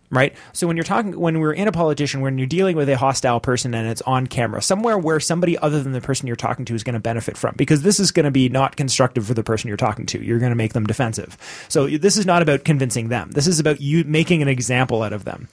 Right. 0.08 0.36
So 0.52 0.68
when 0.68 0.76
you're 0.76 0.84
talking, 0.84 1.18
when 1.18 1.40
we're 1.40 1.52
in 1.52 1.66
a 1.66 1.72
politician, 1.72 2.20
when 2.20 2.38
you're 2.38 2.46
dealing 2.46 2.76
with 2.76 2.88
a 2.88 2.96
hostile 2.96 3.40
person 3.40 3.74
and 3.74 3.88
it's 3.88 4.02
on 4.02 4.28
camera, 4.28 4.62
somewhere 4.62 4.96
where 4.96 5.18
somebody 5.18 5.58
other 5.58 5.82
than 5.82 5.90
the 5.90 6.00
person 6.00 6.28
you're 6.28 6.36
talking 6.36 6.64
to 6.66 6.76
is 6.76 6.84
going 6.84 6.94
to 6.94 7.00
benefit 7.00 7.36
from, 7.36 7.54
because 7.56 7.82
this 7.82 7.98
is 7.98 8.12
going 8.12 8.24
to 8.24 8.30
be 8.30 8.48
not 8.48 8.76
constructive 8.76 9.26
for 9.26 9.34
the 9.34 9.42
person 9.42 9.66
you're 9.66 9.76
talking 9.76 10.06
to. 10.06 10.22
You're 10.22 10.38
going 10.38 10.52
to 10.52 10.56
make 10.56 10.74
them 10.74 10.86
defensive. 10.86 11.36
So 11.68 11.88
this 11.88 12.16
is 12.16 12.24
not 12.24 12.40
about 12.40 12.64
convincing 12.64 13.08
them. 13.08 13.32
This 13.32 13.48
is 13.48 13.58
about 13.58 13.80
you 13.80 14.04
making 14.04 14.42
an 14.42 14.48
example 14.48 15.02
out 15.02 15.12
of 15.12 15.24
them, 15.24 15.48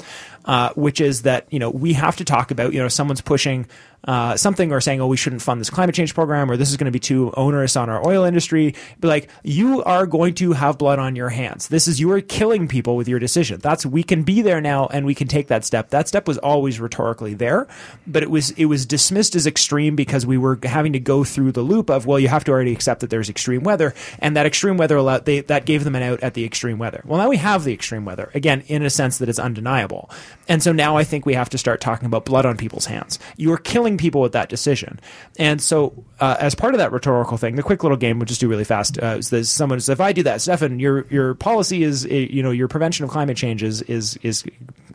uh, 0.46 0.70
which 0.76 1.02
is 1.02 1.24
that 1.24 1.48
you 1.50 1.58
know 1.58 1.72
we 1.72 1.94
have 1.94 2.18
to 2.18 2.24
talk 2.24 2.52
about 2.52 2.74
you 2.74 2.80
know 2.80 2.90
someone's 2.90 3.22
pushing 3.22 3.66
uh, 4.06 4.36
something 4.36 4.72
or 4.72 4.82
saying, 4.82 5.02
oh, 5.02 5.08
we 5.08 5.18
shouldn't 5.18 5.42
fund 5.42 5.62
this 5.62 5.70
climate 5.70 5.96
change 5.96 6.14
program 6.14 6.52
or 6.52 6.58
this 6.58 6.70
is 6.70 6.78
going 6.78 6.86
to 6.86 6.92
be 6.92 7.00
too 7.00 7.32
onerous 7.36 7.76
on 7.76 7.90
our 7.90 8.06
oil 8.06 8.24
industry. 8.24 8.76
Be 9.00 9.08
like, 9.08 9.30
you 9.44 9.84
are 9.84 10.06
going 10.06 10.34
to 10.36 10.54
have 10.54 10.78
blood 10.78 11.00
on 11.00 11.16
your 11.16 11.30
hands. 11.30 11.68
This 11.68 11.88
is, 11.88 12.00
you 12.00 12.12
are 12.12 12.22
killing 12.22 12.68
people 12.68 12.96
with 12.96 13.08
your 13.08 13.20
decision. 13.20 13.60
That's, 13.60 13.86
we 13.86 14.04
can 14.04 14.24
be 14.24 14.42
there 14.42 14.62
now 14.62 14.88
and 14.88 15.06
we 15.06 15.16
can 15.16 15.28
take 15.28 15.48
that 15.48 15.64
step. 15.64 15.90
That 15.90 16.08
step 16.08 16.28
was 16.28 16.38
always 16.40 16.80
rhetorically 16.80 17.34
there, 17.34 17.68
but 18.06 18.24
it 18.24 18.30
was, 18.30 18.52
it 18.52 18.66
was 18.66 18.86
dismissed 18.86 19.36
as 19.36 19.48
extreme 19.48 19.96
because 19.96 20.26
we 20.26 20.38
were 20.38 20.60
having 20.64 20.94
to 20.94 21.00
go 21.00 21.24
through 21.24 21.54
the 21.54 21.62
loop 21.62 21.90
of, 21.90 22.06
well, 22.06 22.20
you 22.20 22.28
have 22.28 22.44
to 22.46 22.52
already 22.52 22.74
accept 22.74 23.02
that 23.02 23.10
there's 23.10 23.30
extreme 23.30 23.64
weather 23.64 23.94
and 24.20 24.36
that 24.36 24.46
extreme 24.46 24.78
weather 24.78 24.98
allowed, 24.98 25.26
they, 25.26 25.42
that 25.42 25.66
gave 25.66 25.84
them 25.84 25.96
an 25.96 26.04
out 26.04 26.22
at 26.22 26.34
the 26.34 26.44
extreme 26.44 26.78
weather. 26.78 27.02
Well, 27.06 27.20
now 27.20 27.30
we 27.30 27.38
have 27.38 27.64
the 27.64 27.74
extreme 27.74 28.06
weather 28.06 28.32
again, 28.34 28.64
in 28.68 28.84
a 28.84 28.90
sense 28.90 29.18
that 29.20 29.30
it's 29.30 29.40
undeniable. 29.40 30.10
And 30.48 30.62
so 30.62 30.72
now 30.72 30.98
I 30.98 31.04
think 31.04 31.26
we 31.26 31.34
have 31.36 31.50
to 31.50 31.58
start 31.58 31.82
talking 31.82 32.06
about 32.06 32.26
blood 32.26 32.46
on 32.46 32.58
people's 32.58 32.86
hands. 32.86 33.20
You 33.38 33.52
are 33.54 33.58
killing 33.58 33.93
people 33.98 34.22
with 34.22 34.34
that 34.34 34.50
decision. 34.50 35.00
And 35.38 35.62
so, 35.62 36.06
uh, 36.20 36.38
as 36.40 36.56
part 36.56 36.74
of 36.74 36.80
that 36.80 36.92
rhetorical 36.92 37.38
thing, 37.38 37.56
the 37.56 37.64
quick 37.64 37.84
little 37.84 37.98
game 37.98 38.20
we'll 38.20 38.26
just 38.26 38.42
do 38.42 38.48
really 38.48 38.64
fast. 38.64 39.02
Uh, 39.02 39.18
is 39.18 39.30
this, 39.30 39.50
someone 39.50 39.80
says, 39.80 39.90
if 39.90 40.02
I 40.02 40.14
do 40.14 40.24
that, 40.24 40.42
Stefan, 40.42 40.80
your 40.80 41.06
your 41.10 41.36
policy 41.36 41.84
is, 41.84 42.06
uh, 42.06 42.10
you 42.10 42.44
know, 42.44 42.52
your 42.52 42.68
prevention 42.68 43.04
of 43.04 43.12
climate 43.12 43.38
change 43.38 43.64
is 43.64 43.82
is, 43.84 44.18
is 44.24 44.44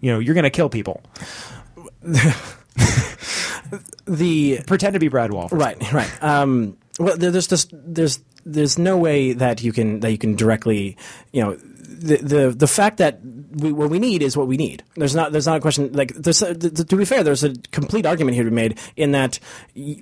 you 0.01 0.13
know, 0.13 0.19
you're 0.19 0.35
going 0.35 0.45
to 0.45 0.51
kill 0.51 0.69
people. 0.69 1.03
the 4.07 4.61
Pretend 4.67 4.95
to 4.95 4.99
be 4.99 5.09
Brad 5.09 5.33
Wall. 5.33 5.49
Right, 5.51 5.93
right. 5.93 6.23
Um, 6.23 6.77
well, 6.99 7.17
there's 7.17 7.47
just 7.47 7.71
there's 7.73 8.21
there's 8.45 8.79
no 8.79 8.97
way 8.97 9.33
that 9.33 9.63
you 9.63 9.73
can 9.73 10.01
that 10.01 10.11
you 10.11 10.19
can 10.19 10.35
directly, 10.35 10.97
you 11.33 11.43
know, 11.43 11.59
the 11.89 12.17
the 12.17 12.51
the 12.51 12.67
fact 12.67 12.99
that 12.99 13.21
we, 13.23 13.73
what 13.73 13.89
we 13.89 13.99
need 13.99 14.23
is 14.23 14.37
what 14.37 14.47
we 14.47 14.57
need. 14.57 14.85
There's 14.95 15.15
not 15.15 15.33
there's 15.33 15.47
not 15.47 15.57
a 15.57 15.61
question 15.61 15.93
like 15.93 16.15
there's 16.15 16.43
uh, 16.43 16.53
th- 16.53 16.75
to 16.75 16.97
be 16.97 17.05
fair. 17.05 17.25
There's 17.25 17.45
a 17.45 17.55
complete 17.73 18.05
argument 18.05 18.35
here 18.35 18.45
to 18.45 18.51
be 18.51 18.57
made 18.57 18.79
in 18.97 19.13
that 19.13 19.41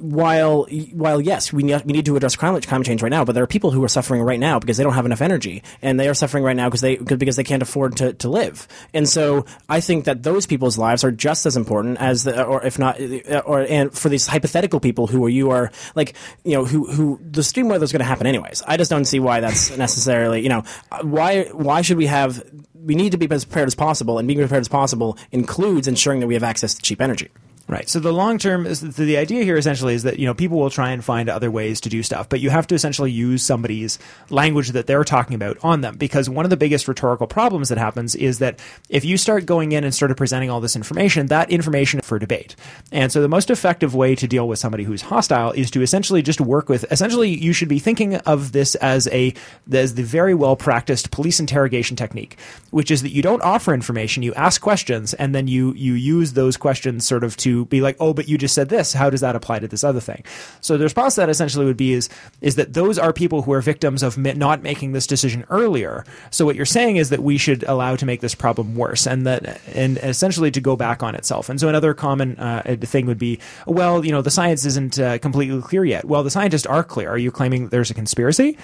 while 0.01 0.67
while 0.93 1.21
yes 1.21 1.53
we 1.53 1.63
need, 1.63 1.85
we 1.85 1.93
need 1.93 2.05
to 2.07 2.17
address 2.17 2.35
climate 2.35 2.67
climate 2.67 2.87
change 2.87 3.03
right 3.03 3.11
now, 3.11 3.25
but 3.25 3.33
there 3.35 3.45
are 3.45 3.49
people 3.49 3.71
who 3.71 3.85
are 3.85 3.89
suffering 3.89 4.21
right 4.23 4.41
now 4.41 4.59
because 4.59 4.77
they 4.77 4.83
don't 4.83 4.95
have 4.95 5.07
enough 5.07 5.23
energy, 5.23 5.63
and 5.81 5.99
they 5.99 6.09
are 6.09 6.15
suffering 6.15 6.43
right 6.43 6.57
now 6.57 6.69
because 6.69 6.81
they 6.81 6.97
because 6.97 7.37
they 7.37 7.45
can't 7.45 7.63
afford 7.63 7.97
to, 7.99 8.13
to 8.15 8.29
live. 8.29 8.67
And 8.93 9.09
so 9.09 9.47
I 9.69 9.81
think 9.81 10.07
that 10.07 10.23
those 10.25 10.47
people's 10.47 10.77
lives 10.77 11.05
are 11.05 11.13
just 11.13 11.47
as 11.47 11.57
important 11.57 11.99
as 11.99 12.25
the 12.25 12.43
or 12.43 12.65
if 12.65 12.79
not 12.79 13.01
uh, 13.01 13.43
or 13.47 13.61
and 13.61 13.97
for 13.97 14.09
these 14.09 14.27
hypothetical 14.27 14.81
people 14.81 15.07
who 15.07 15.25
are 15.25 15.31
you 15.31 15.51
are 15.51 15.71
like 15.95 16.15
you 16.45 16.55
know 16.55 16.65
who 16.65 16.91
who 16.91 17.21
the 17.23 17.45
stream 17.45 17.69
weather 17.69 17.85
is 17.85 17.93
going 17.93 18.01
to 18.01 18.07
happen 18.07 18.27
anyways. 18.27 18.63
I 18.67 18.77
just 18.77 18.91
don't 18.91 19.05
see 19.05 19.21
why 19.21 19.41
that's 19.41 19.77
necessarily 19.77 20.43
you 20.43 20.49
know 20.49 20.65
why 21.03 21.45
why 21.53 21.76
should 21.83 21.97
we 21.97 22.07
have 22.07 22.43
we 22.75 22.95
need 22.95 23.13
to 23.13 23.19
be 23.19 23.29
as 23.31 23.45
prepared 23.45 23.67
as 23.67 23.75
possible, 23.75 24.19
and 24.19 24.29
being 24.29 24.39
prepared 24.39 24.61
as 24.61 24.69
possible 24.69 25.19
includes 25.33 25.89
ensuring 25.89 26.21
that 26.21 26.27
we 26.27 26.35
have 26.35 26.45
access 26.45 26.75
to 26.75 26.83
cheap 26.83 27.01
energy. 27.01 27.31
Right. 27.69 27.89
So 27.89 27.99
the 27.99 28.13
long 28.13 28.39
term 28.39 28.65
is 28.65 28.81
the 28.81 29.17
idea 29.17 29.43
here 29.43 29.57
essentially 29.57 29.95
is 29.95 30.05
that 30.05 30.21
you 30.21 30.27
know 30.27 30.35
people 30.35 30.57
will 30.57 30.71
try 30.71 30.93
and 30.93 31.05
find 31.05 31.29
other 31.29 31.51
ways 31.51 31.81
to 31.81 31.89
do 31.89 32.01
stuff, 32.05 32.29
but 32.29 32.39
you 32.39 32.49
have 32.49 32.69
to 32.69 32.77
essentially 32.77 33.11
use 33.11 33.43
somebody's 33.43 33.99
language 34.31 34.69
that 34.69 34.87
they're 34.87 35.03
talking 35.03 35.35
about 35.35 35.59
on 35.65 35.81
them 35.81 35.97
because 35.97 36.31
one 36.31 36.47
of 36.47 36.51
the 36.51 36.57
biggest 36.57 36.87
rhetorical 36.87 37.27
problems 37.27 37.69
that 37.71 37.79
happens 37.79 38.15
is 38.15 38.39
that 38.39 38.61
if 38.89 39.05
you 39.05 39.17
start 39.17 39.47
going 39.47 39.73
in 39.73 39.83
and 39.83 39.93
started 39.93 40.17
presenting 40.17 40.49
all 40.49 40.61
this 40.61 40.77
information, 40.77 41.27
that 41.27 41.51
information 41.51 42.01
for 42.03 42.21
debate. 42.21 42.55
And 42.93 43.11
so 43.11 43.21
the 43.21 43.29
most 43.29 43.51
effective 43.51 43.97
way 43.97 44.15
to 44.15 44.29
deal 44.29 44.47
with 44.47 44.61
somebody 44.61 44.85
who's 44.85 45.03
hostile 45.03 45.51
is 45.51 45.69
to 45.73 45.83
essentially 45.83 46.23
just 46.23 46.41
work 46.41 46.69
with 46.69 46.85
essentially 46.93 47.31
you 47.31 47.53
should 47.53 47.69
be 47.69 47.81
thinking 47.81 48.15
of 48.15 48.53
this 48.53 48.77
as 48.77 49.09
a 49.09 49.35
as 49.73 49.95
the 49.95 50.05
very 50.05 50.35
well 50.35 50.55
practiced 50.55 51.11
police 51.11 51.41
interrogation 51.41 51.97
technique, 51.97 52.39
which 52.71 52.93
is 52.93 53.03
that 53.03 53.11
you 53.11 53.23
don't 53.23 53.43
offer 53.43 53.75
information, 53.75 54.23
you 54.23 54.35
ask 54.35 54.61
questions 54.61 55.15
and 55.15 55.35
then 55.35 55.49
you 55.49 55.73
you 55.73 55.95
use 55.95 56.35
those 56.35 56.57
questions 56.57 57.05
sort 57.05 57.25
of 57.25 57.37
to 57.39 57.56
be 57.65 57.81
like, 57.81 57.97
oh, 57.99 58.13
but 58.13 58.29
you 58.29 58.37
just 58.37 58.55
said 58.55 58.69
this. 58.69 58.93
How 58.93 59.11
does 59.11 59.21
that 59.23 59.35
apply 59.35 59.61
to 59.61 59.69
this 59.69 59.83
other 59.83 60.01
thing? 60.01 60.25
So 60.61 60.77
the 60.77 60.85
response 60.85 61.15
to 61.15 61.23
that 61.23 61.31
essentially 61.31 61.65
would 61.65 61.77
be 61.77 61.93
is 61.93 62.09
is 62.41 62.57
that 62.57 62.75
those 62.75 62.99
are 62.99 63.13
people 63.13 63.43
who 63.43 63.53
are 63.53 63.61
victims 63.61 64.03
of 64.03 64.19
not 64.19 64.63
making 64.63 64.93
this 64.93 65.07
decision 65.07 65.45
earlier. 65.51 66.05
So 66.31 66.45
what 66.45 66.57
you're 66.57 66.67
saying 66.67 66.97
is 66.97 67.11
that 67.11 67.23
we 67.23 67.39
should 67.39 67.63
allow 67.65 67.97
to 67.97 68.07
make 68.07 68.21
this 68.21 68.35
problem 68.35 68.75
worse, 68.75 69.07
and 69.07 69.27
that 69.27 69.61
and 69.75 69.99
essentially 69.99 70.51
to 70.51 70.61
go 70.61 70.77
back 70.77 71.03
on 71.03 71.15
itself. 71.15 71.49
And 71.49 71.59
so 71.59 71.69
another 71.69 71.95
common 71.95 72.39
uh, 72.39 72.77
thing 72.81 73.07
would 73.07 73.19
be, 73.19 73.39
well, 73.67 74.05
you 74.05 74.13
know, 74.13 74.23
the 74.23 74.31
science 74.31 74.65
isn't 74.65 74.99
uh, 74.99 75.19
completely 75.19 75.63
clear 75.63 75.85
yet. 75.85 76.05
Well, 76.05 76.23
the 76.23 76.31
scientists 76.31 76.67
are 76.67 76.85
clear. 76.85 77.09
Are 77.11 77.19
you 77.19 77.31
claiming 77.31 77.69
there's 77.69 77.91
a 77.91 77.95
conspiracy? 77.95 78.59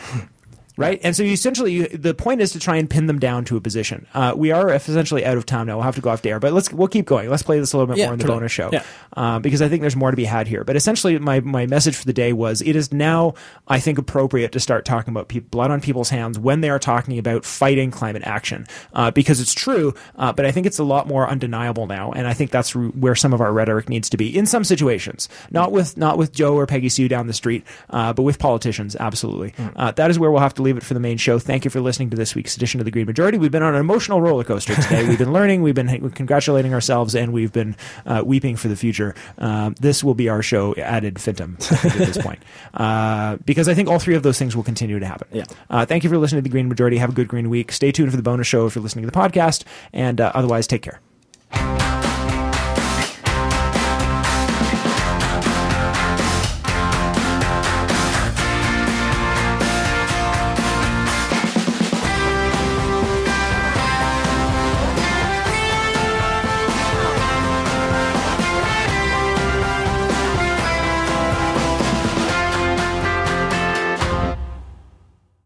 Right? 0.77 1.01
And 1.03 1.15
so 1.15 1.23
you 1.23 1.33
essentially, 1.33 1.73
you, 1.73 1.89
the 1.89 2.15
point 2.15 2.41
is 2.41 2.53
to 2.53 2.59
try 2.59 2.77
and 2.77 2.89
pin 2.89 3.07
them 3.07 3.19
down 3.19 3.45
to 3.47 3.57
a 3.57 3.61
position. 3.61 4.07
Uh, 4.15 4.33
we 4.37 4.51
are 4.51 4.71
essentially 4.71 5.25
out 5.25 5.37
of 5.37 5.47
time 5.47 5.67
now. 5.67 5.77
We'll 5.77 5.85
have 5.85 5.95
to 5.97 6.01
go 6.01 6.11
off 6.11 6.23
the 6.23 6.31
air, 6.31 6.41
but 6.41 6.53
let's 6.53 6.73
we'll 6.73 6.89
keep 6.89 7.07
going. 7.07 7.29
Let's 7.31 7.43
play 7.43 7.59
this 7.59 7.73
a 7.73 7.77
little 7.77 7.87
bit 7.93 7.99
Yeah, 7.99 8.07
more 8.07 8.15
in 8.15 8.19
the 8.19 8.25
totally. 8.25 8.39
bonus 8.41 8.53
show 8.53 8.71
Yeah. 8.73 8.83
uh, 9.17 9.39
because 9.39 9.61
I 9.63 9.69
think 9.69 9.81
there's 9.83 9.97
more 9.97 10.11
to 10.11 10.17
be 10.17 10.25
had 10.25 10.47
here. 10.47 10.65
But 10.65 10.77
essentially, 10.77 11.19
my 11.19 11.41
my 11.41 11.67
message 11.67 11.97
for 11.97 12.05
the 12.07 12.13
day 12.13 12.33
was 12.33 12.63
it 12.63 12.77
is 12.77 12.93
now 12.93 13.35
I 13.69 13.81
think 13.81 13.99
appropriate 13.99 14.53
to 14.53 14.61
start 14.61 14.85
talking 14.85 15.13
about 15.13 15.29
pe- 15.29 15.41
blood 15.41 15.71
on 15.71 15.81
people's 15.81 16.11
hands 16.11 16.39
when 16.39 16.61
they 16.61 16.71
are 16.71 16.79
talking 16.79 17.19
about 17.19 17.45
fighting 17.45 17.91
climate 17.91 18.23
action 18.25 18.67
uh, 18.95 19.11
because 19.11 19.41
it's 19.41 19.55
true. 19.55 19.95
Uh, 20.17 20.33
but 20.33 20.47
I 20.47 20.53
think 20.53 20.67
it's 20.67 20.79
a 20.79 20.85
lot 20.85 21.07
more 21.07 21.29
undeniable 21.29 21.87
now, 21.87 22.13
and 22.13 22.27
I 22.27 22.33
think 22.35 22.51
that's 22.51 22.75
r- 22.75 22.83
where 22.83 23.15
some 23.15 23.33
of 23.33 23.41
our 23.41 23.53
rhetoric 23.53 23.89
needs 23.89 24.09
to 24.11 24.17
be 24.17 24.37
in 24.37 24.47
some 24.47 24.65
situations, 24.65 25.29
not 25.51 25.73
with 25.73 25.97
not 25.97 26.19
with 26.19 26.33
Joe 26.33 26.55
or 26.57 26.67
Peggy 26.67 26.89
Sue 26.89 27.09
down 27.09 27.27
the 27.27 27.33
street, 27.33 27.65
uh, 27.91 28.13
but 28.13 28.23
with 28.23 28.39
politicians. 28.39 28.97
Absolutely, 28.99 29.55
uh, 29.77 29.91
that 29.93 30.11
is 30.11 30.19
where 30.19 30.31
we'll 30.31 30.41
have 30.41 30.55
to 30.55 30.62
leave 30.63 30.77
it 30.77 30.83
for 30.83 30.95
the 30.95 31.01
main 31.01 31.17
show. 31.17 31.39
Thank 31.39 31.65
you 31.65 31.71
for 31.71 31.81
listening 31.81 32.11
to 32.11 32.17
this 32.17 32.35
week's 32.35 32.57
edition 32.57 32.81
of 32.81 32.85
the 32.85 32.91
Green 32.91 33.07
Majority. 33.07 33.39
We've 33.39 33.51
been 33.51 33.63
on 33.63 33.75
an 33.75 33.81
emotional 33.81 34.21
roller 34.21 34.45
coaster 34.45 34.75
today. 34.75 35.07
we've 35.09 35.19
been 35.19 35.33
learning, 35.33 35.63
we've 35.63 35.75
been 35.75 36.11
congratulating 36.11 36.75
ourselves, 36.75 37.15
and 37.15 37.33
we've 37.33 37.53
been 37.53 37.77
uh, 38.07 38.23
weeping 38.25 38.57
for 38.57 38.69
the 38.69 38.77
future. 38.77 39.15
Um, 39.39 39.75
this 39.81 40.03
will 40.03 40.15
be 40.15 40.29
our 40.29 40.43
show 40.43 40.75
ad 40.77 41.05
infinitum 41.05 41.59
at 41.61 41.93
this 41.93 42.19
point, 42.23 42.43
uh, 42.75 43.37
because 43.45 43.69
I 43.69 43.75
think 43.75 43.89
all 43.89 43.99
three 43.99 44.15
of 44.15 44.23
those 44.23 44.39
things 44.39 44.57
will 44.57 44.63
continue 44.63 44.99
to 44.99 45.07
happen. 45.07 45.29
Yeah. 45.33 45.45
Uh, 45.69 45.85
thank 45.85 46.05
you 46.05 46.11
for 46.11 46.19
listening 46.19 46.41
to 46.41 46.43
the 46.43 46.53
Green 46.53 46.69
Majority. 46.69 46.99
Have 46.99 47.11
a 47.11 47.15
good 47.15 47.29
Green 47.29 47.51
week. 47.51 47.73
Stay 47.73 47.93
tuned 47.93 48.11
for 48.11 48.17
the 48.17 48.23
bonus 48.23 48.47
show 48.47 48.67
if 48.67 48.75
you're 48.75 48.83
listening 48.83 49.05
to 49.05 49.11
the 49.11 49.19
podcast, 49.19 49.65
and 49.93 50.21
uh, 50.21 50.33
otherwise, 50.35 50.67
take 50.67 50.83
care. 50.83 51.82